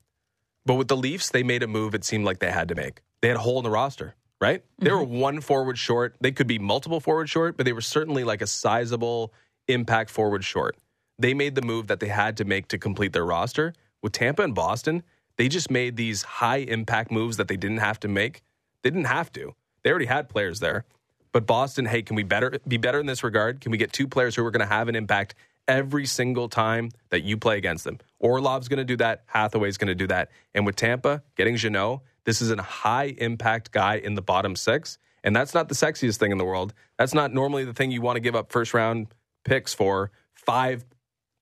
but 0.66 0.74
with 0.74 0.88
the 0.88 0.96
Leafs, 0.96 1.30
they 1.30 1.42
made 1.42 1.62
a 1.62 1.66
move. 1.66 1.94
It 1.94 2.04
seemed 2.04 2.24
like 2.24 2.40
they 2.40 2.50
had 2.50 2.68
to 2.68 2.74
make. 2.74 3.00
They 3.22 3.28
had 3.28 3.36
a 3.36 3.40
hole 3.40 3.58
in 3.58 3.64
the 3.64 3.70
roster, 3.70 4.14
right? 4.40 4.62
They 4.78 4.90
were 4.90 5.02
one 5.02 5.40
forward 5.40 5.78
short. 5.78 6.16
They 6.20 6.30
could 6.30 6.46
be 6.46 6.58
multiple 6.58 7.00
forward 7.00 7.28
short, 7.28 7.56
but 7.56 7.64
they 7.66 7.72
were 7.72 7.80
certainly 7.80 8.24
like 8.24 8.42
a 8.42 8.46
sizable 8.46 9.32
impact 9.66 10.10
forward 10.10 10.44
short. 10.44 10.76
They 11.18 11.34
made 11.34 11.54
the 11.54 11.62
move 11.62 11.88
that 11.88 12.00
they 12.00 12.08
had 12.08 12.36
to 12.36 12.44
make 12.44 12.68
to 12.68 12.78
complete 12.78 13.12
their 13.12 13.24
roster. 13.24 13.74
With 14.02 14.12
Tampa 14.12 14.42
and 14.42 14.54
Boston, 14.54 15.02
they 15.36 15.48
just 15.48 15.70
made 15.70 15.96
these 15.96 16.22
high 16.22 16.58
impact 16.58 17.10
moves 17.10 17.36
that 17.38 17.48
they 17.48 17.56
didn't 17.56 17.78
have 17.78 17.98
to 18.00 18.08
make. 18.08 18.42
They 18.82 18.90
didn't 18.90 19.06
have 19.06 19.32
to. 19.32 19.54
They 19.82 19.90
already 19.90 20.06
had 20.06 20.28
players 20.28 20.60
there. 20.60 20.84
But 21.32 21.46
Boston, 21.46 21.86
hey, 21.86 22.02
can 22.02 22.16
we 22.16 22.22
better 22.22 22.58
be 22.66 22.76
better 22.76 23.00
in 23.00 23.06
this 23.06 23.22
regard? 23.22 23.60
Can 23.60 23.72
we 23.72 23.78
get 23.78 23.92
two 23.92 24.08
players 24.08 24.34
who 24.34 24.44
are 24.44 24.50
going 24.50 24.66
to 24.66 24.72
have 24.72 24.88
an 24.88 24.96
impact 24.96 25.34
every 25.68 26.06
single 26.06 26.48
time 26.48 26.90
that 27.10 27.22
you 27.22 27.36
play 27.36 27.58
against 27.58 27.84
them? 27.84 27.98
Orlov's 28.18 28.66
going 28.66 28.78
to 28.78 28.84
do 28.84 28.96
that. 28.96 29.22
Hathaway's 29.26 29.78
going 29.78 29.88
to 29.88 29.94
do 29.94 30.08
that. 30.08 30.30
And 30.54 30.66
with 30.66 30.74
Tampa 30.74 31.22
getting 31.36 31.56
Jeannot, 31.56 32.00
this 32.24 32.42
is 32.42 32.50
a 32.50 32.60
high 32.60 33.14
impact 33.18 33.70
guy 33.70 33.96
in 33.96 34.14
the 34.14 34.22
bottom 34.22 34.56
six. 34.56 34.98
And 35.22 35.36
that's 35.36 35.54
not 35.54 35.68
the 35.68 35.74
sexiest 35.74 36.16
thing 36.16 36.32
in 36.32 36.38
the 36.38 36.44
world. 36.44 36.74
That's 36.98 37.14
not 37.14 37.32
normally 37.32 37.64
the 37.64 37.74
thing 37.74 37.90
you 37.90 38.00
want 38.00 38.16
to 38.16 38.20
give 38.20 38.34
up 38.34 38.50
first 38.50 38.74
round 38.74 39.08
picks 39.44 39.74
for, 39.74 40.10
five 40.34 40.84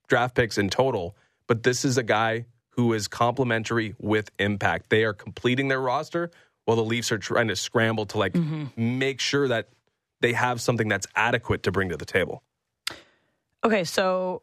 draft 0.09 0.35
picks 0.35 0.59
in 0.59 0.71
total. 0.71 1.17
But 1.47 1.62
this 1.62 1.85
is 1.85 1.97
a 1.97 2.03
guy 2.03 2.47
who 2.71 2.93
is 2.93 3.09
complementary 3.09 3.95
with 3.99 4.31
impact. 4.39 4.91
They 4.91 5.05
are 5.05 5.15
completing 5.15 5.69
their 5.69 5.81
roster 5.81 6.31
while 6.65 6.77
the 6.77 6.85
Leafs 6.85 7.11
are 7.12 7.19
trying 7.19 7.49
to 7.49 7.57
scramble 7.57 8.07
to 8.07 8.19
like 8.19 8.33
mm-hmm. 8.33 8.99
make 8.99 9.21
sure 9.21 9.49
that 9.49 9.69
they 10.21 10.33
have 10.33 10.61
something 10.61 10.89
that's 10.89 11.07
adequate 11.15 11.62
to 11.65 11.73
bring 11.73 11.89
to 11.89 11.97
the 11.97 12.05
table. 12.05 12.43
Okay, 13.66 13.83
so 13.83 14.42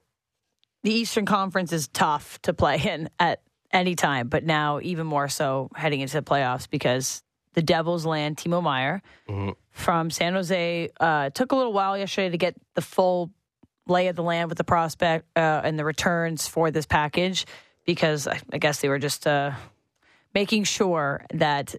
the 0.84 0.92
Eastern 0.92 1.26
Conference 1.26 1.72
is 1.72 1.88
tough 1.88 2.42
to 2.42 2.54
play 2.54 2.78
in 2.84 3.10
at 3.22 3.42
any 3.72 3.96
time, 3.96 4.28
but 4.28 4.44
now 4.44 4.82
even 4.82 5.08
more 5.08 5.30
so 5.30 5.70
heading 5.78 6.02
into 6.02 6.16
the 6.16 6.22
playoffs 6.22 6.70
because 6.70 7.24
the 7.54 7.62
Devils 7.62 8.06
land 8.06 8.36
Timo 8.36 8.62
Meier 8.62 9.02
from 9.72 10.10
San 10.10 10.34
Jose. 10.34 10.90
Uh, 11.00 11.30
took 11.30 11.54
a 11.54 11.56
little 11.56 11.72
while 11.72 11.98
yesterday 11.98 12.32
to 12.32 12.38
get 12.38 12.54
the 12.74 12.82
full 12.82 13.32
lay 13.88 14.10
of 14.10 14.18
the 14.18 14.24
land 14.24 14.50
with 14.50 14.58
the 14.58 14.66
prospect 14.66 15.26
uh, 15.38 15.62
and 15.64 15.80
the 15.80 15.86
returns 15.86 16.46
for 16.46 16.70
this 16.70 16.86
package 16.86 17.46
because 17.86 18.28
I, 18.28 18.42
I 18.52 18.58
guess 18.58 18.82
they 18.82 18.90
were 18.90 19.00
just 19.00 19.26
uh, 19.26 19.52
making 20.34 20.66
sure 20.66 21.26
that 21.34 21.76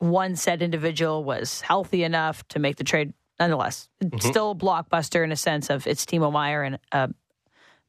one 0.00 0.34
said 0.34 0.62
individual 0.62 1.22
was 1.22 1.60
healthy 1.60 2.02
enough 2.02 2.46
to 2.48 2.58
make 2.58 2.74
the 2.74 2.82
trade. 2.82 3.12
Nonetheless, 3.40 3.88
it's 4.00 4.26
still 4.26 4.50
a 4.50 4.54
blockbuster 4.54 5.22
in 5.24 5.30
a 5.32 5.36
sense 5.36 5.70
of 5.70 5.86
it's 5.86 6.04
Timo 6.04 6.32
Meier 6.32 6.62
and 6.62 6.78
a 6.92 7.10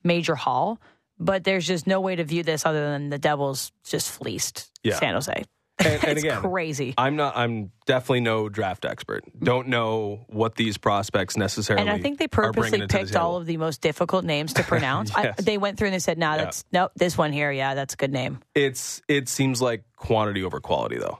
major 0.03 0.35
haul, 0.35 0.79
but 1.17 1.43
there's 1.43 1.65
just 1.65 1.87
no 1.87 1.99
way 2.01 2.15
to 2.15 2.23
view 2.23 2.43
this 2.43 2.65
other 2.65 2.91
than 2.91 3.09
the 3.09 3.17
Devils 3.17 3.71
just 3.83 4.11
fleeced 4.11 4.69
Yeah. 4.83 4.95
San 4.99 5.13
Jose. 5.15 5.33
And, 5.79 5.87
and 6.03 6.03
it's 6.17 6.23
again, 6.23 6.41
crazy. 6.41 6.93
I'm 6.97 7.15
not. 7.15 7.37
I'm 7.37 7.71
definitely 7.85 8.19
no 8.19 8.49
draft 8.49 8.83
expert. 8.85 9.23
Don't 9.41 9.69
know 9.69 10.25
what 10.27 10.55
these 10.55 10.77
prospects 10.77 11.37
necessarily. 11.37 11.81
And 11.87 11.89
I 11.89 12.01
think 12.01 12.19
they 12.19 12.27
purposely 12.27 12.85
picked 12.85 13.15
all 13.15 13.37
of 13.37 13.45
the 13.45 13.55
most 13.57 13.79
difficult 13.81 14.25
names 14.25 14.53
to 14.55 14.63
pronounce. 14.65 15.15
I, 15.15 15.33
they 15.41 15.57
went 15.57 15.77
through 15.77 15.87
and 15.87 15.93
they 15.95 15.99
said, 15.99 16.17
"Nah, 16.17 16.35
Yeah. 16.35 16.43
that's 16.43 16.65
nope. 16.73 16.91
This 16.97 17.17
one 17.17 17.31
here, 17.31 17.49
yeah, 17.51 17.75
that's 17.75 17.93
a 17.93 17.97
good 17.97 18.11
name." 18.11 18.39
It's. 18.53 19.01
It 19.07 19.29
seems 19.29 19.61
like 19.61 19.83
quantity 19.95 20.43
over 20.43 20.59
quality, 20.59 20.97
though. 20.97 21.19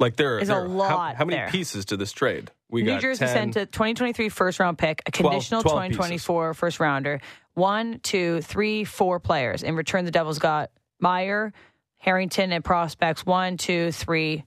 Like 0.00 0.16
there, 0.16 0.38
There's 0.38 0.48
there 0.48 0.64
a 0.64 0.68
lot 0.68 0.90
How, 1.12 1.18
how 1.18 1.24
many 1.24 1.36
there. 1.36 1.48
pieces 1.50 1.84
to 1.86 1.96
this 1.96 2.10
trade? 2.10 2.50
We 2.70 2.82
New 2.82 2.92
got 2.92 3.00
Jersey 3.02 3.26
10, 3.26 3.28
sent 3.28 3.56
a 3.56 3.66
2023 3.66 4.28
first 4.28 4.58
round 4.60 4.78
pick, 4.78 5.02
a 5.06 5.10
conditional 5.10 5.62
12 5.62 5.74
2024 5.92 6.54
first 6.54 6.80
rounder, 6.80 7.20
one, 7.54 7.98
two, 8.00 8.40
three, 8.42 8.84
four 8.84 9.18
players. 9.20 9.62
In 9.62 9.74
return, 9.76 10.04
the 10.04 10.10
Devils 10.10 10.38
got 10.38 10.70
Meier, 11.00 11.52
Harrington, 11.98 12.52
and 12.52 12.64
prospects. 12.64 13.26
One, 13.26 13.56
two, 13.56 13.90
three 13.92 14.44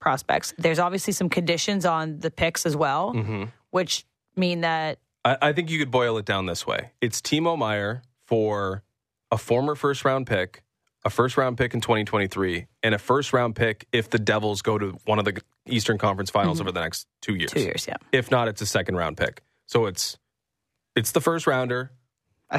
prospects. 0.00 0.54
There's 0.58 0.78
obviously 0.78 1.12
some 1.12 1.28
conditions 1.28 1.84
on 1.86 2.18
the 2.18 2.30
picks 2.30 2.66
as 2.66 2.76
well, 2.76 3.12
Mm-hmm. 3.14 3.44
which 3.70 4.04
mean 4.36 4.60
that 4.62 4.98
I, 5.24 5.36
I 5.42 5.52
think 5.52 5.70
you 5.70 5.78
could 5.78 5.90
boil 5.90 6.18
it 6.18 6.24
down 6.26 6.46
this 6.46 6.66
way: 6.66 6.90
it's 7.00 7.20
Timo 7.20 7.56
Meier 7.56 8.02
for 8.26 8.82
a 9.30 9.38
former 9.38 9.74
first 9.74 10.04
round 10.04 10.26
pick, 10.26 10.62
a 11.06 11.10
first 11.10 11.36
round 11.36 11.56
pick 11.56 11.72
in 11.72 11.80
2023, 11.80 12.66
and 12.82 12.92
a 12.92 12.98
first 12.98 13.32
round 13.32 13.54
pick 13.54 13.86
if 13.92 14.10
the 14.10 14.18
Devils 14.18 14.60
go 14.60 14.76
to 14.76 14.98
one 15.04 15.20
of 15.20 15.24
the 15.24 15.40
Eastern 15.64 15.98
Conference 15.98 16.30
Finals 16.30 16.60
over 16.60 16.72
the 16.72 16.80
next 16.80 17.06
two 17.22 17.36
years. 17.36 17.52
two 17.52 17.60
years, 17.60 17.86
yeah. 17.86 17.94
If 18.10 18.32
not, 18.32 18.48
it's 18.48 18.60
a 18.60 18.66
second 18.66 18.96
round 18.96 19.16
pick. 19.16 19.42
So 19.66 19.86
it's 19.86 20.18
it's 20.96 21.12
the 21.12 21.20
first 21.20 21.46
rounder. 21.46 21.92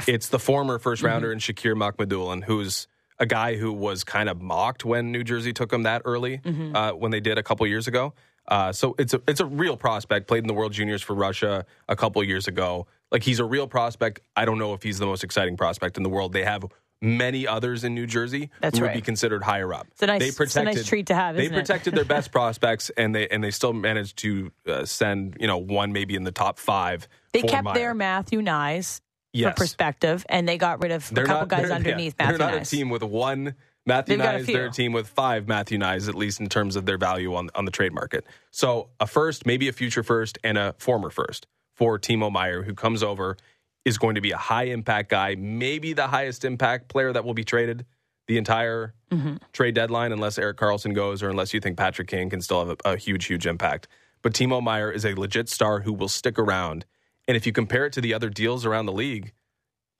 It's 0.07 0.29
the 0.29 0.39
former 0.39 0.79
first 0.79 1.03
rounder 1.03 1.31
in 1.31 1.39
Shakir 1.39 1.75
Mukhamadullin, 1.75 2.45
who's 2.45 2.87
a 3.19 3.25
guy 3.25 3.57
who 3.57 3.73
was 3.73 4.05
kind 4.05 4.29
of 4.29 4.41
mocked 4.41 4.85
when 4.85 5.11
New 5.11 5.23
Jersey 5.23 5.51
took 5.51 5.73
him 5.73 5.83
that 5.83 6.03
early 6.05 6.39
uh, 6.73 6.91
when 6.91 7.11
they 7.11 7.19
did 7.19 7.37
a 7.37 7.43
couple 7.43 7.67
years 7.67 7.87
ago. 7.87 8.13
Uh, 8.47 8.71
so 8.71 8.95
it's 8.97 9.13
a 9.13 9.21
it's 9.27 9.41
a 9.41 9.45
real 9.45 9.75
prospect. 9.75 10.27
Played 10.27 10.43
in 10.43 10.47
the 10.47 10.53
World 10.53 10.71
Juniors 10.71 11.01
for 11.01 11.15
Russia 11.15 11.65
a 11.89 11.97
couple 11.97 12.23
years 12.23 12.47
ago. 12.47 12.87
Like 13.11 13.23
he's 13.23 13.39
a 13.39 13.45
real 13.45 13.67
prospect. 13.67 14.21
I 14.37 14.45
don't 14.45 14.57
know 14.57 14.73
if 14.73 14.83
he's 14.83 14.99
the 14.99 15.05
most 15.05 15.25
exciting 15.25 15.57
prospect 15.57 15.97
in 15.97 16.03
the 16.03 16.09
world. 16.09 16.31
They 16.31 16.45
have 16.45 16.65
many 17.01 17.47
others 17.47 17.83
in 17.83 17.93
New 17.93 18.07
Jersey 18.07 18.49
That's 18.61 18.77
who 18.77 18.85
would 18.85 18.93
be 18.93 19.01
considered 19.01 19.43
higher 19.43 19.73
up. 19.73 19.87
It's 19.91 20.01
a 20.03 20.07
nice- 20.07 20.19
they 20.37 20.43
it's 20.43 20.55
a 20.55 20.63
nice 20.63 20.85
treat 20.85 21.07
to 21.07 21.15
have, 21.15 21.35
They 21.35 21.49
protected 21.49 21.93
their 21.95 22.05
best 22.05 22.31
prospects, 22.31 22.89
and 22.97 23.13
they 23.13 23.27
and 23.27 23.43
they 23.43 23.51
still 23.51 23.73
managed 23.73 24.17
to 24.19 24.51
uh, 24.67 24.85
send 24.85 25.37
you 25.39 25.47
know 25.47 25.57
one 25.57 25.91
maybe 25.93 26.15
in 26.15 26.23
the 26.23 26.31
top 26.31 26.57
five. 26.59 27.07
They 27.33 27.41
kept 27.43 27.65
Meier. 27.65 27.73
their 27.75 27.93
Matthew 27.93 28.41
Nyes 28.41 29.01
Yes. 29.33 29.51
for 29.53 29.57
perspective, 29.57 30.25
and 30.29 30.47
they 30.47 30.57
got 30.57 30.81
rid 30.81 30.91
of 30.91 31.11
a 31.15 31.23
couple 31.23 31.45
guys 31.47 31.69
underneath 31.69 32.15
yeah, 32.19 32.25
Matthew 32.27 32.37
They're 32.39 32.47
not 32.51 32.59
Nyes. 32.59 32.61
a 32.61 32.75
team 32.77 32.89
with 32.89 33.03
one 33.03 33.55
Matthew 33.85 34.17
They've 34.17 34.25
Nyes. 34.25 34.45
They're 34.47 34.65
a 34.67 34.71
team 34.71 34.93
with 34.93 35.07
five 35.09 35.47
Matthew 35.47 35.77
Nyes, 35.77 36.09
at 36.09 36.15
least 36.15 36.39
in 36.39 36.49
terms 36.49 36.75
of 36.75 36.85
their 36.87 36.97
value 36.97 37.35
on 37.35 37.49
on 37.53 37.65
the 37.65 37.71
trade 37.71 37.93
market. 37.93 38.25
So 38.51 38.89
a 38.99 39.05
first, 39.05 39.45
maybe 39.45 39.67
a 39.67 39.73
future 39.73 40.01
first, 40.01 40.39
and 40.43 40.57
a 40.57 40.73
former 40.79 41.09
first 41.11 41.45
for 41.75 41.99
Timo 41.99 42.31
Meier, 42.31 42.63
who 42.63 42.73
comes 42.73 43.03
over, 43.03 43.37
is 43.87 43.97
going 43.97 44.15
to 44.15 44.21
be 44.21 44.31
a 44.31 44.37
high 44.51 44.65
impact 44.77 45.09
guy, 45.09 45.35
maybe 45.35 45.93
the 45.93 46.07
highest 46.07 46.43
impact 46.43 46.89
player 46.89 47.11
that 47.13 47.23
will 47.25 47.33
be 47.33 47.43
traded 47.45 47.85
the 48.27 48.37
entire 48.37 48.93
Mm-hmm. 49.09 49.37
trade 49.53 49.73
deadline, 49.73 50.11
unless 50.11 50.37
Erik 50.37 50.57
Karlsson 50.57 50.93
goes 50.93 51.23
or 51.23 51.29
unless 51.29 51.53
you 51.53 51.61
think 51.61 51.77
Patrick 51.77 52.09
King 52.09 52.29
can 52.29 52.41
still 52.41 52.59
have 52.67 52.77
a, 52.83 52.91
a 52.91 52.97
huge, 52.97 53.23
huge 53.23 53.47
impact. 53.47 53.87
But 54.21 54.33
Timo 54.33 54.61
Meier 54.61 54.91
is 54.91 55.05
a 55.05 55.13
legit 55.15 55.47
star 55.47 55.79
who 55.79 55.93
will 55.93 56.09
stick 56.09 56.37
around. 56.37 56.83
And 57.25 57.37
if 57.37 57.45
you 57.45 57.53
compare 57.53 57.85
it 57.85 57.93
to 57.93 58.01
the 58.01 58.13
other 58.13 58.29
deals 58.29 58.65
around 58.65 58.85
the 58.85 58.91
league, 58.91 59.31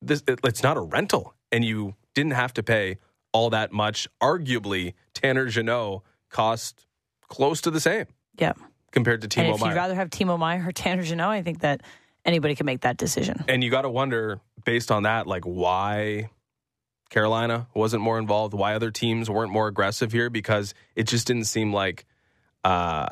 this 0.02 0.24
it, 0.28 0.42
it's 0.44 0.62
not 0.62 0.76
a 0.76 0.82
rental, 0.82 1.34
and 1.54 1.64
you 1.64 1.96
didn't 2.16 2.34
have 2.34 2.52
to 2.56 2.64
pay 2.64 2.98
all 3.32 3.50
that 3.52 3.72
much. 3.72 4.10
Arguably, 4.22 4.94
Tanner 5.14 5.46
Jeannot 5.46 6.04
cost 6.30 6.86
close 7.30 7.62
to 7.62 7.72
the 7.72 7.80
same 7.80 8.08
yeah. 8.38 8.52
compared 8.92 9.22
to 9.22 9.40
And 9.40 9.48
Timo 9.48 9.56
if 9.56 9.62
Meier. 9.62 9.70
you'd 9.70 9.78
rather 9.78 9.96
have 9.96 10.10
Timo 10.10 10.38
Meier 10.38 10.68
or 10.68 10.74
Tanner 10.74 11.04
Jeannot, 11.04 11.32
I 11.32 11.42
think 11.44 11.62
that 11.62 11.80
anybody 12.28 12.54
can 12.56 12.66
make 12.68 12.82
that 12.82 12.98
decision. 12.98 13.44
and 13.48 13.64
you 13.64 13.72
got 13.72 13.82
to 13.84 13.90
wonder, 13.90 14.40
based 14.66 14.92
on 14.92 15.04
that, 15.04 15.26
like 15.26 15.44
why 15.46 16.30
Carolina 17.10 17.68
wasn't 17.74 18.04
more 18.04 18.20
involved, 18.20 18.54
why 18.54 18.76
other 18.76 18.92
teams 18.92 19.30
weren't 19.30 19.52
more 19.52 19.68
aggressive 19.68 20.12
here, 20.12 20.30
because 20.30 20.74
it 20.96 21.08
just 21.08 21.26
didn't 21.26 21.46
seem 21.46 21.74
like 21.74 22.06
uh, 22.66 23.08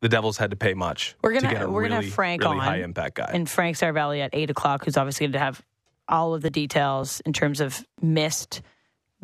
the 0.00 0.08
Devils 0.08 0.36
had 0.36 0.50
to 0.50 0.56
pay 0.56 0.74
much 0.74 1.14
We're 1.22 1.32
gonna- 1.32 1.60
to 1.60 1.70
we're 1.70 1.82
gonna 1.88 2.02
have 2.02 2.12
Frank 2.12 2.42
really 2.42 2.56
on. 2.56 2.60
high 2.64 2.78
impact 2.82 3.14
guy. 3.16 3.30
And 3.32 3.48
Frank 3.48 3.76
Seravalli 3.76 4.20
at 4.20 4.30
eight 4.32 4.50
o'clock, 4.50 4.84
who's 4.84 4.96
obviously 4.96 5.26
going 5.26 5.32
to 5.34 5.38
have 5.38 5.62
all 6.08 6.34
of 6.34 6.42
the 6.42 6.50
details 6.50 7.20
in 7.20 7.32
terms 7.32 7.60
of 7.60 7.86
missed 8.00 8.62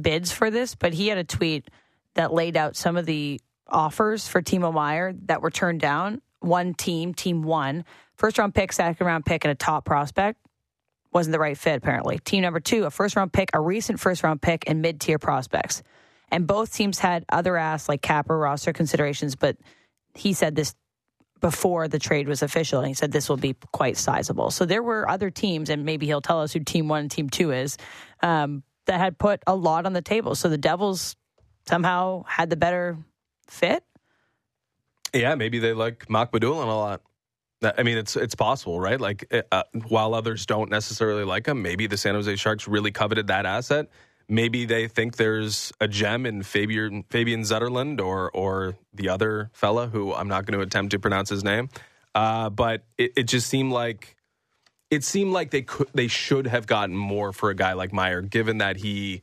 bids 0.01 0.31
for 0.31 0.51
this. 0.51 0.77
But 0.77 0.95
he 0.95 1.09
had 1.09 1.19
a 1.19 1.25
tweet 1.25 1.69
that 2.15 2.33
laid 2.33 2.57
out 2.57 2.77
some 2.77 2.97
of 2.97 3.07
the 3.07 3.41
offers 3.67 4.29
for 4.29 4.41
Timo 4.41 4.73
Meier 4.73 5.15
that 5.27 5.43
were 5.43 5.51
turned 5.51 5.81
down. 5.81 6.23
One 6.41 6.75
team, 6.75 7.15
team 7.15 7.43
one, 7.43 7.85
first 8.17 8.39
round 8.39 8.55
pick, 8.55 8.73
second 8.73 9.07
round 9.07 9.27
pick, 9.27 9.45
and 9.45 9.53
a 9.53 9.57
top 9.57 9.85
prospect 9.85 10.39
wasn't 11.13 11.33
the 11.33 11.39
right 11.39 11.57
fit, 11.57 11.77
apparently. 11.77 12.19
Team 12.19 12.43
number 12.43 12.61
two, 12.61 12.85
a 12.85 12.91
first 12.91 13.17
round 13.17 13.33
pick, 13.33 13.51
a 13.55 13.61
recent 13.61 13.99
first 13.99 14.23
round 14.23 14.43
pick, 14.43 14.69
and 14.69 14.83
mid 14.83 15.01
tier 15.01 15.19
prospects. 15.19 15.83
And 16.31 16.47
both 16.47 16.75
teams 16.75 16.99
had 16.99 17.25
other 17.31 17.57
asks 17.57 17.89
like 17.89 18.03
cap 18.03 18.29
or 18.29 18.39
roster 18.39 18.73
considerations, 18.73 19.35
but 19.35 19.57
he 20.15 20.33
said 20.33 20.55
this 20.55 20.75
before 21.41 21.89
the 21.89 21.99
trade 21.99 22.29
was 22.29 22.43
official, 22.43 22.81
and 22.81 22.89
he 22.89 22.95
said 22.95 23.13
this 23.13 23.29
will 23.29 23.37
be 23.37 23.55
quite 23.73 23.97
sizable. 23.97 24.51
So 24.51 24.67
there 24.67 24.83
were 24.83 25.09
other 25.09 25.31
teams, 25.31 25.71
and 25.71 25.85
maybe 25.85 26.07
he'll 26.07 26.21
tell 26.21 26.41
us 26.41 26.53
who 26.53 26.61
team 26.61 26.89
one 26.89 27.03
and 27.03 27.11
team 27.11 27.31
two 27.31 27.53
is, 27.53 27.79
um, 28.23 28.63
that 28.87 28.99
had 28.99 29.19
put 29.19 29.43
a 29.47 29.55
lot 29.55 29.87
on 29.87 29.93
the 29.93 30.03
table. 30.03 30.35
So 30.35 30.49
the 30.49 30.59
Devils 30.59 31.17
somehow 31.67 32.25
had 32.25 32.51
the 32.51 32.57
better 32.57 32.99
fit. 33.47 33.85
Yeah, 35.15 35.35
maybe 35.35 35.59
they 35.59 35.73
like 35.73 36.07
Mukhamadullin 36.07 36.65
a 36.65 36.75
lot. 36.75 37.03
I 37.63 37.83
mean, 37.83 37.99
it's 37.99 38.17
it's 38.17 38.35
possible, 38.35 38.79
right? 38.81 39.01
Like, 39.01 39.33
uh, 39.51 39.65
while 39.89 40.15
others 40.15 40.47
don't 40.47 40.71
necessarily 40.71 41.25
like 41.25 41.47
him, 41.47 41.61
maybe 41.61 41.87
the 41.87 41.97
San 41.97 42.15
Jose 42.15 42.37
Sharks 42.37 42.69
really 42.69 42.93
coveted 42.93 43.27
that 43.29 43.47
asset. 43.47 43.89
Maybe 44.29 44.65
they 44.65 44.87
think 44.87 45.17
there's 45.17 45.73
a 45.81 45.89
gem 45.89 46.25
in 46.25 46.43
Fabian 46.43 47.05
Fabian 47.11 47.43
Zetterlund 47.43 48.01
or 48.01 48.31
or 48.31 48.77
the 48.93 49.09
other 49.09 49.51
fella 49.55 49.89
who 49.89 50.15
I'm 50.15 50.29
not 50.29 50.47
going 50.47 50.59
to 50.59 50.65
attempt 50.65 50.93
to 50.93 50.99
pronounce 50.99 51.31
his 51.31 51.43
name. 51.43 51.69
Uh, 52.15 52.51
but 52.51 52.85
it, 52.97 53.13
it 53.17 53.23
just 53.25 53.49
seemed 53.49 53.73
like 53.73 54.15
it 54.91 55.03
seemed 55.03 55.33
like 55.33 55.51
they 55.51 55.63
could 55.63 55.89
they 55.95 56.09
should 56.09 56.47
have 56.47 56.67
gotten 56.67 56.97
more 56.97 57.33
for 57.33 57.51
a 57.51 57.55
guy 57.55 57.73
like 57.73 57.93
Meier, 57.93 58.23
given 58.23 58.59
that 58.59 58.77
he 58.77 59.23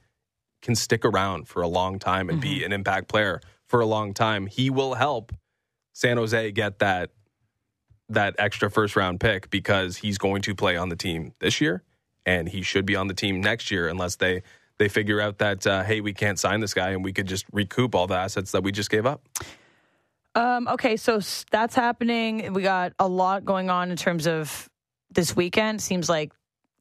can 0.62 0.76
stick 0.76 1.06
around 1.06 1.48
for 1.48 1.62
a 1.62 1.68
long 1.68 2.00
time 2.00 2.30
and 2.30 2.42
mm-hmm. 2.42 2.60
be 2.60 2.64
an 2.64 2.74
impact 2.74 3.08
player 3.08 3.40
for 3.68 3.80
a 3.80 3.86
long 3.86 4.14
time. 4.14 4.48
He 4.48 4.70
will 4.70 4.96
help 4.96 5.32
San 5.96 6.18
Jose 6.18 6.52
get 6.52 6.80
that 6.80 7.12
that 8.10 8.36
extra 8.38 8.70
first 8.70 8.98
round 8.98 9.20
pick 9.20 9.50
because 9.50 9.96
he's 9.96 10.18
going 10.18 10.42
to 10.42 10.54
play 10.54 10.76
on 10.76 10.90
the 10.90 10.96
team 10.96 11.34
this 11.40 11.60
year 11.62 11.84
and 12.26 12.50
he 12.50 12.62
should 12.62 12.86
be 12.86 12.98
on 12.98 13.08
the 13.08 13.14
team 13.14 13.40
next 13.40 13.72
year 13.72 13.88
unless 13.88 14.18
they 14.18 14.44
they 14.78 14.90
figure 14.90 15.22
out 15.22 15.38
that 15.38 15.66
uh, 15.66 15.84
hey 15.84 16.02
we 16.02 16.14
can't 16.14 16.38
sign 16.38 16.60
this 16.60 16.74
guy 16.74 16.90
and 16.90 17.04
we 17.04 17.14
could 17.14 17.28
just 17.28 17.46
recoup 17.54 17.96
all 17.96 18.08
the 18.08 18.16
assets 18.16 18.52
that 18.52 18.62
we 18.62 18.74
just 18.74 18.90
gave 18.92 19.06
up. 19.06 19.26
Um, 20.36 20.68
okay, 20.68 20.98
so 20.98 21.22
that's 21.50 21.76
happening. 21.76 22.52
We 22.52 22.62
got 22.62 22.92
a 23.00 23.08
lot 23.08 23.46
going 23.46 23.70
on 23.70 23.90
in 23.90 23.96
terms 23.96 24.28
of 24.28 24.70
this 25.10 25.34
weekend. 25.34 25.82
Seems 25.82 26.10
like 26.10 26.34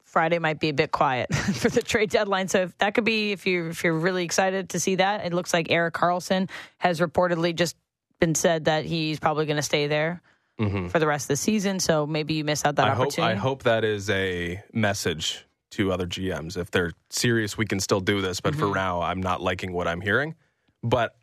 Friday 0.03 0.39
might 0.39 0.59
be 0.59 0.67
a 0.67 0.73
bit 0.73 0.91
quiet 0.91 1.33
for 1.55 1.69
the 1.69 1.81
trade 1.81 2.09
deadline. 2.09 2.49
So 2.49 2.63
if 2.63 2.77
that 2.79 2.95
could 2.95 3.05
be 3.05 3.31
if 3.31 3.47
you 3.47 3.69
if 3.69 3.85
you're 3.85 3.97
really 3.97 4.25
excited 4.25 4.71
to 4.71 4.79
see 4.81 4.95
that. 4.95 5.25
It 5.25 5.33
looks 5.33 5.53
like 5.53 5.71
Erik 5.71 5.93
Karlsson 5.93 6.49
has 6.79 6.99
reportedly 6.99 7.55
just 7.55 7.77
been 8.19 8.35
said 8.35 8.65
that 8.65 8.85
he's 8.85 9.19
probably 9.19 9.45
going 9.45 9.57
to 9.57 9.63
stay 9.63 9.87
there 9.87 10.21
mm-hmm. 10.59 10.87
for 10.87 10.99
the 10.99 11.07
rest 11.07 11.25
of 11.25 11.29
the 11.29 11.37
season. 11.37 11.79
So 11.79 12.05
maybe 12.05 12.33
you 12.33 12.43
miss 12.43 12.65
out 12.65 12.75
that 12.75 12.87
I 12.87 12.91
opportunity. 12.91 13.21
Hope, 13.21 13.31
I 13.31 13.35
hope 13.35 13.63
that 13.63 13.83
is 13.83 14.09
a 14.09 14.61
message 14.73 15.45
to 15.71 15.91
other 15.91 16.07
GMs. 16.07 16.57
If 16.57 16.71
they're 16.71 16.93
serious, 17.09 17.57
we 17.57 17.65
can 17.65 17.79
still 17.79 17.99
do 17.99 18.21
this. 18.21 18.39
But 18.39 18.53
mm-hmm. 18.53 18.69
for 18.69 18.75
now, 18.75 19.01
I'm 19.01 19.21
not 19.21 19.41
liking 19.41 19.73
what 19.73 19.87
I'm 19.87 20.01
hearing. 20.01 20.35
But 20.83 21.15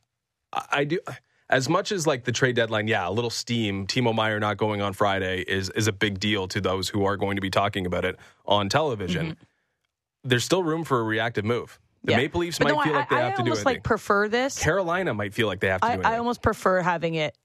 I, 0.52 0.64
I 0.70 0.84
do. 0.84 0.98
As 1.48 1.68
much 1.68 1.92
as 1.92 2.06
like 2.06 2.24
the 2.24 2.32
trade 2.32 2.56
deadline, 2.56 2.88
yeah, 2.88 3.06
a 3.06 3.10
little 3.10 3.30
steam. 3.30 3.86
Timo 3.86 4.14
Meier 4.14 4.40
not 4.40 4.56
going 4.56 4.80
on 4.80 4.94
Friday 4.94 5.42
is 5.42 5.68
is 5.70 5.86
a 5.86 5.92
big 5.92 6.18
deal 6.18 6.48
to 6.48 6.60
those 6.60 6.88
who 6.88 7.04
are 7.04 7.16
going 7.16 7.36
to 7.36 7.42
be 7.42 7.50
talking 7.50 7.84
about 7.84 8.04
it 8.04 8.18
on 8.46 8.68
television. 8.68 9.32
Mm-hmm. 9.32 10.28
There's 10.28 10.44
still 10.44 10.62
room 10.62 10.84
for 10.84 11.00
a 11.00 11.02
reactive 11.02 11.44
move. 11.44 11.78
The 12.04 12.12
yeah. 12.12 12.16
Maple 12.16 12.40
Leafs 12.40 12.58
but 12.58 12.64
might 12.64 12.74
no, 12.74 12.82
feel 12.82 12.92
like 12.94 13.08
they 13.08 13.16
I, 13.16 13.20
have 13.20 13.32
I 13.34 13.36
to 13.36 13.36
do 13.36 13.42
it. 13.42 13.46
I 13.46 13.50
almost 13.50 13.66
like 13.66 13.82
prefer 13.84 14.28
this. 14.28 14.58
Carolina 14.58 15.14
might 15.14 15.34
feel 15.34 15.46
like 15.46 15.60
they 15.60 15.68
have 15.68 15.80
to 15.82 15.86
I, 15.86 15.94
do 15.96 16.00
it. 16.00 16.06
I 16.06 16.18
almost 16.18 16.42
prefer 16.42 16.80
having 16.80 17.14
it 17.14 17.36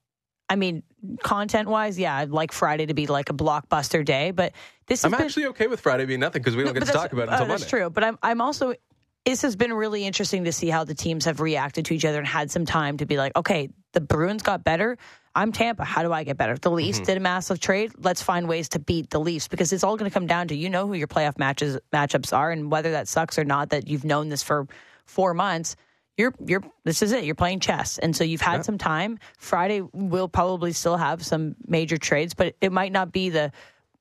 I 0.50 0.56
mean, 0.56 0.84
content 1.24 1.67
wise, 1.67 2.00
yeah, 2.00 2.15
I'd 2.15 2.30
like 2.30 2.52
Friday 2.52 2.86
to 2.86 2.93
be 2.93 3.08
like 3.08 3.30
a 3.30 3.34
blockbuster 3.34 4.04
day, 4.06 4.32
but 4.32 4.54
this 4.88 5.00
is 5.00 5.06
I'm 5.06 5.12
been, 5.12 5.22
actually 5.22 5.48
okay 5.48 5.67
with 5.67 5.82
Friday 5.82 6.06
being 6.06 6.22
nothing 6.22 6.41
because 6.41 6.56
we 6.56 6.63
don't 6.63 6.74
no, 6.74 6.80
get 6.80 6.86
to 6.88 6.93
talk 6.93 7.12
about 7.12 7.28
it 7.28 7.32
until 7.32 7.46
uh, 7.46 7.48
Monday. 7.50 7.60
That's 7.60 7.70
true, 7.70 7.89
but 7.89 8.04
I'm 8.04 8.17
I'm 8.24 8.39
also 8.39 8.74
this 9.27 9.41
has 9.41 9.57
been 9.57 9.73
really 9.73 10.05
interesting 10.05 10.45
to 10.45 10.53
see 10.53 10.69
how 10.69 10.85
the 10.85 10.95
teams 10.95 11.25
have 11.25 11.41
reacted 11.41 11.83
to 11.85 11.93
each 11.93 12.05
other 12.05 12.17
and 12.17 12.25
had 12.25 12.49
some 12.49 12.65
time 12.65 12.95
to 12.95 13.05
be 13.05 13.17
like, 13.17 13.35
okay, 13.35 13.69
the 13.91 13.99
Bruins 13.99 14.41
got 14.41 14.63
better. 14.63 14.97
I'm 15.35 15.51
Tampa. 15.51 15.83
How 15.83 16.01
do 16.01 16.13
I 16.13 16.23
get 16.23 16.37
better? 16.37 16.55
The 16.55 16.71
Leafs 16.71 16.99
mm-hmm. 16.99 17.07
did 17.07 17.17
a 17.17 17.19
massive 17.19 17.59
trade. 17.59 17.91
Let's 17.97 18.21
find 18.21 18.47
ways 18.47 18.69
to 18.69 18.79
beat 18.79 19.09
the 19.09 19.19
Leafs 19.19 19.49
because 19.49 19.73
it's 19.73 19.83
all 19.83 19.97
going 19.97 20.09
to 20.09 20.13
come 20.13 20.27
down 20.27 20.47
to 20.47 20.55
you 20.55 20.69
know 20.69 20.87
who 20.87 20.93
your 20.93 21.07
playoff 21.07 21.37
matches 21.37 21.77
matchups 21.91 22.31
are 22.31 22.51
and 22.51 22.71
whether 22.71 22.91
that 22.91 23.09
sucks 23.09 23.37
or 23.37 23.43
not. 23.43 23.71
That 23.71 23.89
you've 23.89 24.05
known 24.05 24.29
this 24.29 24.43
for 24.43 24.65
four 25.03 25.33
months 25.33 25.75
you're 26.17 26.33
you're 26.43 26.63
this 26.83 27.01
is 27.01 27.11
it. 27.11 27.25
You're 27.25 27.35
playing 27.35 27.59
chess, 27.59 27.99
and 27.99 28.15
so 28.15 28.23
you've 28.23 28.41
had 28.41 28.57
yeah. 28.57 28.61
some 28.63 28.77
time. 28.79 29.19
Friday 29.37 29.81
will 29.93 30.27
probably 30.27 30.73
still 30.73 30.97
have 30.97 31.23
some 31.23 31.55
major 31.67 31.97
trades, 31.97 32.33
but 32.33 32.55
it 32.59 32.71
might 32.71 32.91
not 32.91 33.11
be 33.11 33.29
the 33.29 33.51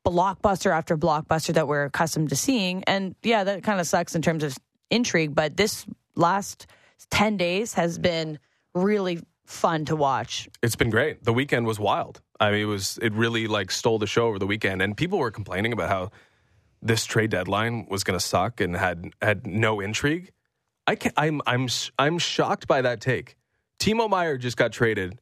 blockbuster 0.06 0.70
after 0.70 0.96
blockbuster 0.96 1.52
that 1.54 1.68
we're 1.68 1.84
accustomed 1.84 2.30
to 2.30 2.36
seeing. 2.36 2.84
And 2.84 3.14
yeah, 3.22 3.44
that 3.44 3.62
kind 3.64 3.80
of 3.80 3.86
sucks 3.86 4.14
in 4.14 4.22
terms 4.22 4.44
of 4.44 4.56
intrigue. 4.90 5.34
But 5.34 5.56
this 5.56 5.86
last 6.14 6.66
ten 7.10 7.36
days 7.36 7.74
has 7.74 7.98
been 7.98 8.38
really 8.74 9.20
fun 9.44 9.84
to 9.86 9.96
watch. 9.96 10.48
It's 10.62 10.76
been 10.76 10.90
great. 10.90 11.24
The 11.24 11.32
weekend 11.32 11.66
was 11.66 11.78
wild. 11.78 12.20
I 12.40 12.50
mean, 12.50 12.60
it 12.60 12.66
was 12.66 12.98
it 13.00 13.12
really 13.12 13.46
like 13.46 13.70
stole 13.70 13.98
the 13.98 14.06
show 14.06 14.26
over 14.26 14.38
the 14.38 14.46
weekend, 14.46 14.82
and 14.82 14.96
people 14.96 15.18
were 15.18 15.30
complaining 15.30 15.72
about 15.72 15.88
how 15.88 16.10
this 16.82 17.04
trade 17.04 17.30
deadline 17.30 17.86
was 17.88 18.04
going 18.04 18.18
to 18.18 18.24
suck 18.24 18.60
and 18.60 18.76
had 18.76 19.10
had 19.22 19.46
no 19.46 19.80
intrigue. 19.80 20.32
I 20.86 20.94
can 20.96 21.12
I'm 21.16 21.40
I'm 21.46 21.68
I'm 21.98 22.18
shocked 22.18 22.66
by 22.66 22.82
that 22.82 23.00
take. 23.00 23.36
Timo 23.78 24.08
Meier 24.08 24.38
just 24.38 24.56
got 24.56 24.72
traded. 24.72 25.18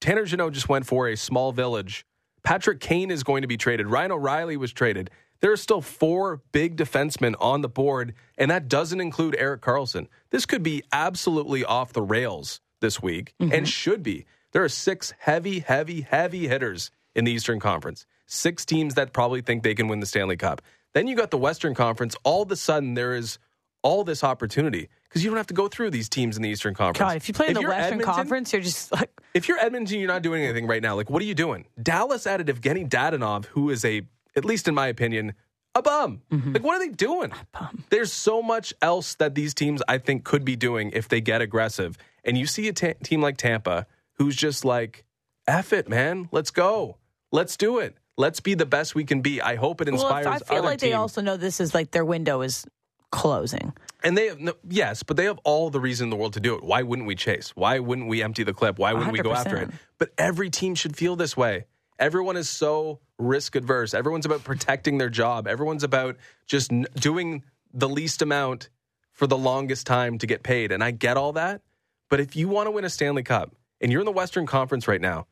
Tanner 0.00 0.24
Jeannot 0.24 0.52
just 0.52 0.68
went 0.68 0.86
for 0.86 1.08
a 1.08 1.16
small 1.16 1.52
village. 1.52 2.04
Patrick 2.44 2.80
Kane 2.80 3.10
is 3.10 3.24
going 3.24 3.42
to 3.42 3.48
be 3.48 3.56
traded. 3.56 3.88
Ryan 3.88 4.12
O'Reilly 4.12 4.56
was 4.56 4.72
traded. 4.72 5.10
There 5.40 5.52
are 5.52 5.56
still 5.56 5.80
four 5.80 6.42
big 6.52 6.76
defensemen 6.76 7.34
on 7.38 7.60
the 7.60 7.68
board, 7.68 8.14
and 8.38 8.50
that 8.50 8.68
doesn't 8.68 9.00
include 9.00 9.36
Erik 9.38 9.60
Karlsson. 9.60 10.08
This 10.30 10.46
could 10.46 10.62
be 10.62 10.82
absolutely 10.92 11.64
off 11.64 11.92
the 11.92 12.02
rails 12.02 12.60
this 12.80 13.02
week 13.02 13.34
mm-hmm. 13.40 13.52
and 13.52 13.68
should 13.68 14.02
be. 14.02 14.26
There 14.52 14.64
are 14.64 14.68
six 14.68 15.12
heavy, 15.18 15.60
heavy, 15.60 16.02
heavy 16.02 16.48
hitters 16.48 16.90
in 17.14 17.24
the 17.24 17.32
Eastern 17.32 17.60
Conference. 17.60 18.06
Six 18.26 18.64
teams 18.64 18.94
that 18.94 19.12
probably 19.12 19.42
think 19.42 19.62
they 19.62 19.74
can 19.74 19.88
win 19.88 20.00
the 20.00 20.06
Stanley 20.06 20.36
Cup. 20.36 20.62
Then 20.94 21.06
you 21.06 21.14
got 21.14 21.30
the 21.30 21.38
Western 21.38 21.74
Conference. 21.74 22.16
All 22.24 22.42
of 22.42 22.50
a 22.50 22.56
sudden, 22.56 22.94
there 22.94 23.14
is 23.14 23.38
all 23.82 24.02
this 24.02 24.24
opportunity 24.24 24.88
because 25.04 25.22
you 25.22 25.30
don't 25.30 25.36
have 25.36 25.46
to 25.46 25.54
go 25.54 25.68
through 25.68 25.90
these 25.90 26.08
teams 26.08 26.36
in 26.36 26.42
the 26.42 26.48
Eastern 26.48 26.74
Conference. 26.74 26.98
God, 26.98 27.16
if 27.16 27.28
you 27.28 27.34
play 27.34 27.48
in 27.48 27.54
the 27.54 27.62
Western 27.62 28.00
Conference, 28.00 28.52
you're 28.52 28.62
just 28.62 28.90
like. 28.92 29.10
If 29.34 29.46
you're 29.46 29.58
Edmonton, 29.58 30.00
you're 30.00 30.08
not 30.08 30.22
doing 30.22 30.42
anything 30.42 30.66
right 30.66 30.82
now. 30.82 30.96
Like, 30.96 31.10
what 31.10 31.22
are 31.22 31.26
you 31.26 31.34
doing? 31.34 31.66
Dallas 31.80 32.26
added 32.26 32.48
Evgeny 32.48 32.88
Dadonov, 32.88 33.44
who 33.46 33.70
is 33.70 33.84
a, 33.84 34.02
at 34.36 34.44
least 34.44 34.68
in 34.68 34.74
my 34.74 34.86
opinion, 34.86 35.32
a 35.74 35.82
bum. 35.82 36.22
Mm-hmm. 36.30 36.52
Like, 36.54 36.62
what 36.62 36.76
are 36.76 36.86
they 36.86 36.92
doing? 36.92 37.32
A 37.32 37.58
bum. 37.58 37.84
There's 37.90 38.12
so 38.12 38.42
much 38.42 38.72
else 38.80 39.14
that 39.16 39.34
these 39.34 39.54
teams, 39.54 39.82
I 39.88 39.98
think, 39.98 40.24
could 40.24 40.44
be 40.44 40.56
doing 40.56 40.90
if 40.92 41.08
they 41.08 41.20
get 41.20 41.40
aggressive. 41.42 41.98
And 42.24 42.38
you 42.38 42.46
see 42.46 42.68
a 42.68 42.72
t- 42.72 42.94
team 43.02 43.20
like 43.20 43.36
Tampa 43.36 43.86
who's 44.14 44.36
just 44.36 44.64
like, 44.64 45.04
F 45.46 45.72
it, 45.72 45.88
man. 45.88 46.28
Let's 46.32 46.50
go. 46.50 46.96
Let's 47.30 47.56
do 47.56 47.78
it. 47.78 47.96
Let's 48.16 48.40
be 48.40 48.54
the 48.54 48.66
best 48.66 48.94
we 48.94 49.04
can 49.04 49.20
be. 49.20 49.42
I 49.42 49.56
hope 49.56 49.80
it 49.80 49.88
inspires. 49.88 50.24
Well, 50.24 50.34
I 50.34 50.38
feel 50.38 50.62
like 50.62 50.78
teams. 50.78 50.90
they 50.90 50.92
also 50.94 51.20
know 51.20 51.36
this 51.36 51.60
is 51.60 51.74
like 51.74 51.90
their 51.90 52.04
window 52.04 52.40
is 52.40 52.66
closing. 53.10 53.74
And 54.02 54.16
they 54.16 54.26
have 54.28 54.40
no, 54.40 54.54
yes, 54.68 55.02
but 55.02 55.16
they 55.16 55.24
have 55.24 55.38
all 55.44 55.70
the 55.70 55.80
reason 55.80 56.06
in 56.06 56.10
the 56.10 56.16
world 56.16 56.32
to 56.34 56.40
do 56.40 56.56
it. 56.56 56.64
Why 56.64 56.82
wouldn't 56.82 57.06
we 57.06 57.14
chase? 57.14 57.50
Why 57.54 57.78
wouldn't 57.78 58.08
we 58.08 58.22
empty 58.22 58.42
the 58.42 58.54
clip? 58.54 58.78
Why 58.78 58.92
wouldn't 58.92 59.10
100%. 59.10 59.12
we 59.12 59.22
go 59.22 59.32
after 59.32 59.56
it? 59.58 59.70
But 59.98 60.10
every 60.16 60.48
team 60.50 60.74
should 60.74 60.96
feel 60.96 61.16
this 61.16 61.36
way. 61.36 61.66
Everyone 61.98 62.36
is 62.36 62.48
so 62.48 63.00
risk 63.18 63.56
adverse. 63.56 63.94
Everyone's 63.94 64.26
about 64.26 64.44
protecting 64.44 64.98
their 64.98 65.08
job. 65.08 65.46
Everyone's 65.46 65.84
about 65.84 66.16
just 66.46 66.70
doing 66.94 67.42
the 67.72 67.88
least 67.88 68.22
amount 68.22 68.68
for 69.12 69.26
the 69.26 69.38
longest 69.38 69.86
time 69.86 70.18
to 70.18 70.26
get 70.26 70.42
paid. 70.42 70.72
And 70.72 70.84
I 70.84 70.90
get 70.90 71.16
all 71.16 71.32
that. 71.32 71.62
But 72.10 72.20
if 72.20 72.36
you 72.36 72.48
want 72.48 72.66
to 72.66 72.70
win 72.70 72.84
a 72.84 72.90
Stanley 72.90 73.22
Cup 73.22 73.54
and 73.80 73.90
you're 73.90 74.02
in 74.02 74.06
the 74.06 74.12
Western 74.12 74.46
Conference 74.46 74.86
right 74.86 75.00
now, 75.00 75.26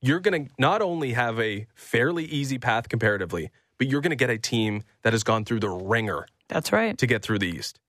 you're 0.00 0.20
going 0.20 0.46
to 0.46 0.52
not 0.58 0.82
only 0.82 1.12
have 1.12 1.40
a 1.40 1.66
fairly 1.74 2.24
easy 2.24 2.58
path 2.58 2.88
comparatively, 2.88 3.50
but 3.78 3.86
you're 3.86 4.00
going 4.00 4.10
to 4.10 4.16
get 4.16 4.30
a 4.30 4.38
team 4.38 4.82
that 5.02 5.12
has 5.12 5.24
gone 5.24 5.44
through 5.44 5.60
the 5.60 5.70
ringer 5.70 6.26
that's 6.52 6.70
right. 6.70 6.98
To 6.98 7.06
get 7.06 7.22
through 7.22 7.38
the 7.38 7.48
East. 7.48 7.80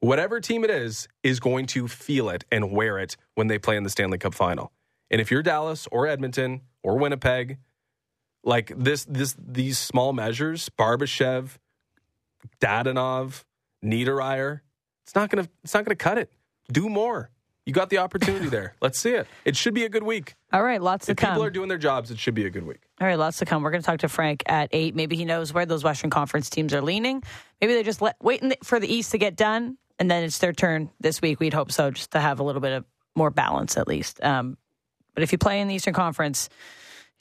Whatever 0.00 0.40
team 0.40 0.64
it 0.64 0.70
is, 0.70 1.06
is 1.22 1.38
going 1.38 1.66
to 1.66 1.86
feel 1.86 2.28
it 2.28 2.44
and 2.50 2.72
wear 2.72 2.98
it 2.98 3.16
when 3.34 3.46
they 3.46 3.58
play 3.58 3.76
in 3.76 3.84
the 3.84 3.90
Stanley 3.90 4.18
Cup 4.18 4.34
final. 4.34 4.72
And 5.10 5.20
if 5.20 5.30
you're 5.30 5.42
Dallas 5.42 5.86
or 5.92 6.06
Edmonton 6.08 6.62
or 6.82 6.98
Winnipeg, 6.98 7.58
like 8.44 8.72
this, 8.76 9.04
this, 9.04 9.36
these 9.38 9.78
small 9.78 10.12
measures, 10.12 10.68
Barbashev, 10.78 11.58
Dadonov, 12.60 13.44
Niederreiter, 13.84 14.60
it's 15.04 15.14
not 15.14 15.30
gonna, 15.30 15.48
it's 15.64 15.74
not 15.74 15.84
gonna 15.84 15.96
cut 15.96 16.18
it. 16.18 16.32
Do 16.72 16.88
more. 16.88 17.30
You 17.66 17.72
got 17.72 17.90
the 17.90 17.98
opportunity 17.98 18.48
there. 18.48 18.74
Let's 18.80 18.98
see 18.98 19.10
it. 19.10 19.26
It 19.44 19.56
should 19.56 19.74
be 19.74 19.84
a 19.84 19.88
good 19.88 20.02
week. 20.02 20.34
All 20.52 20.62
right, 20.62 20.80
lots 20.80 21.08
if 21.08 21.16
come. 21.16 21.30
People 21.30 21.44
are 21.44 21.50
doing 21.50 21.68
their 21.68 21.78
jobs. 21.78 22.10
It 22.10 22.18
should 22.18 22.34
be 22.34 22.46
a 22.46 22.50
good 22.50 22.66
week. 22.66 22.80
All 23.00 23.06
right, 23.06 23.18
lots 23.18 23.38
to 23.38 23.44
come. 23.44 23.62
We're 23.62 23.70
going 23.70 23.82
to 23.82 23.86
talk 23.86 24.00
to 24.00 24.08
Frank 24.08 24.42
at 24.46 24.70
eight. 24.72 24.94
Maybe 24.94 25.16
he 25.16 25.24
knows 25.24 25.52
where 25.52 25.66
those 25.66 25.84
Western 25.84 26.10
Conference 26.10 26.50
teams 26.50 26.74
are 26.74 26.82
leaning. 26.82 27.22
Maybe 27.60 27.74
they're 27.74 27.82
just 27.82 28.02
let, 28.02 28.16
waiting 28.22 28.52
for 28.64 28.80
the 28.80 28.92
East 28.92 29.12
to 29.12 29.18
get 29.18 29.36
done, 29.36 29.78
and 29.98 30.10
then 30.10 30.24
it's 30.24 30.38
their 30.38 30.52
turn 30.52 30.90
this 31.00 31.22
week. 31.22 31.38
We'd 31.38 31.54
hope 31.54 31.70
so, 31.70 31.90
just 31.90 32.10
to 32.12 32.20
have 32.20 32.40
a 32.40 32.42
little 32.42 32.60
bit 32.60 32.72
of 32.72 32.84
more 33.14 33.30
balance 33.30 33.76
at 33.76 33.86
least. 33.86 34.22
Um, 34.22 34.56
but 35.20 35.24
if 35.24 35.32
you 35.32 35.38
play 35.38 35.60
in 35.60 35.68
the 35.68 35.74
Eastern 35.74 35.92
Conference, 35.92 36.48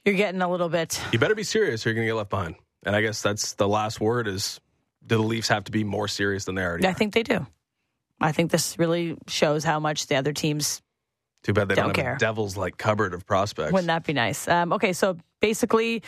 you're 0.05 0.15
getting 0.15 0.41
a 0.41 0.49
little 0.49 0.69
bit. 0.69 1.01
You 1.11 1.19
better 1.19 1.35
be 1.35 1.43
serious 1.43 1.85
or 1.85 1.89
you're 1.89 1.95
going 1.95 2.07
to 2.07 2.11
get 2.11 2.15
left 2.15 2.29
behind. 2.29 2.55
And 2.83 2.95
I 2.95 3.01
guess 3.01 3.21
that's 3.21 3.55
the 3.55 3.67
last 3.67 3.99
word 3.99 4.25
is 4.25 4.61
do 5.05 5.17
the 5.17 5.21
Leafs 5.21 5.49
have 5.49 5.65
to 5.65 5.71
be 5.73 5.83
more 5.83 6.07
serious 6.07 6.45
than 6.45 6.55
they 6.55 6.61
already 6.63 6.85
are? 6.85 6.87
I 6.87 6.91
are? 6.91 6.93
think 6.93 7.13
they 7.13 7.23
do. 7.23 7.45
I 8.21 8.31
think 8.31 8.51
this 8.51 8.79
really 8.79 9.17
shows 9.27 9.65
how 9.65 9.81
much 9.81 10.07
the 10.07 10.15
other 10.15 10.31
teams 10.31 10.81
Too 11.43 11.51
bad 11.51 11.67
they 11.67 11.75
don't, 11.75 11.87
Don't 11.87 11.97
have 11.97 12.05
care. 12.05 12.15
a 12.15 12.19
devil's 12.19 12.55
like 12.55 12.77
cupboard 12.77 13.13
of 13.13 13.25
prospects. 13.25 13.73
Wouldn't 13.73 13.87
that 13.87 14.05
be 14.05 14.13
nice? 14.13 14.47
Um, 14.47 14.71
okay, 14.71 14.93
so 14.93 15.17
basically, 15.41 16.01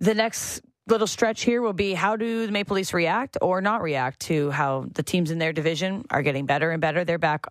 the 0.00 0.14
next 0.14 0.62
little 0.86 1.06
stretch 1.06 1.42
here 1.42 1.60
will 1.60 1.74
be 1.74 1.92
how 1.92 2.16
do 2.16 2.46
the 2.46 2.52
Maple 2.52 2.76
Leafs 2.76 2.94
react 2.94 3.36
or 3.42 3.60
not 3.60 3.82
react 3.82 4.20
to 4.20 4.50
how 4.50 4.86
the 4.94 5.02
teams 5.02 5.30
in 5.30 5.38
their 5.38 5.52
division 5.52 6.06
are 6.08 6.22
getting 6.22 6.46
better 6.46 6.70
and 6.70 6.80
better. 6.80 7.04
They're 7.04 7.18
back 7.18 7.44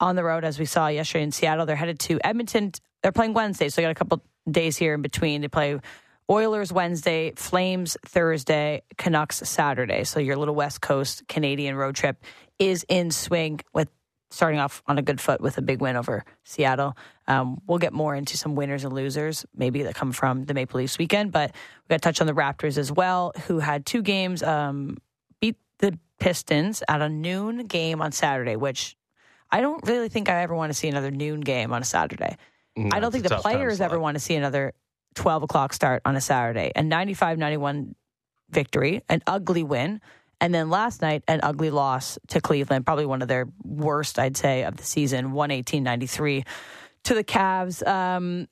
on 0.00 0.16
the 0.16 0.24
road, 0.24 0.44
as 0.44 0.58
we 0.58 0.64
saw 0.66 0.88
yesterday 0.88 1.24
in 1.24 1.32
Seattle. 1.32 1.64
They're 1.66 1.76
headed 1.76 1.98
to 2.00 2.18
Edmonton. 2.24 2.72
They're 3.02 3.12
playing 3.12 3.34
Wednesday, 3.34 3.68
so 3.68 3.80
they 3.80 3.84
got 3.84 3.92
a 3.92 3.94
couple 3.94 4.22
days 4.50 4.76
here 4.76 4.94
in 4.94 5.02
between. 5.02 5.40
They 5.40 5.48
play 5.48 5.78
Oilers 6.28 6.72
Wednesday, 6.72 7.32
Flames 7.36 7.96
Thursday, 8.06 8.82
Canucks 8.96 9.38
Saturday. 9.38 10.04
So 10.04 10.20
your 10.20 10.36
little 10.36 10.54
West 10.54 10.80
Coast 10.80 11.26
Canadian 11.28 11.74
road 11.74 11.96
trip 11.96 12.22
is 12.58 12.84
in 12.88 13.10
swing 13.10 13.60
with 13.72 13.88
starting 14.30 14.60
off 14.60 14.82
on 14.86 14.96
a 14.96 15.02
good 15.02 15.20
foot 15.20 15.40
with 15.40 15.58
a 15.58 15.62
big 15.62 15.80
win 15.80 15.96
over 15.96 16.24
Seattle. 16.44 16.96
Um, 17.26 17.60
we'll 17.66 17.78
get 17.78 17.92
more 17.92 18.14
into 18.14 18.36
some 18.36 18.54
winners 18.54 18.84
and 18.84 18.92
losers, 18.92 19.44
maybe 19.56 19.82
that 19.82 19.94
come 19.94 20.12
from 20.12 20.44
the 20.44 20.54
Maple 20.54 20.78
Leafs 20.78 20.98
weekend, 20.98 21.32
but 21.32 21.50
we 21.52 21.94
got 21.94 21.96
to 21.96 22.00
touch 22.00 22.20
on 22.20 22.28
the 22.28 22.32
Raptors 22.32 22.78
as 22.78 22.92
well, 22.92 23.32
who 23.46 23.58
had 23.58 23.84
two 23.84 24.02
games, 24.02 24.42
um, 24.44 24.98
beat 25.40 25.56
the 25.78 25.98
Pistons 26.20 26.82
at 26.88 27.02
a 27.02 27.08
noon 27.08 27.66
game 27.66 28.00
on 28.00 28.12
Saturday, 28.12 28.54
which 28.54 28.96
I 29.50 29.60
don't 29.60 29.84
really 29.88 30.08
think 30.08 30.28
I 30.28 30.42
ever 30.42 30.54
want 30.54 30.70
to 30.70 30.78
see 30.78 30.86
another 30.86 31.10
noon 31.10 31.40
game 31.40 31.72
on 31.72 31.82
a 31.82 31.84
Saturday. 31.84 32.36
No, 32.76 32.88
I 32.92 33.00
don't 33.00 33.10
think 33.12 33.24
the 33.24 33.36
players 33.36 33.80
ever 33.80 33.98
want 33.98 34.14
to 34.16 34.20
see 34.20 34.34
another 34.36 34.72
12 35.16 35.42
o'clock 35.44 35.72
start 35.72 36.02
on 36.04 36.16
a 36.16 36.20
Saturday. 36.20 36.72
A 36.76 36.82
95 36.82 37.38
91 37.38 37.94
victory, 38.50 39.02
an 39.08 39.22
ugly 39.26 39.62
win. 39.62 40.00
And 40.40 40.54
then 40.54 40.70
last 40.70 41.02
night, 41.02 41.22
an 41.28 41.40
ugly 41.42 41.70
loss 41.70 42.18
to 42.28 42.40
Cleveland, 42.40 42.86
probably 42.86 43.04
one 43.04 43.20
of 43.20 43.28
their 43.28 43.46
worst, 43.62 44.18
I'd 44.18 44.36
say, 44.38 44.64
of 44.64 44.76
the 44.76 44.84
season, 44.84 45.32
118 45.32 45.82
93 45.82 46.44
to 47.04 47.14
the 47.14 47.24
Cavs. 47.24 47.86
Um, 47.86 48.48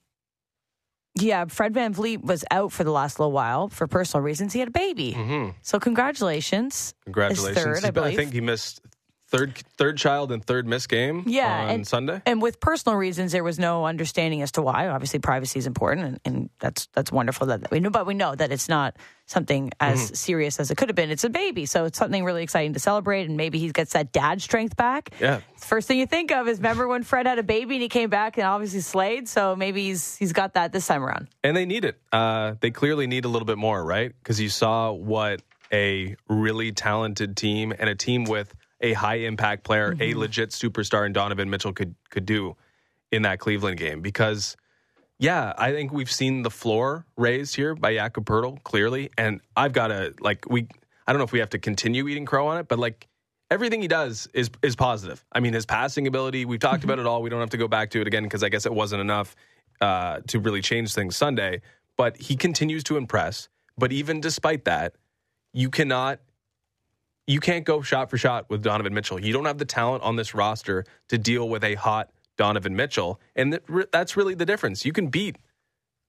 yeah, 1.15 1.47
Fred 1.47 1.73
VanVleet 1.73 2.23
was 2.23 2.45
out 2.51 2.73
for 2.73 2.85
the 2.85 2.91
last 2.93 3.19
little 3.19 3.33
while 3.33 3.69
for 3.69 3.87
personal 3.87 4.23
reasons. 4.23 4.53
He 4.53 4.59
had 4.59 4.69
a 4.69 4.73
baby. 4.73 5.15
Mhm. 5.15 5.55
So, 5.63 5.81
congratulations. 5.81 6.95
Congratulations. 7.05 7.57
third, 7.81 7.85
I 7.97 8.05
I 8.05 8.15
think 8.15 8.33
he 8.33 8.41
missed 8.41 8.81
third 9.29 9.57
third 9.77 9.97
child 9.99 10.33
and 10.33 10.45
third 10.45 10.67
missed 10.67 10.89
game 10.89 11.25
Yeah, 11.27 11.65
on 11.65 11.71
and- 11.71 11.87
Sunday. 11.87 12.23
And 12.27 12.41
with 12.43 12.61
personal 12.61 12.97
reasons, 12.97 13.33
there 13.33 13.45
was 13.45 13.59
no 13.59 13.85
understanding 13.87 14.43
as 14.43 14.53
to 14.53 14.63
why. 14.63 14.89
Obviously, 14.89 15.19
privacy 15.21 15.59
is 15.59 15.67
important, 15.67 16.07
and, 16.07 16.21
and 16.25 16.51
that's 16.61 16.87
that's 16.95 17.13
wonderful 17.13 17.47
that 17.49 17.71
we 17.71 17.81
know. 17.81 17.91
But 17.91 18.07
we 18.07 18.15
know 18.15 18.35
that 18.35 18.51
it's 18.53 18.69
not 18.69 18.97
something 19.27 19.71
as 19.81 19.99
Mm-hmm. 20.07 20.15
serious 20.15 20.59
as 20.59 20.71
it 20.71 20.77
could 20.77 20.89
have 20.89 20.97
been. 20.97 21.11
It's 21.11 21.25
a 21.25 21.29
baby, 21.29 21.67
so 21.67 21.85
it's 21.85 21.99
something 21.99 22.25
really 22.25 22.43
exciting 22.43 22.73
to 22.73 22.81
celebrate. 22.81 23.27
And 23.29 23.37
maybe 23.37 23.59
he 23.59 23.71
gets 23.71 23.93
that 23.93 24.11
dad 24.13 24.41
strength 24.41 24.77
back. 24.77 25.11
Yeah. 25.21 25.41
First 25.57 25.87
thing 25.89 25.99
you 25.99 26.07
think 26.07 26.33
of 26.33 26.49
is 26.49 26.59
remember 26.59 26.89
when 26.89 27.03
Fred 27.03 27.27
had 27.27 27.39
a 27.39 27.43
baby 27.43 27.75
and 27.75 27.83
he 27.83 27.89
came 27.91 28.09
back 28.09 28.39
and 28.39 28.47
obviously 28.47 28.81
slayed. 28.81 29.29
So 29.29 29.55
maybe 29.55 29.83
he's 29.85 30.17
he's 30.17 30.33
got 30.33 30.55
that 30.55 30.73
this 30.73 30.87
time 30.87 31.05
around. 31.05 31.29
And 31.45 31.55
they 31.55 31.67
need 31.67 31.85
it. 31.85 32.01
Uh, 32.11 32.55
they 32.61 32.71
clearly 32.71 33.07
need 33.07 33.27
a 33.27 33.29
little 33.29 33.45
bit 33.47 33.59
more, 33.59 33.85
right? 33.85 34.13
Because 34.23 34.41
you 34.41 34.49
saw 34.49 34.93
what 34.93 35.43
a 35.71 36.17
really 36.31 36.73
talented 36.73 37.37
team 37.37 37.75
and 37.79 37.91
a 37.91 37.95
team 37.95 38.25
with 38.25 38.55
a 38.81 38.93
high 38.93 39.17
impact 39.17 39.65
player, 39.65 39.97
a 40.01 40.15
legit 40.15 40.51
superstar 40.51 41.07
in 41.07 41.13
Donovan 41.13 41.51
Mitchell 41.51 41.73
could 41.73 41.95
could 42.11 42.27
do 42.27 42.57
in 43.11 43.23
that 43.23 43.39
Cleveland 43.39 43.79
game. 43.79 44.01
Because 44.01 44.57
yeah, 45.19 45.53
I 45.59 45.73
think 45.73 45.93
we've 45.93 46.11
seen 46.11 46.43
the 46.43 46.51
floor 46.51 47.05
raised 47.17 47.57
here 47.57 47.75
by 47.75 47.95
Jakob 47.95 48.25
Poeltl 48.25 48.63
clearly, 48.63 49.11
and 49.19 49.41
I've 49.57 49.73
got 49.73 49.89
to 49.89 50.15
like 50.21 50.49
we. 50.49 50.69
I 51.07 51.13
don't 51.13 51.19
know 51.19 51.25
if 51.25 51.33
we 51.33 51.39
have 51.39 51.51
to 51.51 51.59
continue 51.59 52.07
eating 52.07 52.27
crow 52.27 52.49
on 52.49 52.59
it, 52.59 52.69
but 52.69 52.79
like 52.79 53.09
everything 53.51 53.83
he 53.83 53.89
does 53.89 54.29
is 54.35 54.51
is 54.63 54.77
positive. 54.77 55.25
I 55.33 55.41
mean, 55.41 55.55
his 55.55 55.67
passing 55.67 56.07
ability. 56.07 56.45
We've 56.45 56.61
talked 56.61 56.85
about 56.85 56.99
it 56.99 57.07
all. 57.07 57.23
We 57.23 57.31
don't 57.31 57.41
have 57.41 57.51
to 57.51 57.57
go 57.57 57.69
back 57.69 57.91
to 57.91 58.01
it 58.01 58.07
again 58.07 58.23
because 58.25 58.43
I 58.43 58.49
guess 58.49 58.67
it 58.67 58.75
wasn't 58.75 59.01
enough 59.01 59.35
uh, 59.81 60.21
to 60.29 60.39
really 60.39 60.63
change 60.63 60.95
things 60.95 61.17
Sunday. 61.17 61.63
But 61.97 62.17
he 62.17 62.37
continues 62.37 62.85
to 62.85 62.97
impress. 62.97 63.49
But 63.77 63.93
even 63.93 64.21
despite 64.21 64.65
that, 64.67 64.95
you 65.53 65.71
cannot. 65.71 66.21
You 67.29 67.41
can't 67.41 67.65
go 67.65 67.83
shot 67.83 68.09
for 68.11 68.17
shot 68.19 68.49
with 68.49 68.63
Donovan 68.63 68.95
Mitchell. 68.95 69.21
You 69.21 69.33
don't 69.33 69.45
have 69.45 69.59
the 69.59 69.65
talent 69.67 70.03
on 70.03 70.17
this 70.17 70.35
roster 70.35 70.85
to 71.11 71.19
deal 71.19 71.49
with 71.49 71.63
a 71.63 71.75
hot 71.75 72.11
Donovan 72.39 72.75
Mitchell, 72.75 73.21
and 73.37 73.61
that's 73.93 74.17
really 74.17 74.35
the 74.35 74.47
difference. 74.47 74.85
You 74.85 74.93
can 74.93 75.09
beat 75.09 75.37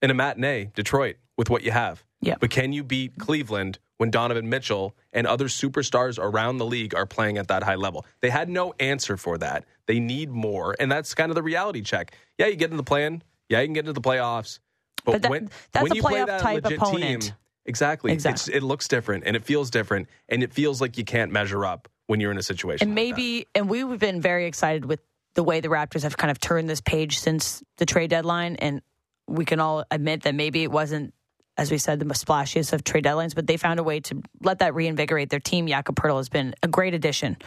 in 0.02 0.10
a 0.12 0.14
matinee 0.14 0.72
Detroit 0.76 1.18
with 1.38 1.50
what 1.50 1.62
you 1.64 1.72
have. 1.72 2.04
Yeah. 2.22 2.36
But 2.40 2.50
can 2.52 2.72
you 2.74 2.84
beat 2.84 3.18
Cleveland 3.20 3.80
when 3.98 4.12
Donovan 4.12 4.48
Mitchell 4.50 4.96
and 5.12 5.28
other 5.28 5.46
superstars 5.46 6.18
around 6.20 6.58
the 6.58 6.66
league 6.66 6.96
are 6.96 7.06
playing 7.06 7.38
at 7.38 7.48
that 7.50 7.64
high 7.64 7.76
level? 7.76 8.06
They 8.22 8.30
had 8.30 8.48
no 8.50 8.74
answer 8.80 9.18
for 9.18 9.38
that. 9.40 9.66
They 9.88 10.00
need 10.00 10.30
more. 10.30 10.76
And 10.80 10.92
that's 10.92 11.14
kind 11.14 11.32
of 11.32 11.36
the 11.36 11.44
reality 11.44 11.82
check. 11.82 12.16
Yeah, 12.38 12.48
you 12.48 12.56
get 12.56 12.72
in 12.72 12.78
the 12.78 12.84
plan. 12.84 13.24
Yeah, 13.50 13.60
you 13.62 13.68
can 13.68 13.74
get 13.74 13.82
into 13.82 13.94
the 13.94 14.02
playoffs. 14.02 14.60
But, 15.04 15.14
But 15.14 15.22
that- 15.24 15.32
when, 15.32 15.50
that's 15.72 15.84
when 15.84 15.92
a 15.92 15.96
you 15.96 16.02
play 16.02 16.14
playoff 16.14 16.28
that 16.28 16.42
type 16.42 16.64
legit 16.64 16.78
opponent. 16.80 17.22
team, 17.24 17.34
exactly. 17.70 18.12
Exactly. 18.12 18.34
It's, 18.34 18.48
it 18.50 18.64
looks 18.64 18.88
different 18.88 19.24
and 19.26 19.36
it 19.36 19.46
feels 19.46 19.70
different. 19.70 20.10
And 20.28 20.44
it 20.44 20.52
feels 20.52 20.82
like 20.82 20.98
you 20.98 21.06
can't 21.06 21.32
measure 21.32 21.66
up 21.66 21.88
when 22.08 22.20
you're 22.20 22.32
in 22.32 22.38
a 22.38 22.44
situation. 22.44 22.90
And 22.90 22.96
like 22.96 23.06
that. 23.06 23.16
maybe, 23.16 23.48
and 23.56 23.70
we've 23.70 24.00
been 24.00 24.20
very 24.20 24.46
excited 24.46 24.86
with 24.86 25.00
the 25.36 25.44
way 25.44 25.62
the 25.62 25.70
Raptors 25.70 26.04
have 26.04 26.18
kind 26.18 26.32
of 26.32 26.40
turned 26.40 26.70
this 26.70 26.82
page 26.82 27.20
since 27.20 27.64
the 27.78 27.86
trade 27.86 28.10
deadline. 28.10 28.56
And 28.56 28.82
we 29.28 29.46
can 29.46 29.60
all 29.60 29.86
admit 29.92 30.24
that 30.24 30.36
maybe 30.36 30.64
it 30.64 30.72
wasn't, 30.72 31.14
as 31.56 31.72
we 31.72 31.78
said, 31.78 32.00
the 32.00 32.06
most 32.06 32.26
splashiest 32.26 32.74
of 32.74 32.84
trade 32.84 33.06
deadlines, 33.06 33.36
but 33.36 33.46
they 33.46 33.58
found 33.58 33.80
a 33.80 33.84
way 33.84 34.00
to 34.00 34.22
let 34.42 34.60
that 34.60 34.74
reinvigorate 34.74 35.30
their 35.30 35.40
team. 35.40 35.68
Jakob 35.68 35.96
Poeltl 35.96 36.18
has 36.18 36.30
been 36.30 36.56
a 36.64 36.68
great 36.68 36.94
addition. 36.94 37.38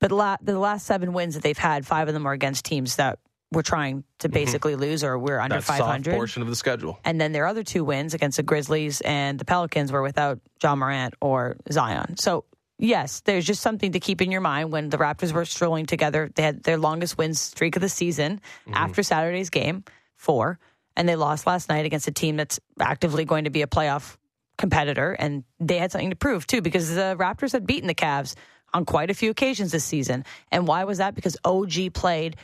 But 0.00 0.12
la- 0.12 0.36
the 0.40 0.58
last 0.58 0.86
seven 0.86 1.12
wins 1.12 1.34
that 1.34 1.42
they've 1.42 1.58
had, 1.58 1.86
five 1.86 2.08
of 2.08 2.14
them 2.14 2.26
are 2.26 2.32
against 2.32 2.64
teams 2.64 2.96
that 2.96 3.18
we're 3.50 3.62
trying 3.62 4.04
to 4.18 4.28
mm-hmm. 4.28 4.34
basically 4.34 4.76
lose 4.76 5.02
or 5.02 5.18
we're 5.18 5.38
under 5.38 5.56
that 5.56 5.64
500. 5.64 6.14
portion 6.14 6.42
of 6.42 6.48
the 6.48 6.56
schedule. 6.56 6.98
And 7.04 7.20
then 7.20 7.32
their 7.32 7.46
other 7.46 7.62
two 7.62 7.84
wins 7.84 8.14
against 8.14 8.36
the 8.36 8.42
Grizzlies 8.42 9.00
and 9.00 9.38
the 9.38 9.44
Pelicans 9.44 9.90
were 9.90 10.02
without 10.02 10.40
Ja 10.62 10.74
Morant 10.76 11.14
or 11.20 11.56
Zion. 11.70 12.16
So, 12.16 12.44
yes, 12.78 13.20
there's 13.20 13.46
just 13.46 13.62
something 13.62 13.92
to 13.92 14.00
keep 14.00 14.20
in 14.20 14.30
your 14.30 14.40
mind 14.40 14.70
when 14.70 14.90
the 14.90 14.98
Raptors 14.98 15.32
were 15.32 15.44
strolling 15.44 15.86
together. 15.86 16.30
They 16.34 16.42
had 16.42 16.62
their 16.62 16.76
longest 16.76 17.16
win 17.16 17.34
streak 17.34 17.76
of 17.76 17.82
the 17.82 17.88
season 17.88 18.40
mm-hmm. 18.66 18.74
after 18.74 19.02
Saturday's 19.02 19.50
game, 19.50 19.84
four, 20.16 20.58
and 20.96 21.08
they 21.08 21.16
lost 21.16 21.46
last 21.46 21.68
night 21.68 21.86
against 21.86 22.08
a 22.08 22.12
team 22.12 22.36
that's 22.36 22.60
actively 22.80 23.24
going 23.24 23.44
to 23.44 23.50
be 23.50 23.62
a 23.62 23.66
playoff 23.66 24.16
competitor. 24.58 25.12
And 25.12 25.44
they 25.58 25.78
had 25.78 25.92
something 25.92 26.10
to 26.10 26.16
prove, 26.16 26.46
too, 26.46 26.60
because 26.60 26.94
the 26.94 27.16
Raptors 27.18 27.52
had 27.52 27.66
beaten 27.66 27.86
the 27.86 27.94
Cavs 27.94 28.34
on 28.74 28.84
quite 28.84 29.10
a 29.10 29.14
few 29.14 29.30
occasions 29.30 29.72
this 29.72 29.84
season. 29.84 30.24
And 30.50 30.66
why 30.66 30.84
was 30.84 30.98
that? 30.98 31.14
Because 31.14 31.38
OG 31.44 31.94
played 31.94 32.36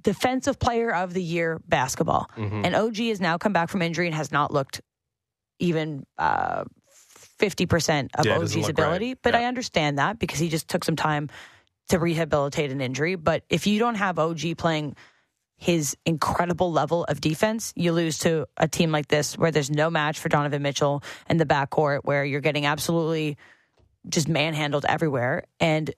defensive 0.00 0.58
player 0.58 0.92
of 0.94 1.14
the 1.14 1.22
year 1.22 1.60
basketball. 1.66 2.30
Mm-hmm. 2.36 2.64
And 2.64 2.74
OG 2.74 2.96
has 2.96 3.20
now 3.20 3.38
come 3.38 3.52
back 3.52 3.68
from 3.68 3.82
injury 3.82 4.06
and 4.06 4.14
has 4.14 4.30
not 4.32 4.52
looked 4.52 4.80
even 5.58 6.04
uh, 6.18 6.64
50% 7.38 8.10
of 8.14 8.26
Yeah, 8.26 8.38
OG's 8.38 8.56
look 8.56 8.64
right. 8.64 8.70
ability. 8.70 9.14
But 9.14 9.34
Yeah. 9.34 9.40
I 9.40 9.44
understand 9.44 9.98
that 9.98 10.18
because 10.18 10.38
he 10.38 10.48
just 10.48 10.68
took 10.68 10.84
some 10.84 10.96
time 10.96 11.28
to 11.88 11.98
rehabilitate 11.98 12.70
an 12.70 12.80
injury. 12.80 13.14
But 13.14 13.44
if 13.48 13.66
you 13.66 13.78
don't 13.78 13.94
have 13.96 14.18
OG 14.18 14.56
playing 14.56 14.96
his 15.56 15.96
incredible 16.04 16.72
level 16.72 17.04
of 17.04 17.20
defense, 17.20 17.72
you 17.76 17.92
lose 17.92 18.18
to 18.20 18.46
a 18.56 18.66
team 18.66 18.90
like 18.90 19.08
this 19.08 19.38
where 19.38 19.50
there's 19.50 19.70
no 19.70 19.88
match 19.90 20.18
for 20.18 20.28
Donovan 20.28 20.62
Mitchell 20.62 21.02
in 21.30 21.36
the 21.36 21.46
backcourt, 21.46 22.00
where 22.02 22.24
you're 22.24 22.40
getting 22.40 22.66
absolutely 22.66 23.36
just 24.08 24.28
manhandled 24.28 24.84
everywhere. 24.88 25.44
And 25.60 25.90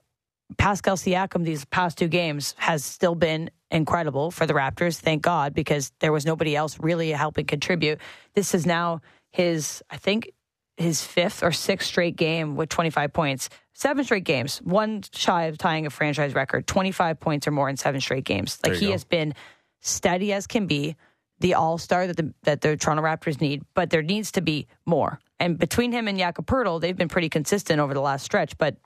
Pascal 0.57 0.95
Siakam 0.95 1.43
these 1.43 1.65
past 1.65 1.97
two 1.97 2.07
games 2.07 2.55
has 2.57 2.83
still 2.83 3.15
been 3.15 3.49
incredible 3.69 4.31
for 4.31 4.45
the 4.45 4.53
Raptors. 4.53 4.97
Thank 4.97 5.21
God, 5.21 5.53
because 5.53 5.91
there 5.99 6.11
was 6.11 6.25
nobody 6.25 6.55
else 6.55 6.79
really 6.79 7.11
helping 7.11 7.45
contribute. 7.45 7.99
This 8.33 8.53
is 8.53 8.65
now 8.65 9.01
his, 9.31 9.83
I 9.89 9.97
think, 9.97 10.31
his 10.77 11.03
fifth 11.03 11.43
or 11.43 11.51
sixth 11.51 11.87
straight 11.87 12.15
game 12.15 12.55
with 12.55 12.69
25 12.69 13.11
points. 13.11 13.49
Seven 13.73 14.03
straight 14.05 14.23
games, 14.23 14.57
one 14.59 15.03
shy 15.13 15.45
of 15.45 15.57
tying 15.57 15.85
a 15.85 15.89
franchise 15.89 16.33
record, 16.33 16.65
25 16.65 17.19
points 17.19 17.47
or 17.47 17.51
more 17.51 17.69
in 17.69 17.77
seven 17.77 18.01
straight 18.01 18.23
games. 18.23 18.57
Like 18.63 18.73
he 18.73 18.87
go. 18.87 18.91
has 18.93 19.03
been 19.03 19.35
steady 19.81 20.33
as 20.33 20.47
can 20.47 20.65
be, 20.65 20.95
the 21.39 21.53
all 21.53 21.77
star 21.77 22.07
that 22.07 22.17
the 22.17 22.33
that 22.43 22.61
the 22.61 22.75
Toronto 22.75 23.03
Raptors 23.03 23.39
need, 23.39 23.63
but 23.75 23.91
there 23.91 24.01
needs 24.01 24.31
to 24.31 24.41
be 24.41 24.67
more. 24.85 25.19
And 25.39 25.59
between 25.59 25.91
him 25.91 26.07
and 26.07 26.17
Jakob 26.17 26.47
Poeltl, 26.47 26.81
they've 26.81 26.97
been 26.97 27.09
pretty 27.09 27.29
consistent 27.29 27.79
over 27.79 27.93
the 27.93 28.01
last 28.01 28.25
stretch, 28.25 28.57
but 28.57 28.77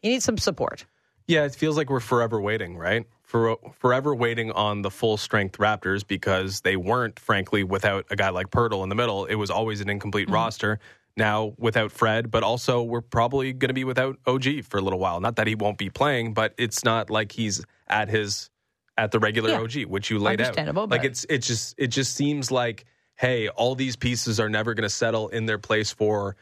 he 0.00 0.10
needs 0.10 0.24
some 0.24 0.38
support. 0.38 0.84
Yeah, 1.28 1.44
it 1.44 1.54
feels 1.54 1.76
like 1.76 1.90
we're 1.90 2.00
forever 2.00 2.40
waiting, 2.40 2.76
right? 2.76 3.04
For 3.22 3.56
forever 3.78 4.14
waiting 4.14 4.52
on 4.52 4.82
the 4.82 4.90
full 4.90 5.16
strength 5.16 5.58
Raptors 5.58 6.06
because 6.06 6.60
they 6.60 6.76
weren't, 6.76 7.18
frankly, 7.18 7.64
without 7.64 8.06
a 8.10 8.16
guy 8.16 8.28
like 8.28 8.50
Poeltl 8.50 8.82
in 8.84 8.88
the 8.88 8.94
middle. 8.94 9.24
It 9.24 9.34
was 9.34 9.50
always 9.50 9.80
an 9.80 9.88
incomplete 9.88 10.26
mm-hmm. 10.26 10.34
roster. 10.34 10.78
Now 11.16 11.54
without 11.56 11.92
Fred, 11.92 12.30
but 12.30 12.42
also 12.42 12.82
we're 12.82 13.00
probably 13.00 13.54
going 13.54 13.70
to 13.70 13.74
be 13.74 13.84
without 13.84 14.18
OG 14.26 14.64
for 14.64 14.76
a 14.76 14.82
little 14.82 14.98
while. 14.98 15.18
Not 15.18 15.36
that 15.36 15.46
he 15.46 15.54
won't 15.54 15.78
be 15.78 15.88
playing, 15.88 16.34
but 16.34 16.52
it's 16.58 16.84
not 16.84 17.08
like 17.08 17.32
he's 17.32 17.64
at 17.88 18.08
his 18.10 18.50
at 18.98 19.12
the 19.12 19.18
regular 19.18 19.50
Yeah. 19.50 19.60
OG, 19.60 19.86
which 19.86 20.10
you 20.10 20.18
laid 20.18 20.40
out. 20.42 20.48
Understandable, 20.48 20.86
Like 20.88 21.04
it's 21.04 21.24
it 21.30 21.38
just 21.38 21.74
it 21.78 21.88
just 21.88 22.14
seems 22.14 22.50
like 22.50 22.84
hey, 23.16 23.48
all 23.48 23.74
these 23.74 23.96
pieces 23.96 24.38
are 24.38 24.50
never 24.50 24.74
going 24.74 24.82
to 24.82 24.90
settle 24.90 25.28
in 25.28 25.46
their 25.46 25.58
place 25.58 25.90
for 25.90 26.36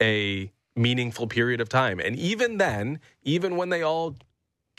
a 0.00 0.50
meaningful 0.76 1.26
period 1.26 1.60
of 1.60 1.68
time. 1.68 1.98
And 1.98 2.16
even 2.16 2.58
then, 2.58 3.00
even 3.24 3.56
when 3.56 3.68
they 3.68 3.82
all 3.82 4.16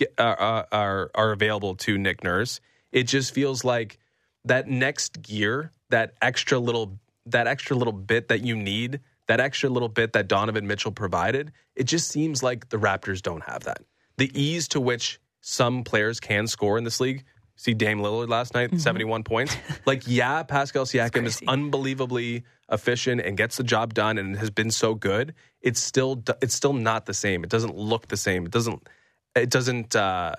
get, 0.01 0.13
uh, 0.19 0.63
are 0.71 1.11
are 1.15 1.31
available 1.31 1.75
to 1.75 1.97
Nick 1.97 2.23
Nurse, 2.23 2.59
it 2.91 3.03
just 3.03 3.33
feels 3.33 3.63
like 3.63 3.97
that 4.45 4.67
next 4.67 5.21
gear, 5.21 5.71
that 5.89 6.13
extra 6.21 6.59
little 6.59 6.99
that 7.25 7.47
extra 7.47 7.75
little 7.75 7.93
bit 7.93 8.27
that 8.29 8.41
you 8.41 8.55
need, 8.55 8.99
that 9.27 9.39
extra 9.39 9.69
little 9.69 9.89
bit 9.89 10.13
that 10.13 10.27
Donovan 10.27 10.67
Mitchell 10.67 10.91
provided, 10.91 11.51
it 11.75 11.83
just 11.83 12.09
seems 12.09 12.41
like 12.41 12.69
the 12.69 12.77
Raptors 12.77 13.21
don't 13.21 13.43
have 13.43 13.63
that. 13.63 13.81
The 14.17 14.31
ease 14.39 14.67
to 14.69 14.81
which 14.81 15.19
some 15.41 15.83
players 15.83 16.19
can 16.19 16.47
score 16.47 16.77
in 16.77 16.83
this 16.83 16.99
league. 16.99 17.23
See 17.55 17.73
Dame 17.75 17.99
Lillard 17.99 18.27
last 18.29 18.55
night, 18.55 18.79
71 18.79 19.23
points. 19.23 19.55
Like, 19.85 20.03
yeah, 20.07 20.41
Pascal 20.43 20.85
Siakam 20.85 21.25
is 21.25 21.41
unbelievably 21.47 22.43
efficient 22.71 23.21
and 23.21 23.37
gets 23.37 23.57
the 23.57 23.63
job 23.63 23.93
done 23.93 24.17
and 24.17 24.37
has 24.37 24.49
been 24.49 24.71
so 24.71 24.95
good. 24.95 25.33
It's 25.61 25.79
still 25.79 26.23
it's 26.41 26.55
still 26.55 26.73
not 26.73 27.05
the 27.05 27.13
same. 27.13 27.43
It 27.43 27.49
doesn't 27.49 27.75
look 27.75 28.07
the 28.07 28.17
same. 28.17 28.45
It 28.45 28.51
doesn't 28.51 28.87
it 29.35 29.49
doesn't 29.49 29.95
uh, 29.95 30.35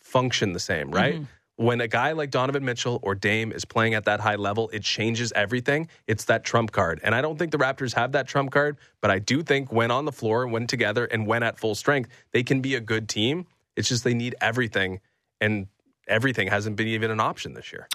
function 0.00 0.52
the 0.52 0.60
same, 0.60 0.90
right? 0.90 1.20
When 1.56 1.80
a 1.80 1.86
guy 1.86 2.12
like 2.12 2.30
Donovan 2.30 2.64
Mitchell 2.64 2.98
or 3.02 3.14
Dame 3.14 3.52
is 3.52 3.64
playing 3.64 3.94
at 3.94 4.06
that 4.06 4.20
high 4.20 4.36
level, 4.36 4.68
it 4.72 4.82
changes 4.82 5.32
everything. 5.36 5.88
It's 6.06 6.24
that 6.24 6.44
trump 6.44 6.72
card. 6.72 7.00
And 7.04 7.14
I 7.14 7.20
don't 7.20 7.38
think 7.38 7.52
the 7.52 7.58
Raptors 7.58 7.94
have 7.94 8.12
that 8.12 8.26
trump 8.26 8.50
card, 8.50 8.78
but 9.00 9.10
I 9.10 9.18
do 9.18 9.42
think 9.42 9.70
when 9.70 9.90
on 9.90 10.04
the 10.04 10.12
floor, 10.12 10.46
when 10.46 10.66
together, 10.66 11.04
and 11.04 11.26
when 11.26 11.42
at 11.42 11.58
full 11.58 11.74
strength, 11.74 12.08
they 12.32 12.42
can 12.42 12.62
be 12.62 12.74
a 12.74 12.80
good 12.80 13.08
team. 13.08 13.46
It's 13.76 13.88
just 13.88 14.02
they 14.02 14.14
need 14.14 14.34
everything, 14.40 15.00
and 15.40 15.66
everything 16.08 16.48
hasn't 16.48 16.76
been 16.76 16.88
even 16.88 17.10
an 17.10 17.20
option 17.20 17.54
this 17.54 17.70
year. 17.72 17.86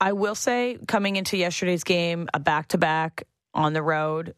I 0.00 0.12
will 0.12 0.34
say, 0.34 0.78
coming 0.86 1.16
into 1.16 1.36
yesterday's 1.36 1.84
game, 1.84 2.28
a 2.34 2.40
back 2.40 2.68
to 2.68 2.78
back 2.78 3.24
on 3.54 3.72
the 3.72 3.82
road, 3.82 4.34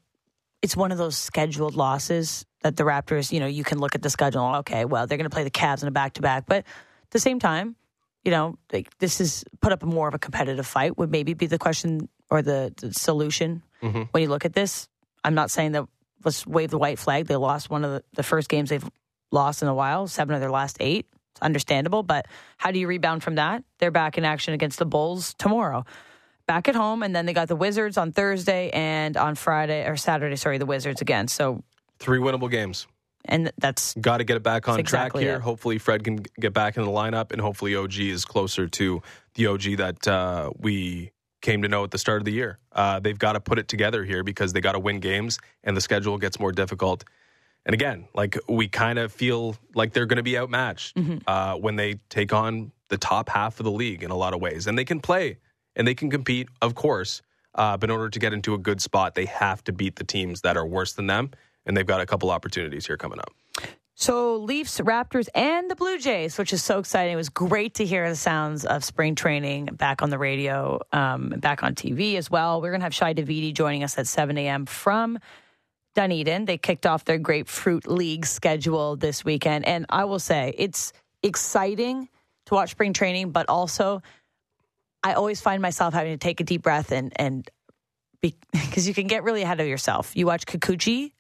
it's 0.63 0.77
one 0.77 0.93
of 0.93 0.99
those 0.99 1.17
scheduled 1.17 1.75
losses 1.75 2.45
that 2.63 2.77
the 2.77 2.85
Raptors, 2.85 3.33
you 3.33 3.41
know, 3.41 3.47
you 3.47 3.65
can 3.65 3.79
look 3.79 3.95
at 3.95 4.03
the 4.03 4.11
schedule. 4.11 4.57
Okay, 4.57 4.85
well, 4.85 5.07
they're 5.07 5.19
going 5.19 5.29
to 5.29 5.35
play 5.35 5.45
the 5.45 5.51
Cavs 5.51 5.83
in 5.83 5.89
a 5.89 5.91
back 5.91 6.15
to 6.15 6.23
back, 6.23 6.45
but 6.47 6.59
at 6.59 7.11
the 7.11 7.21
same 7.21 7.39
time, 7.39 7.77
you 8.25 8.31
know, 8.31 8.59
like 8.73 8.97
this 8.99 9.21
is 9.21 9.45
put 9.61 9.73
up 9.73 9.83
more 9.83 10.09
of 10.09 10.15
a 10.15 10.19
competitive 10.19 10.67
fight. 10.67 10.99
Would 10.99 11.11
maybe 11.11 11.35
be 11.35 11.47
the 11.47 11.59
question 11.59 12.09
or 12.29 12.43
the, 12.43 12.73
the 12.77 12.93
solution 12.93 13.63
mm-hmm. 13.83 14.03
when 14.11 14.23
you 14.23 14.29
look 14.29 14.45
at 14.45 14.53
this. 14.53 14.89
I'm 15.25 15.35
not 15.35 15.51
saying 15.51 15.73
that 15.73 15.87
let's 16.25 16.47
wave 16.47 16.71
the 16.71 16.79
white 16.79 16.99
flag. 16.99 17.27
They 17.27 17.37
lost 17.37 17.71
one 17.71 17.85
of 17.85 17.91
the, 17.91 18.05
the 18.15 18.23
first 18.23 18.49
games 18.49 18.71
they've 18.71 18.89
lost 19.33 19.63
in 19.63 19.69
a 19.69 19.75
while, 19.75 20.07
seven 20.07 20.35
of 20.35 20.41
their 20.41 20.51
last 20.51 20.77
eight. 20.81 21.07
It's 21.33 21.43
understandable, 21.43 22.03
but 22.03 22.27
how 22.59 22.71
do 22.71 22.79
you 22.79 22.87
rebound 22.87 23.23
from 23.23 23.37
that? 23.37 23.65
They're 23.79 23.91
back 23.91 24.19
in 24.19 24.25
action 24.25 24.55
against 24.55 24.79
the 24.79 24.87
Bulls 24.87 25.35
tomorrow. 25.35 25.85
Back 26.51 26.67
at 26.67 26.75
home, 26.75 27.05
and 27.05 27.15
then 27.15 27.27
they 27.27 27.33
got 27.33 27.47
the 27.47 27.55
Wizards 27.55 27.97
on 27.97 28.11
Thursday 28.11 28.71
and 28.71 29.17
on 29.17 29.37
Friday 29.37 29.87
or 29.87 29.97
Saturday, 29.97 30.35
sorry, 30.35 30.59
the 30.59 30.67
Wizards 30.67 31.01
again. 31.01 31.29
So, 31.29 31.63
Three 32.01 32.19
winnable 32.19 32.51
games. 32.51 32.89
and 33.25 33.53
that's 33.59 33.95
Got 34.01 34.17
to 34.17 34.25
get 34.25 34.37
it 34.37 34.43
back 34.43 34.67
on 34.69 34.77
That's 34.79 34.91
track 34.91 35.03
exactly 35.11 35.23
here. 35.23 35.37
it. 35.37 35.43
Hopefully, 35.43 35.79
Fred 35.79 36.03
can 36.03 36.25
get 36.41 36.53
back 36.53 36.77
in 36.77 36.83
the 36.83 36.91
lineup, 36.91 37.31
and 37.31 37.41
hopefully, 37.41 37.77
OG 37.77 38.01
is 38.01 38.25
closer 38.25 38.67
to 38.67 39.01
the 39.35 39.47
OG 39.47 39.63
that 39.77 40.09
uh, 40.09 40.51
we 40.59 41.13
came 41.41 41.63
to 41.63 41.69
know 41.69 41.85
at 41.85 41.93
the 41.93 41.99
start 41.99 42.21
of 42.21 42.25
the 42.25 42.33
year. 42.33 42.59
Uh, 42.73 42.99
they've 42.99 43.19
got 43.19 43.35
to 43.35 43.41
put 43.41 43.61
it 43.61 43.69
together 43.69 44.03
here 44.05 44.25
because 44.25 44.53
they 44.53 44.61
got 44.61 44.73
to 44.73 44.81
win 44.81 44.99
games, 44.99 45.39
and 45.63 45.77
the 45.77 45.81
schedule 45.81 46.19
gets 46.19 46.41
more 46.41 46.51
difficult. 46.51 47.05
And 47.65 47.75
again, 47.75 48.09
like 48.13 48.37
we 48.49 48.67
kind 48.67 48.99
of 48.99 49.13
feel 49.13 49.55
like 49.77 49.93
they're 49.93 50.07
going 50.07 50.17
to 50.17 50.25
be 50.25 50.37
outmatched 50.37 50.97
Mm-hmm. 50.97 51.19
uh, 51.29 51.55
when 51.59 51.77
they 51.77 52.01
take 52.09 52.33
on 52.33 52.73
the 52.89 52.99
top 52.99 53.29
half 53.29 53.61
of 53.61 53.65
the 53.65 53.71
league 53.71 54.03
in 54.03 54.11
a 54.11 54.17
lot 54.17 54.35
of 54.35 54.41
ways, 54.41 54.67
and 54.67 54.77
they 54.77 54.85
can 54.85 54.99
play 54.99 55.39
and 55.81 55.89
they 55.89 55.95
can 55.95 56.11
compete, 56.11 56.47
of 56.61 56.75
course. 56.75 57.23
Uh, 57.55 57.75
but 57.75 57.89
in 57.89 57.97
order 57.97 58.11
to 58.11 58.19
get 58.19 58.35
into 58.35 58.53
a 58.53 58.59
good 58.59 58.83
spot, 58.83 59.15
they 59.15 59.25
have 59.25 59.65
to 59.65 59.73
beat 59.73 59.97
the 59.97 60.05
teams 60.05 60.43
that 60.43 60.55
are 60.59 60.67
worse 60.67 60.93
than 60.93 61.07
them, 61.07 61.31
and 61.65 61.75
they've 61.75 61.87
got 61.87 62.03
a 62.03 62.07
couple 62.07 62.31
opportunities 62.31 62.87
here 62.87 62.99
coming 62.99 63.19
up. 63.19 63.33
So 63.95 64.37
Leafs, 64.37 64.79
Raptors, 64.79 65.29
and 65.35 65.71
the 65.71 65.75
Blue 65.75 65.99
Jays, 65.99 66.37
which 66.37 66.53
is 66.53 66.63
so 66.63 66.81
exciting. 66.81 67.15
It 67.15 67.17
was 67.17 67.31
great 67.31 67.75
to 67.77 67.87
hear 67.87 68.07
the 68.11 68.15
sounds 68.15 68.67
of 68.67 68.85
spring 68.85 69.15
training 69.15 69.71
back 69.73 70.03
on 70.03 70.11
the 70.11 70.19
radio, 70.19 70.81
um, 70.93 71.31
back 71.39 71.63
on 71.63 71.75
TV 71.75 72.17
as 72.17 72.31
well. 72.31 72.61
We're 72.61 72.73
going 72.73 72.81
to 72.81 72.85
have 72.85 72.95
Shi 72.95 73.15
Davidi 73.15 73.55
joining 73.55 73.83
us 73.83 73.97
at 73.97 74.07
7 74.07 74.37
a.m. 74.37 74.67
from 74.67 75.19
Dunedin. 75.95 76.45
They 76.45 76.59
kicked 76.59 76.85
off 76.85 77.07
their 77.07 77.19
Grapefruit 77.19 77.87
League 77.87 78.27
schedule 78.27 78.97
this 78.97 79.25
weekend. 79.25 79.67
And 79.67 79.87
I 79.89 80.05
will 80.05 80.19
say, 80.19 80.55
it's 80.59 80.93
exciting 81.23 82.11
to 82.47 82.55
watch 82.55 82.73
spring 82.73 82.93
training, 82.93 83.31
but 83.31 83.49
also 83.49 84.03
I 85.03 85.15
always 85.15 85.41
find 85.41 85.63
myself 85.63 85.95
having 85.95 86.13
to 86.13 86.19
take 86.19 86.41
a 86.41 86.45
deep 86.45 86.63
breath 86.63 86.93
and, 86.93 87.13
and 87.17 87.49
because 88.21 88.87
you 88.89 88.95
can 88.95 89.07
get 89.07 89.23
really 89.23 89.43
ahead 89.43 89.61
of 89.61 89.67
yourself. 89.67 90.13
You 90.15 90.27
watch 90.27 90.47
Kikuchi, 90.47 91.13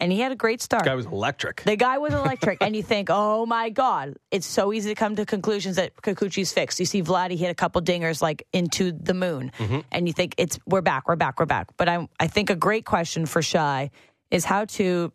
and 0.00 0.10
he 0.10 0.20
had 0.20 0.32
a 0.32 0.36
great 0.36 0.62
start. 0.62 0.84
The 0.84 0.90
guy 0.90 0.94
was 0.94 1.06
electric. 1.06 1.62
The 1.62 1.76
guy 1.76 1.98
was 1.98 2.14
electric, 2.14 2.62
and 2.62 2.74
you 2.74 2.82
think, 2.82 3.08
oh 3.10 3.44
my 3.46 3.68
God, 3.70 4.16
it's 4.30 4.46
so 4.46 4.72
easy 4.72 4.88
to 4.88 4.94
come 4.94 5.16
to 5.16 5.26
conclusions 5.26 5.76
that 5.76 5.94
Kikuchi's 5.96 6.52
fixed. 6.52 6.80
You 6.80 6.86
see 6.86 7.02
Vladdy 7.02 7.36
hit 7.36 7.50
a 7.50 7.54
couple 7.54 7.82
dingers 7.82 8.22
like 8.22 8.46
into 8.52 8.92
the 8.92 9.14
moon, 9.14 9.52
mm-hmm. 9.58 9.80
and 9.92 10.06
you 10.06 10.12
think 10.12 10.34
it's 10.38 10.58
we're 10.66 10.80
back, 10.80 11.08
we're 11.08 11.16
back, 11.16 11.38
we're 11.38 11.46
back. 11.46 11.68
But 11.76 11.88
I, 11.88 12.08
I 12.18 12.26
think 12.28 12.50
a 12.50 12.56
great 12.56 12.84
question 12.84 13.26
for 13.26 13.42
Shi 13.42 13.90
is 14.30 14.44
how 14.44 14.64
to 14.64 15.12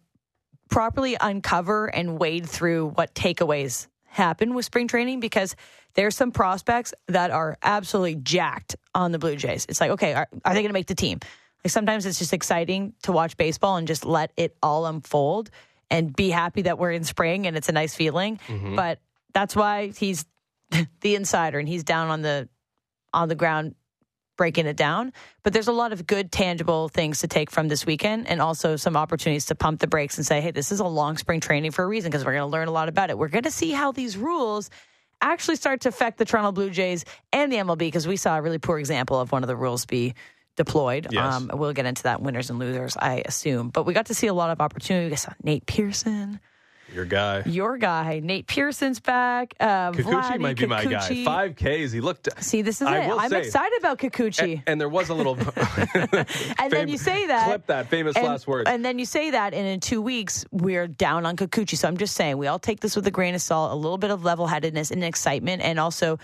properly 0.69 1.17
uncover 1.19 1.87
and 1.87 2.19
wade 2.19 2.47
through 2.47 2.89
what 2.89 3.13
takeaways 3.13 3.87
happen 4.15 4.53
with 4.53 4.65
spring 4.65 4.87
training 4.87 5.19
because 5.19 5.55
there's 5.93 6.15
some 6.15 6.31
prospects 6.31 6.93
that 7.07 7.31
are 7.31 7.57
absolutely 7.61 8.15
jacked 8.15 8.75
on 8.93 9.11
the 9.11 9.19
Blue 9.19 9.35
Jays. 9.35 9.65
It's 9.67 9.81
like, 9.81 9.91
okay, 9.91 10.13
are, 10.13 10.27
are 10.45 10.53
they 10.53 10.61
going 10.61 10.69
to 10.69 10.73
make 10.73 10.87
the 10.87 10.95
team? 10.95 11.19
Like 11.63 11.71
sometimes 11.71 12.05
it's 12.05 12.17
just 12.17 12.33
exciting 12.33 12.93
to 13.03 13.11
watch 13.11 13.35
baseball 13.35 13.75
and 13.75 13.87
just 13.87 14.05
let 14.05 14.31
it 14.37 14.55
all 14.63 14.85
unfold 14.85 15.49
and 15.91 16.15
be 16.15 16.29
happy 16.29 16.63
that 16.63 16.77
we're 16.79 16.91
in 16.91 17.03
spring 17.03 17.45
and 17.45 17.57
it's 17.57 17.69
a 17.69 17.73
nice 17.73 17.93
feeling. 17.93 18.39
Mm-hmm. 18.47 18.75
But 18.75 18.99
that's 19.33 19.55
why 19.55 19.91
he's 19.97 20.25
the 21.01 21.15
insider 21.15 21.59
and 21.59 21.67
he's 21.67 21.83
down 21.83 22.09
on 22.09 22.21
the 22.21 22.47
on 23.13 23.27
the 23.29 23.35
ground 23.35 23.75
breaking 24.37 24.65
it 24.65 24.75
down. 24.75 25.13
But 25.43 25.53
there's 25.53 25.67
a 25.67 25.73
lot 25.73 25.93
of 25.93 26.05
good, 26.05 26.31
tangible 26.31 26.89
things 26.89 27.19
to 27.19 27.27
take 27.27 27.51
from 27.51 27.67
this 27.67 27.85
weekend 27.85 28.27
and 28.27 28.41
also 28.41 28.75
some 28.75 28.97
opportunities 28.97 29.45
to 29.47 29.55
pump 29.55 29.79
the 29.79 29.87
brakes 29.87 30.17
and 30.17 30.25
say, 30.25 30.41
hey, 30.41 30.51
this 30.51 30.71
is 30.71 30.79
a 30.79 30.85
long 30.85 31.17
spring 31.17 31.39
training 31.39 31.71
for 31.71 31.83
a 31.83 31.87
reason 31.87 32.11
because 32.11 32.25
we're 32.25 32.33
going 32.33 32.47
to 32.47 32.51
learn 32.51 32.67
a 32.67 32.71
lot 32.71 32.89
about 32.89 33.09
it. 33.09 33.17
We're 33.17 33.29
going 33.29 33.43
to 33.43 33.51
see 33.51 33.71
how 33.71 33.91
these 33.91 34.17
rules 34.17 34.69
actually 35.21 35.55
start 35.55 35.81
to 35.81 35.89
affect 35.89 36.17
the 36.17 36.25
Toronto 36.25 36.51
Blue 36.51 36.69
Jays 36.69 37.05
and 37.31 37.51
the 37.51 37.57
MLB 37.57 37.79
because 37.79 38.07
we 38.07 38.17
saw 38.17 38.37
a 38.37 38.41
really 38.41 38.59
poor 38.59 38.79
example 38.79 39.19
of 39.19 39.31
one 39.31 39.43
of 39.43 39.47
the 39.47 39.55
rules 39.55 39.85
be 39.85 40.13
deployed. 40.55 41.07
Yes. 41.11 41.35
Um, 41.35 41.51
we'll 41.53 41.73
get 41.73 41.85
into 41.85 42.03
that 42.03 42.21
winners 42.21 42.49
and 42.49 42.59
losers, 42.59 42.95
I 42.97 43.23
assume. 43.25 43.69
But 43.69 43.85
we 43.85 43.93
got 43.93 44.07
to 44.07 44.13
see 44.13 44.27
a 44.27 44.33
lot 44.33 44.49
of 44.49 44.61
opportunity. 44.61 45.09
We 45.09 45.15
saw 45.15 45.33
Nate 45.43 45.65
Pearson, 45.65 46.39
Your 46.93 47.05
guy. 47.05 47.43
your 47.45 47.77
guy. 47.77 48.19
Nate 48.23 48.47
Pearson's 48.47 48.99
back. 48.99 49.53
Uh, 49.59 49.91
Kikuchi 49.91 50.39
might 50.39 50.57
be 50.57 50.65
my 50.65 50.85
guy. 50.85 51.23
Five 51.23 51.55
Ks. 51.55 51.91
He 51.91 51.99
looked. 51.99 52.29
See, 52.43 52.61
this 52.61 52.81
is 52.81 52.87
I 52.87 52.99
it. 52.99 53.11
I'm 53.11 53.29
say- 53.29 53.39
excited 53.39 53.77
about 53.79 53.99
Kikuchi. 53.99 54.61
And 54.67 54.79
there 54.79 54.89
was 54.89 55.09
a 55.09 55.13
little. 55.13 55.35
And 56.57 56.71
then 56.71 56.87
you 56.87 56.97
say 56.97 57.27
that. 57.27 57.47
Clip 57.47 57.65
that 57.67 57.89
famous 57.89 58.15
and, 58.15 58.25
last 58.25 58.47
word. 58.47 58.67
And 58.67 58.83
then 58.83 58.99
you 58.99 59.05
say 59.05 59.31
that, 59.31 59.53
and 59.53 59.67
in 59.67 59.79
two 59.79 60.01
weeks, 60.01 60.45
we're 60.51 60.87
down 60.87 61.25
on 61.25 61.35
Kikuchi. 61.35 61.77
So 61.77 61.87
I'm 61.87 61.97
just 61.97 62.15
saying, 62.15 62.37
we 62.37 62.47
all 62.47 62.59
take 62.59 62.79
this 62.79 62.95
with 62.95 63.05
a 63.07 63.11
grain 63.11 63.35
of 63.35 63.41
salt, 63.41 63.71
a 63.71 63.75
little 63.75 63.97
bit 63.97 64.11
of 64.11 64.23
level 64.23 64.47
headedness 64.47 64.91
and 64.91 65.03
excitement, 65.03 65.61
and 65.61 65.79
also 65.79 66.19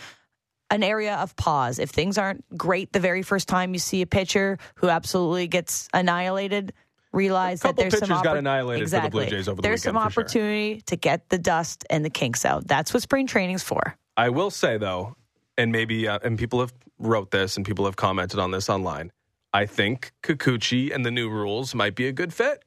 an 0.70 0.84
area 0.84 1.16
of 1.16 1.36
pause. 1.36 1.80
If 1.80 1.90
things 1.90 2.18
aren't 2.18 2.46
great 2.58 2.94
the 2.94 3.00
very 3.00 3.22
first 3.22 3.48
time 3.48 3.74
you 3.74 3.80
see 3.80 4.02
a 4.02 4.08
pitcher 4.08 4.58
who 4.76 4.90
absolutely 4.90 5.48
gets 5.48 5.90
annihilated, 5.94 6.74
realize 7.14 7.62
that 7.62 7.76
there's 7.76 7.94
some 7.98 8.02
pitchers 8.08 8.22
got 8.22 8.36
oppor- 8.36 8.40
annihilated 8.40 8.90
for 8.90 9.02
the 9.02 9.10
Blue 9.10 9.22
exactly. 9.22 9.56
The 9.56 9.62
There's 9.62 9.84
some 9.84 9.96
for 9.96 10.00
sure. 10.12 10.24
opportunity 10.24 10.82
to 10.88 10.96
get 10.96 11.30
the 11.30 11.38
dust 11.38 11.86
and 11.90 12.06
the 12.06 12.10
kinks 12.10 12.46
out. 12.46 12.68
That's 12.68 12.94
what 12.94 13.04
spring 13.04 13.28
training's 13.28 13.64
for. 13.64 13.96
I 14.18 14.30
will 14.30 14.52
say 14.52 14.78
though, 14.78 15.16
and 15.58 15.72
maybe 15.72 16.08
uh, 16.08 16.20
and 16.24 16.38
people 16.38 16.60
have 16.62 16.74
wrote 17.00 17.32
this 17.32 17.58
and 17.58 17.66
people 17.66 17.86
have 17.86 17.96
commented 17.96 18.40
on 18.40 18.52
this 18.52 18.70
online. 18.70 19.12
I 19.54 19.66
think 19.66 20.12
Kikuchi 20.24 20.94
and 20.94 21.06
the 21.06 21.12
new 21.12 21.30
rules 21.30 21.76
might 21.76 21.96
be 21.96 22.08
a 22.08 22.12
good 22.14 22.34
fit. 22.34 22.64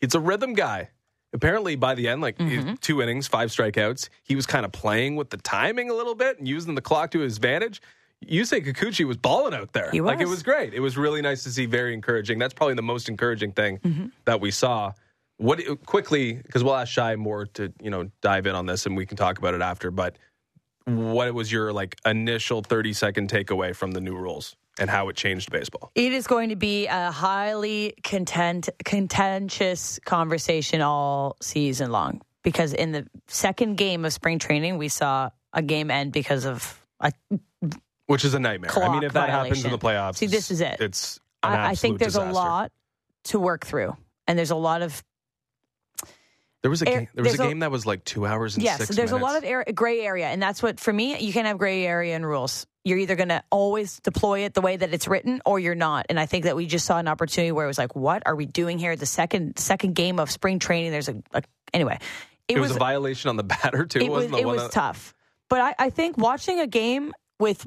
He's 0.00 0.14
a 0.14 0.20
rhythm 0.20 0.52
guy. 0.54 0.90
Apparently, 1.32 1.76
by 1.76 1.94
the 1.94 2.08
end, 2.08 2.20
like 2.22 2.38
Mm-hmm. 2.38 2.74
two 2.80 3.02
innings, 3.02 3.26
five 3.28 3.50
strikeouts, 3.50 4.08
he 4.22 4.34
was 4.36 4.46
kind 4.46 4.64
of 4.64 4.72
playing 4.72 5.16
with 5.16 5.30
the 5.30 5.36
timing 5.38 5.90
a 5.90 5.94
little 5.94 6.14
bit 6.14 6.38
and 6.38 6.46
using 6.48 6.74
the 6.74 6.80
clock 6.82 7.10
to 7.12 7.20
his 7.20 7.36
advantage. 7.36 7.80
You 8.26 8.44
say 8.44 8.60
Kikuchi 8.60 9.04
was 9.06 9.16
balling 9.16 9.54
out 9.54 9.72
there. 9.72 9.90
He 9.90 10.00
was. 10.00 10.08
Like 10.08 10.20
it 10.20 10.28
was. 10.28 10.42
great. 10.42 10.74
It 10.74 10.80
was 10.80 10.96
really 10.96 11.22
nice 11.22 11.44
to 11.44 11.50
see. 11.50 11.66
Very 11.66 11.94
encouraging. 11.94 12.38
That's 12.38 12.54
probably 12.54 12.74
the 12.74 12.82
most 12.82 13.08
encouraging 13.08 13.52
thing 13.52 13.78
Mm-hmm. 13.78 14.06
that 14.24 14.40
we 14.40 14.50
saw. 14.50 14.92
What 15.38 15.60
quickly 15.86 16.32
because 16.34 16.64
we'll 16.64 16.74
ask 16.74 16.92
Shi 16.92 17.14
more 17.16 17.46
to 17.54 17.72
you 17.80 17.90
know 17.90 18.10
dive 18.22 18.46
in 18.46 18.54
on 18.56 18.66
this 18.66 18.86
and 18.86 18.96
we 18.96 19.06
can 19.06 19.16
talk 19.16 19.38
about 19.38 19.54
it 19.54 19.62
after. 19.62 19.90
But 19.92 20.16
what 20.84 21.32
was 21.32 21.52
your 21.52 21.72
like 21.72 21.96
initial 22.06 22.62
30 22.62 22.92
second 22.92 23.30
takeaway 23.30 23.74
from 23.76 23.92
the 23.92 24.00
new 24.00 24.16
rules 24.16 24.56
and 24.80 24.88
how 24.88 25.08
it 25.10 25.16
changed 25.16 25.50
baseball 25.52 25.90
It 25.94 26.12
is 26.12 26.26
going 26.26 26.48
to 26.48 26.56
be 26.56 26.86
a 26.86 27.10
highly 27.10 27.92
content, 28.04 28.68
contentious 28.84 29.98
conversation 30.04 30.80
all 30.80 31.36
season 31.42 31.90
long 31.92 32.22
because 32.42 32.72
in 32.72 32.92
the 32.92 33.06
second 33.26 33.76
game 33.76 34.04
of 34.04 34.12
spring 34.12 34.38
training, 34.38 34.78
we 34.78 34.88
saw 34.88 35.30
a 35.52 35.62
game 35.62 35.90
end 35.90 36.12
because 36.12 36.46
of. 36.46 36.80
I, 37.00 37.10
which 38.08 38.24
is 38.24 38.34
a 38.34 38.40
nightmare. 38.40 38.70
I 38.76 38.88
mean, 38.92 39.04
if 39.04 39.12
that 39.12 39.30
happens 39.30 39.64
in 39.64 39.70
the 39.70 39.78
playoffs, 39.78 40.16
See, 40.16 40.26
this 40.26 40.50
is 40.50 40.60
it. 40.60 40.80
It's 40.80 41.20
an 41.44 41.52
I, 41.52 41.68
I 41.70 41.74
think 41.76 42.00
there's 42.00 42.14
disaster. 42.14 42.30
a 42.30 42.32
lot 42.34 42.72
to 43.24 43.38
work 43.38 43.64
through, 43.64 43.96
and 44.26 44.36
there's 44.36 44.50
a 44.50 44.56
lot 44.56 44.82
of 44.82 45.04
There 46.62 46.70
was 46.70 46.82
a 46.82 46.88
Air- 46.88 46.98
game, 47.00 47.08
there 47.14 47.24
was 47.24 47.34
a 47.34 47.38
game 47.38 47.60
that 47.60 47.70
was 47.70 47.86
like 47.86 48.04
two 48.04 48.26
hours 48.26 48.56
and 48.56 48.64
yes. 48.64 48.78
six 48.78 48.88
There's 48.96 49.12
minutes. 49.12 49.22
a 49.22 49.24
lot 49.24 49.36
of 49.36 49.44
air, 49.44 49.64
gray 49.72 50.00
area, 50.00 50.26
and 50.26 50.42
that's 50.42 50.60
what 50.62 50.80
for 50.80 50.92
me. 50.92 51.16
You 51.18 51.32
can't 51.32 51.46
have 51.46 51.58
gray 51.58 51.86
area 51.86 52.16
in 52.16 52.26
rules. 52.26 52.66
You're 52.84 52.98
either 52.98 53.16
going 53.16 53.28
to 53.28 53.42
always 53.50 54.00
deploy 54.00 54.40
it 54.40 54.54
the 54.54 54.62
way 54.62 54.76
that 54.76 54.94
it's 54.94 55.06
written, 55.06 55.42
or 55.44 55.60
you're 55.60 55.74
not. 55.74 56.06
And 56.08 56.18
I 56.18 56.24
think 56.26 56.44
that 56.44 56.56
we 56.56 56.64
just 56.66 56.86
saw 56.86 56.98
an 56.98 57.06
opportunity 57.06 57.52
where 57.52 57.64
it 57.66 57.68
was 57.68 57.76
like, 57.76 57.94
what 57.94 58.22
are 58.24 58.34
we 58.34 58.46
doing 58.46 58.78
here? 58.78 58.96
The 58.96 59.04
second 59.06 59.58
second 59.58 59.94
game 59.94 60.18
of 60.18 60.30
spring 60.30 60.58
training. 60.58 60.90
There's 60.90 61.08
a, 61.10 61.22
a 61.34 61.42
anyway. 61.74 61.98
It, 62.48 62.58
was, 62.58 62.74
a 62.74 62.78
violation 62.78 63.28
on 63.28 63.36
the 63.36 63.42
batter 63.62 63.84
too. 63.84 63.98
it 63.98 64.04
was 64.08 64.24
wasn't 64.24 64.32
the 64.32 64.38
it 64.38 64.46
was 64.46 64.62
that- 64.62 64.72
tough. 64.72 65.14
But 65.50 65.60
I, 65.60 65.74
I 65.78 65.90
think 65.90 66.16
watching 66.18 66.60
a 66.60 66.66
game 66.66 67.12
with 67.38 67.66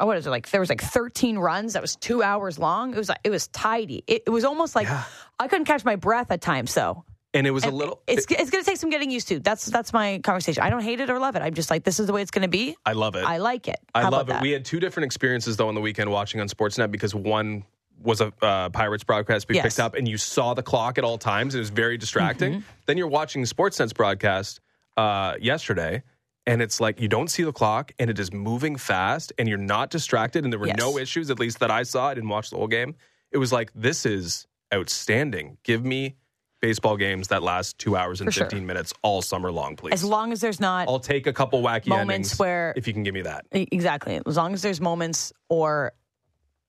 oh, 0.00 0.06
what 0.06 0.16
is 0.16 0.26
it 0.26 0.30
like? 0.30 0.48
There 0.50 0.60
was 0.60 0.68
like 0.68 0.82
13 0.82 1.38
runs 1.38 1.72
that 1.72 1.82
was 1.82 1.96
two 1.96 2.22
hours 2.22 2.58
long. 2.58 2.92
It 2.94 2.98
was 2.98 3.08
like 3.08 3.20
it 3.24 3.30
was 3.30 3.48
tidy. 3.48 4.04
It, 4.06 4.24
it 4.26 4.30
was 4.30 4.44
almost 4.44 4.74
like 4.74 4.86
Yeah. 4.86 5.04
I 5.38 5.48
couldn't 5.48 5.66
catch 5.66 5.84
my 5.84 5.96
breath 5.96 6.30
at 6.30 6.40
times. 6.40 6.70
So 6.72 7.04
and 7.34 7.46
it 7.46 7.50
was 7.50 7.64
a 7.64 7.70
little. 7.70 8.00
It's 8.06 8.26
it's 8.30 8.50
going 8.50 8.64
to 8.64 8.68
take 8.68 8.78
some 8.78 8.90
getting 8.90 9.10
used 9.10 9.28
to. 9.28 9.38
That's 9.38 9.66
that's 9.66 9.92
my 9.92 10.18
conversation. 10.24 10.62
I 10.62 10.70
don't 10.70 10.82
hate 10.82 11.00
it 11.00 11.10
or 11.10 11.18
love 11.18 11.36
it. 11.36 11.42
I'm 11.42 11.54
just 11.54 11.70
like 11.70 11.84
this 11.84 12.00
is 12.00 12.06
the 12.06 12.12
way 12.12 12.22
it's 12.22 12.30
going 12.30 12.42
to 12.42 12.48
be. 12.48 12.76
I 12.86 12.92
love 12.92 13.16
it. 13.16 13.24
I 13.24 13.36
like 13.36 13.68
it. 13.68 13.78
I 13.94 14.08
love 14.08 14.28
it. 14.28 14.32
about 14.32 14.42
We 14.42 14.50
had 14.50 14.64
two 14.64 14.80
different 14.80 15.04
experiences 15.06 15.56
though 15.56 15.68
on 15.68 15.74
the 15.74 15.80
weekend 15.80 16.10
watching 16.10 16.40
on 16.40 16.48
Sportsnet 16.48 16.90
because 16.90 17.14
one 17.14 17.64
was 18.02 18.20
a 18.20 18.32
uh, 18.40 18.70
Pirates 18.70 19.04
broadcast 19.04 19.48
we 19.48 19.56
Yes. 19.56 19.64
picked 19.64 19.80
up 19.80 19.94
and 19.94 20.06
you 20.08 20.16
saw 20.16 20.54
the 20.54 20.62
clock 20.62 20.98
at 20.98 21.04
all 21.04 21.18
times. 21.18 21.54
It 21.54 21.58
was 21.58 21.70
very 21.70 21.98
distracting. 21.98 22.52
Mm-hmm. 22.54 22.62
Then 22.86 22.96
you're 22.96 23.08
watching 23.08 23.42
Sportsnet's 23.42 23.92
broadcast 23.92 24.60
uh, 24.96 25.34
yesterday. 25.40 26.02
And 26.48 26.62
it's 26.62 26.80
like 26.80 27.00
you 27.00 27.08
don't 27.08 27.28
see 27.28 27.42
the 27.44 27.52
clock, 27.52 27.92
and 27.98 28.08
it 28.10 28.18
is 28.18 28.32
moving 28.32 28.76
fast, 28.76 29.32
and 29.38 29.46
you're 29.48 29.58
not 29.58 29.90
distracted, 29.90 30.44
and 30.44 30.52
there 30.52 30.58
were 30.58 30.66
Yes. 30.68 30.78
no 30.78 30.96
issues, 30.98 31.30
at 31.30 31.38
least 31.38 31.60
that 31.60 31.70
I 31.70 31.82
saw. 31.82 32.08
I 32.08 32.14
didn't 32.14 32.30
watch 32.30 32.50
the 32.50 32.56
whole 32.56 32.66
game. 32.68 32.96
It 33.30 33.38
was 33.38 33.52
like 33.52 33.70
this 33.74 34.06
is 34.06 34.46
outstanding. 34.74 35.58
Give 35.62 35.84
me 35.84 36.16
baseball 36.60 36.96
games 36.96 37.28
that 37.28 37.42
last 37.42 37.78
two 37.78 37.96
hours 37.96 38.20
and 38.20 38.28
For 38.28 38.32
sure. 38.32 38.44
fifteen 38.46 38.66
minutes 38.66 38.92
all 39.02 39.20
summer 39.22 39.52
long, 39.52 39.76
please. 39.76 39.92
As 39.92 40.02
long 40.02 40.32
as 40.32 40.40
there's 40.40 40.58
not 40.58 40.88
I'll 40.88 40.98
take 40.98 41.26
a 41.26 41.32
couple 41.32 41.62
wacky 41.62 41.86
Moments 41.88 42.38
where- 42.38 42.72
if 42.76 42.86
you 42.88 42.92
can 42.94 43.02
give 43.04 43.14
me 43.14 43.22
that. 43.22 43.44
Exactly 43.52 44.20
as 44.26 44.36
long 44.36 44.54
as 44.54 44.62
there's 44.62 44.80
moments 44.80 45.32
or 45.48 45.92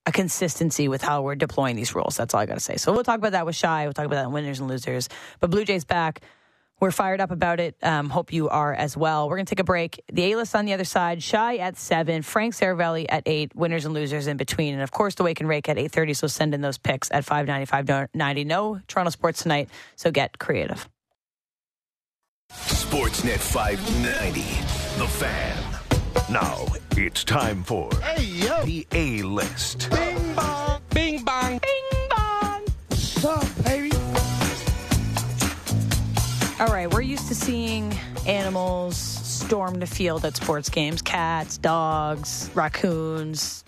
a 0.06 0.12
consistency 0.12 0.88
with 0.88 1.02
how 1.02 1.22
we're 1.22 1.36
deploying 1.36 1.76
these 1.76 1.96
rules. 1.96 2.18
That's 2.18 2.34
all 2.34 2.40
I 2.40 2.46
got 2.46 2.56
to 2.56 2.60
say. 2.60 2.78
So 2.78 2.92
we'll 2.92 3.04
talk 3.04 3.18
about 3.18 3.32
that 3.34 3.46
with 3.46 3.56
Shi. 3.56 3.68
We'll 3.68 3.94
talk 3.94 4.06
about 4.06 4.16
that 4.18 4.26
in 4.26 4.32
winners 4.32 4.60
and 4.60 4.68
losers. 4.70 5.08
But 5.40 5.50
Blue 5.52 5.66
Jays 5.66 5.86
back. 5.86 6.22
We're 6.80 6.92
fired 6.92 7.20
up 7.22 7.32
about 7.32 7.60
it. 7.60 7.76
Um, 7.84 8.10
hope 8.10 8.32
you 8.32 8.50
are 8.50 8.74
as 8.74 8.96
well. 8.96 9.28
We're 9.30 9.36
going 9.38 9.46
to 9.46 9.56
take 9.56 9.60
a 9.60 9.66
break. 9.66 10.02
The 10.12 10.32
A 10.32 10.38
list 10.38 10.56
on 10.56 10.66
the 10.66 10.74
other 10.74 10.86
side. 10.86 11.22
Shi 11.22 11.36
at 11.38 11.78
seven. 11.78 12.22
Frank 12.22 12.54
Seravalli 12.54 13.06
at 13.10 13.24
eight. 13.26 13.56
Winners 13.56 13.86
and 13.86 13.94
losers 13.94 14.28
in 14.28 14.38
between. 14.38 14.74
And 14.74 14.84
of 14.84 14.92
course, 14.92 15.16
the 15.16 15.24
Wake 15.24 15.40
and 15.40 15.50
Rake 15.50 15.68
at 15.70 15.78
eight 15.78 15.92
thirty. 15.92 16.14
So 16.14 16.28
send 16.28 16.54
in 16.54 16.62
those 16.62 16.78
picks 16.78 17.12
at 17.12 17.26
five 17.26 17.48
ninety 17.48 17.66
five 17.66 17.90
ninety. 18.14 18.44
No 18.44 18.80
Toronto 18.88 19.10
sports 19.12 19.44
tonight. 19.44 19.70
So 19.96 20.12
get 20.12 20.40
creative. 20.40 20.88
Sportsnet 22.52 23.38
590, 23.38 24.42
The 24.98 25.08
Fan. 25.08 25.80
Now 26.32 26.66
it's 26.98 27.24
time 27.24 27.64
for 27.64 27.90
the 27.92 28.86
A 28.92 29.22
list. 29.22 29.90
Bing 29.92 30.34
bong. 30.36 30.82
Bing 30.90 31.24
bong. 31.24 31.54
What's 31.54 31.79
All 36.60 36.68
right, 36.68 36.94
we're 36.94 37.00
used 37.00 37.30
to 37.30 37.36
seeing 37.36 37.98
animals 38.28 38.98
storm 38.98 39.76
the 39.76 39.88
field 39.88 40.26
at 40.26 40.36
sports 40.36 40.68
games 40.68 41.02
cats, 41.02 41.58
dogs, 41.58 42.52
raccoons, 42.54 43.64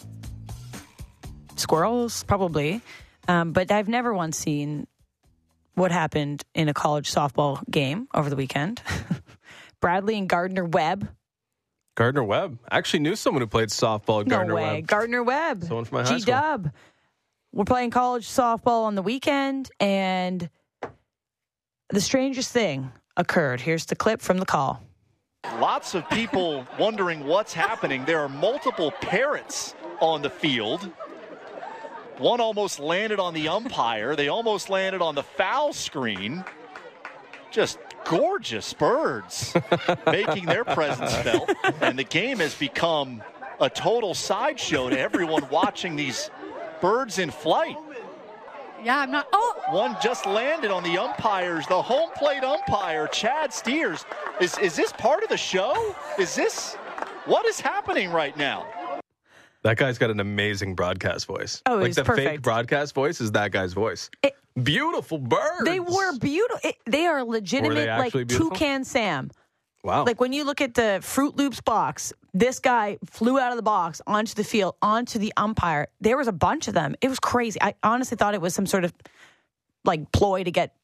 squirrels, 1.55 2.25
probably. 2.25 2.81
Um, 3.29 3.53
but 3.53 3.71
I've 3.71 3.87
never 3.87 4.13
once 4.13 4.37
seen 4.37 4.87
what 5.75 5.93
happened 5.93 6.43
in 6.53 6.67
a 6.67 6.73
college 6.73 7.09
softball 7.09 7.63
game 7.69 8.09
over 8.13 8.29
the 8.29 8.35
weekend. 8.35 8.81
Bradley 9.79 10.17
and 10.17 10.27
Gardner 10.27 10.65
Webb. 10.65 11.07
Gardner 11.95 12.25
Webb. 12.25 12.59
I 12.69 12.77
actually 12.77 12.99
knew 12.99 13.15
someone 13.15 13.41
who 13.41 13.47
played 13.47 13.69
softball 13.69 14.19
at 14.19 14.27
Gardner 14.27 14.53
no 14.53 14.55
way. 14.55 14.63
Webb. 14.63 14.87
Gardner 14.87 15.23
Webb. 15.23 15.63
Someone 15.63 15.85
from 15.85 15.99
my 15.99 16.03
high 16.03 16.15
G 16.15 16.19
school. 16.19 16.33
Dub. 16.33 16.71
We're 17.53 17.63
playing 17.63 17.91
college 17.91 18.27
softball 18.27 18.83
on 18.83 18.95
the 18.95 19.01
weekend, 19.01 19.69
and 19.79 20.49
the 21.91 22.01
strangest 22.01 22.51
thing 22.51 22.91
occurred. 23.17 23.61
Here's 23.61 23.85
the 23.85 23.95
clip 23.95 24.21
from 24.21 24.37
the 24.37 24.45
call. 24.45 24.81
Lots 25.59 25.95
of 25.95 26.07
people 26.09 26.65
wondering 26.79 27.25
what's 27.25 27.53
happening. 27.53 28.05
There 28.05 28.19
are 28.19 28.29
multiple 28.29 28.91
parrots 28.91 29.75
on 29.99 30.21
the 30.21 30.29
field. 30.29 30.89
One 32.17 32.39
almost 32.39 32.79
landed 32.79 33.19
on 33.19 33.33
the 33.33 33.47
umpire. 33.47 34.15
They 34.15 34.27
almost 34.27 34.69
landed 34.69 35.01
on 35.01 35.15
the 35.15 35.23
foul 35.23 35.73
screen. 35.73 36.43
Just 37.49 37.79
gorgeous 38.05 38.73
birds 38.73 39.55
making 40.05 40.45
their 40.45 40.63
presence 40.63 41.13
felt. 41.17 41.51
And 41.81 41.97
the 41.97 42.03
game 42.03 42.37
has 42.39 42.55
become 42.55 43.23
a 43.59 43.69
total 43.69 44.13
sideshow 44.13 44.89
to 44.89 44.99
everyone 44.99 45.47
watching 45.49 45.95
these 45.95 46.29
birds 46.79 47.19
in 47.19 47.31
flight. 47.31 47.77
Yeah, 48.83 48.97
I'm 48.99 49.11
not. 49.11 49.27
Oh, 49.31 49.55
One 49.69 49.95
just 50.01 50.25
landed 50.25 50.71
on 50.71 50.83
the 50.83 50.97
umpires, 50.97 51.67
the 51.67 51.81
home 51.81 52.09
plate 52.15 52.43
umpire, 52.43 53.07
Chad 53.07 53.53
Steers. 53.53 54.05
Is, 54.39 54.57
is 54.57 54.75
this 54.75 54.91
part 54.93 55.23
of 55.23 55.29
the 55.29 55.37
show? 55.37 55.95
Is 56.17 56.33
this 56.35 56.75
what 57.25 57.45
is 57.45 57.59
happening 57.59 58.09
right 58.11 58.35
now? 58.35 58.65
That 59.63 59.77
guy's 59.77 59.99
got 59.99 60.09
an 60.09 60.19
amazing 60.19 60.73
broadcast 60.73 61.27
voice. 61.27 61.61
Oh, 61.67 61.75
like 61.75 61.87
he's 61.87 61.95
the 61.97 62.05
fake 62.05 62.41
broadcast 62.41 62.95
voice 62.95 63.21
is 63.21 63.31
that 63.33 63.51
guy's 63.51 63.73
voice. 63.73 64.09
It- 64.23 64.35
Beautiful 64.61 65.17
birds. 65.17 65.63
They 65.63 65.79
were 65.79 66.17
beautiful. 66.17 66.71
They 66.85 67.05
are 67.05 67.23
legitimate, 67.23 67.87
like 67.87 68.11
beautiful? 68.11 68.49
toucan 68.49 68.83
Sam. 68.83 69.31
Wow. 69.83 70.05
Like 70.05 70.19
when 70.19 70.31
you 70.31 70.43
look 70.43 70.61
at 70.61 70.75
the 70.75 70.99
Froot 71.01 71.37
Loops 71.37 71.59
box, 71.61 72.13
this 72.33 72.59
guy 72.59 72.97
flew 73.09 73.39
out 73.39 73.51
of 73.51 73.57
the 73.57 73.63
box 73.63 74.01
onto 74.05 74.35
the 74.35 74.43
field, 74.43 74.75
onto 74.81 75.17
the 75.17 75.33
umpire. 75.37 75.87
There 75.99 76.17
was 76.17 76.27
a 76.27 76.31
bunch 76.31 76.67
of 76.67 76.73
them. 76.73 76.95
It 77.01 77.09
was 77.09 77.19
crazy. 77.19 77.59
I 77.61 77.73
honestly 77.81 78.15
thought 78.15 78.33
it 78.35 78.41
was 78.41 78.53
some 78.53 78.67
sort 78.67 78.83
of 78.85 78.93
like 79.83 80.11
ploy 80.11 80.43
to 80.43 80.51
get 80.51 80.75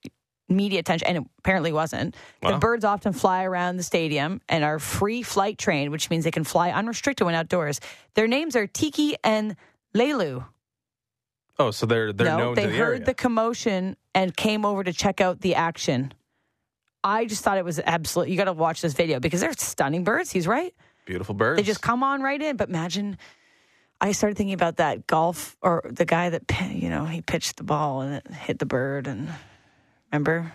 media 0.50 0.80
attention, 0.80 1.08
and 1.08 1.18
it 1.18 1.24
apparently 1.39 1.72
wasn't. 1.72 2.16
The 2.41 2.58
birds 2.58 2.86
often 2.86 3.14
fly 3.14 3.43
around 3.43 3.78
the 3.78 3.84
stadium 3.84 4.41
and 4.50 4.64
are 4.64 4.80
free 4.80 5.22
flight 5.22 5.58
trained, 5.58 5.91
which 5.91 6.10
means 6.10 6.24
they 6.24 6.32
can 6.32 6.45
fly 6.45 6.72
unrestricted 6.72 7.26
when 7.26 7.36
outdoors. 7.36 7.80
Their 8.16 8.28
names 8.28 8.56
are 8.56 8.66
Tiki 8.66 9.16
and 9.24 9.56
Leilu. 9.93 10.45
oh, 11.60 11.72
so 11.72 11.86
they're 11.86 12.14
they're 12.14 12.28
no, 12.28 12.38
known 12.38 12.56
they 12.56 12.64
to 12.64 12.70
the 12.70 12.78
heard 12.78 13.06
the 13.06 13.14
commotion 13.14 13.95
and 14.16 14.36
came 14.36 14.66
over 14.66 14.84
to 14.84 14.93
check 14.93 15.22
out 15.22 15.41
the 15.41 15.54
action. 15.56 16.14
I 17.08 17.26
just 17.26 17.43
thought 17.43 17.58
it 17.58 17.64
was 17.66 17.80
absolute. 17.80 18.28
You 18.30 18.36
got 18.38 18.45
to 18.45 18.53
watch 18.53 18.82
this 18.82 18.93
video 18.93 19.20
because 19.20 19.39
they're 19.41 19.53
stunning 19.53 20.03
birds. 20.03 20.30
He's 20.32 20.45
right. 20.47 20.74
Beautiful 21.05 21.34
birds. 21.36 21.58
They 21.58 21.64
just 21.64 21.82
come 21.82 22.03
on 22.03 22.22
right 22.22 22.41
in. 22.41 22.58
But 22.58 22.68
imagine, 22.68 23.18
I 24.01 24.12
started 24.12 24.36
thinking 24.38 24.53
about 24.53 24.78
that 24.78 25.08
golf 25.08 25.55
or 25.62 25.84
the 25.89 26.03
guy 26.05 26.30
that 26.32 26.43
you 26.74 26.89
know 26.89 27.05
he 27.05 27.22
pitched 27.22 27.55
the 27.58 27.64
ball 27.64 28.01
and 28.01 28.16
it 28.16 28.28
hit 28.34 28.60
the 28.60 28.66
bird 28.66 29.08
and 29.08 29.30
remember. 30.12 30.51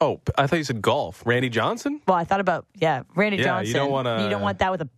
Oh, 0.00 0.20
I 0.36 0.46
thought 0.46 0.56
you 0.58 0.64
said 0.64 0.82
golf. 0.82 1.22
Randy 1.26 1.48
Johnson? 1.48 2.00
Well, 2.06 2.16
I 2.16 2.24
thought 2.24 2.40
about 2.40 2.66
yeah, 2.76 3.02
Randy 3.16 3.38
Yeah, 3.38 3.42
you 3.60 3.66
Johnson. 3.66 3.74
don't 3.74 3.90
wanna- 3.90 4.22
You 4.24 4.30
don't 4.30 4.42
want 4.42 4.58
that 4.60 4.70
with 4.70 4.82
a 4.82 4.88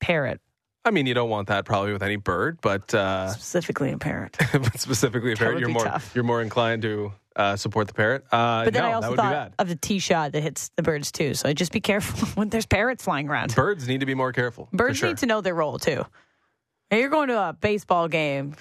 parrot, 0.00 0.40
I 0.84 0.90
mean, 0.90 1.06
you 1.06 1.14
don't 1.14 1.30
want 1.30 1.48
that 1.48 1.64
probably 1.64 1.92
with 1.92 2.02
any 2.02 2.16
bird, 2.16 2.58
but 2.60 2.92
uh, 2.94 3.28
specifically 3.28 3.90
a 3.92 3.98
parrot. 3.98 4.36
but 4.52 4.78
specifically 4.78 5.32
a 5.32 5.36
parrot, 5.36 5.58
you're 5.58 5.68
more 5.70 5.84
tough. 5.84 6.12
you're 6.14 6.24
more 6.24 6.42
inclined 6.42 6.82
to 6.82 7.12
uh, 7.36 7.56
support 7.56 7.88
the 7.88 7.94
parrot. 7.94 8.24
Uh, 8.30 8.64
But 8.64 8.74
then 8.74 8.82
no, 8.82 8.88
I 8.90 8.92
also 8.92 9.16
thought 9.16 9.52
of 9.58 9.68
the 9.68 9.76
tee 9.76 9.98
shot 9.98 10.32
that 10.32 10.42
hits 10.42 10.70
the 10.76 10.82
birds 10.82 11.10
too. 11.10 11.34
So 11.34 11.52
just 11.54 11.72
be 11.72 11.80
careful 11.80 12.28
when 12.34 12.50
there's 12.50 12.66
parrots 12.66 13.04
flying 13.04 13.28
around. 13.28 13.54
Birds 13.54 13.88
need 13.88 14.00
to 14.00 14.06
be 14.06 14.14
more 14.14 14.32
careful. 14.32 14.68
Birds 14.72 14.98
sure. 14.98 15.08
need 15.08 15.18
to 15.18 15.26
know 15.26 15.40
their 15.40 15.54
role 15.54 15.78
too. 15.78 16.04
And 16.90 17.00
you're 17.00 17.10
going 17.10 17.28
to 17.28 17.40
a 17.48 17.52
baseball 17.54 18.08
game. 18.08 18.54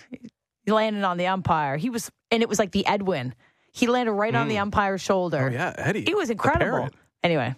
You 0.66 0.74
landed 0.76 1.04
on 1.04 1.18
the 1.18 1.28
umpire. 1.28 1.76
He 1.76 1.90
was, 1.90 2.10
and 2.32 2.42
it 2.42 2.48
was 2.48 2.58
like 2.58 2.72
the 2.72 2.88
Edwin. 2.88 3.36
He 3.74 3.88
landed 3.88 4.14
right 4.14 4.34
on 4.34 4.48
the 4.48 4.60
umpire's 4.60 5.02
shoulder. 5.02 5.50
Oh 5.50 5.52
yeah, 5.54 5.74
Eddie. 5.78 6.10
It 6.10 6.16
was 6.16 6.30
incredible. 6.30 6.90
Anyway, 7.22 7.56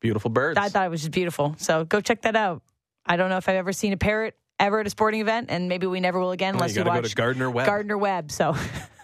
Beautiful 0.00 0.30
birds. 0.30 0.58
I 0.58 0.68
thought 0.68 0.84
it 0.84 0.90
was 0.90 1.00
just 1.00 1.12
beautiful. 1.12 1.54
So 1.58 1.84
go 1.84 2.00
check 2.00 2.22
that 2.22 2.34
out. 2.36 2.62
I 3.06 3.16
don't 3.16 3.28
know 3.30 3.36
if 3.36 3.48
I've 3.48 3.56
ever 3.56 3.72
seen 3.72 3.92
a 3.92 3.96
parrot 3.96 4.34
ever 4.58 4.80
at 4.80 4.86
a 4.86 4.90
sporting 4.90 5.20
event, 5.20 5.46
and 5.50 5.68
maybe 5.68 5.86
we 5.86 6.00
never 6.00 6.18
will 6.20 6.30
again 6.30 6.54
Oh, 6.54 6.58
unless 6.58 6.74
you 6.74 6.80
you, 6.80 6.84
gotta 6.84 6.98
go 6.98 7.02
watch 7.02 7.10
to 7.10 7.16
Gardner 7.16 7.50
Webb. 7.50 7.66
Gardner 7.66 7.98
Webb. 7.98 8.30
So 8.30 8.54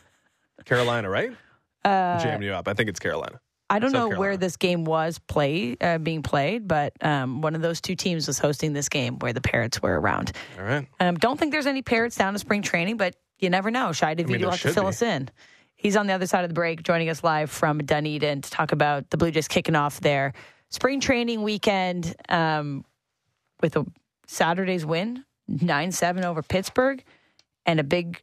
Carolina, 0.64 1.08
right? 1.08 1.30
uh, 1.84 2.20
Jamming 2.22 2.42
you 2.48 2.52
up. 2.52 2.68
I 2.68 2.74
think 2.74 2.88
it's 2.88 3.00
Carolina. 3.00 3.40
I 3.72 3.78
don't 3.78 3.92
South 3.92 4.10
know 4.10 4.18
where 4.18 4.36
this 4.36 4.56
game 4.56 4.84
was 4.84 5.18
play 5.20 5.76
uh, 5.80 5.98
being 5.98 6.22
played, 6.22 6.66
but 6.66 6.92
um, 7.02 7.40
one 7.40 7.54
of 7.54 7.62
those 7.62 7.80
two 7.80 7.94
teams 7.94 8.26
was 8.26 8.38
hosting 8.38 8.72
this 8.72 8.88
game 8.88 9.18
where 9.20 9.32
the 9.32 9.40
parrots 9.40 9.80
were 9.80 9.98
around. 9.98 10.32
All 10.58 10.64
right. 10.64 10.88
Um, 10.98 11.14
don't 11.16 11.38
think 11.38 11.52
there's 11.52 11.66
any 11.68 11.80
parrots 11.80 12.16
down 12.16 12.32
to 12.32 12.38
spring 12.40 12.62
training, 12.62 12.96
but 12.96 13.14
you 13.38 13.48
never 13.48 13.70
know. 13.70 13.92
Shi 13.92 14.06
Davidi 14.06 14.26
there 14.26 14.38
will 14.40 14.50
have 14.50 14.62
to 14.62 14.72
fill 14.72 14.84
be. 14.84 14.88
us 14.88 15.02
in. 15.02 15.30
He's 15.76 15.96
on 15.96 16.08
the 16.08 16.12
other 16.12 16.26
side 16.26 16.42
of 16.44 16.50
the 16.50 16.54
break, 16.54 16.82
joining 16.82 17.08
us 17.10 17.22
live 17.22 17.48
from 17.50 17.78
Dunedin 17.78 18.42
to 18.42 18.50
talk 18.50 18.72
about 18.72 19.08
the 19.10 19.16
Blue 19.16 19.30
Jays 19.30 19.46
kicking 19.48 19.76
off 19.76 20.00
their 20.00 20.34
spring 20.68 21.00
training 21.00 21.42
weekend 21.42 22.14
um, 22.28 22.84
with 23.60 23.76
a 23.76 23.86
Saturday's 24.26 24.86
win, 24.86 25.24
9 25.48 25.92
7 25.92 26.24
over 26.24 26.42
Pittsburgh, 26.42 27.02
and 27.66 27.80
a 27.80 27.84
big, 27.84 28.22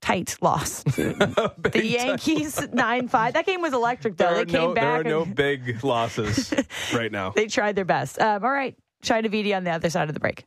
tight 0.00 0.36
loss. 0.40 0.82
the 0.84 1.82
Yankees, 1.84 2.60
9 2.72 3.08
5. 3.08 3.34
That 3.34 3.46
game 3.46 3.60
was 3.60 3.72
electric, 3.72 4.16
though. 4.16 4.34
There 4.34 4.44
they 4.44 4.52
came 4.52 4.60
no, 4.60 4.74
back. 4.74 4.82
there 4.82 5.00
are 5.00 5.04
no 5.04 5.24
big 5.24 5.84
losses 5.84 6.52
right 6.94 7.12
now. 7.12 7.30
they 7.30 7.46
tried 7.46 7.76
their 7.76 7.84
best. 7.84 8.20
Um, 8.20 8.44
all 8.44 8.50
right. 8.50 8.76
Shi 9.02 9.14
Davidi 9.14 9.56
on 9.56 9.64
the 9.64 9.70
other 9.70 9.90
side 9.90 10.08
of 10.08 10.14
the 10.14 10.20
break. 10.20 10.44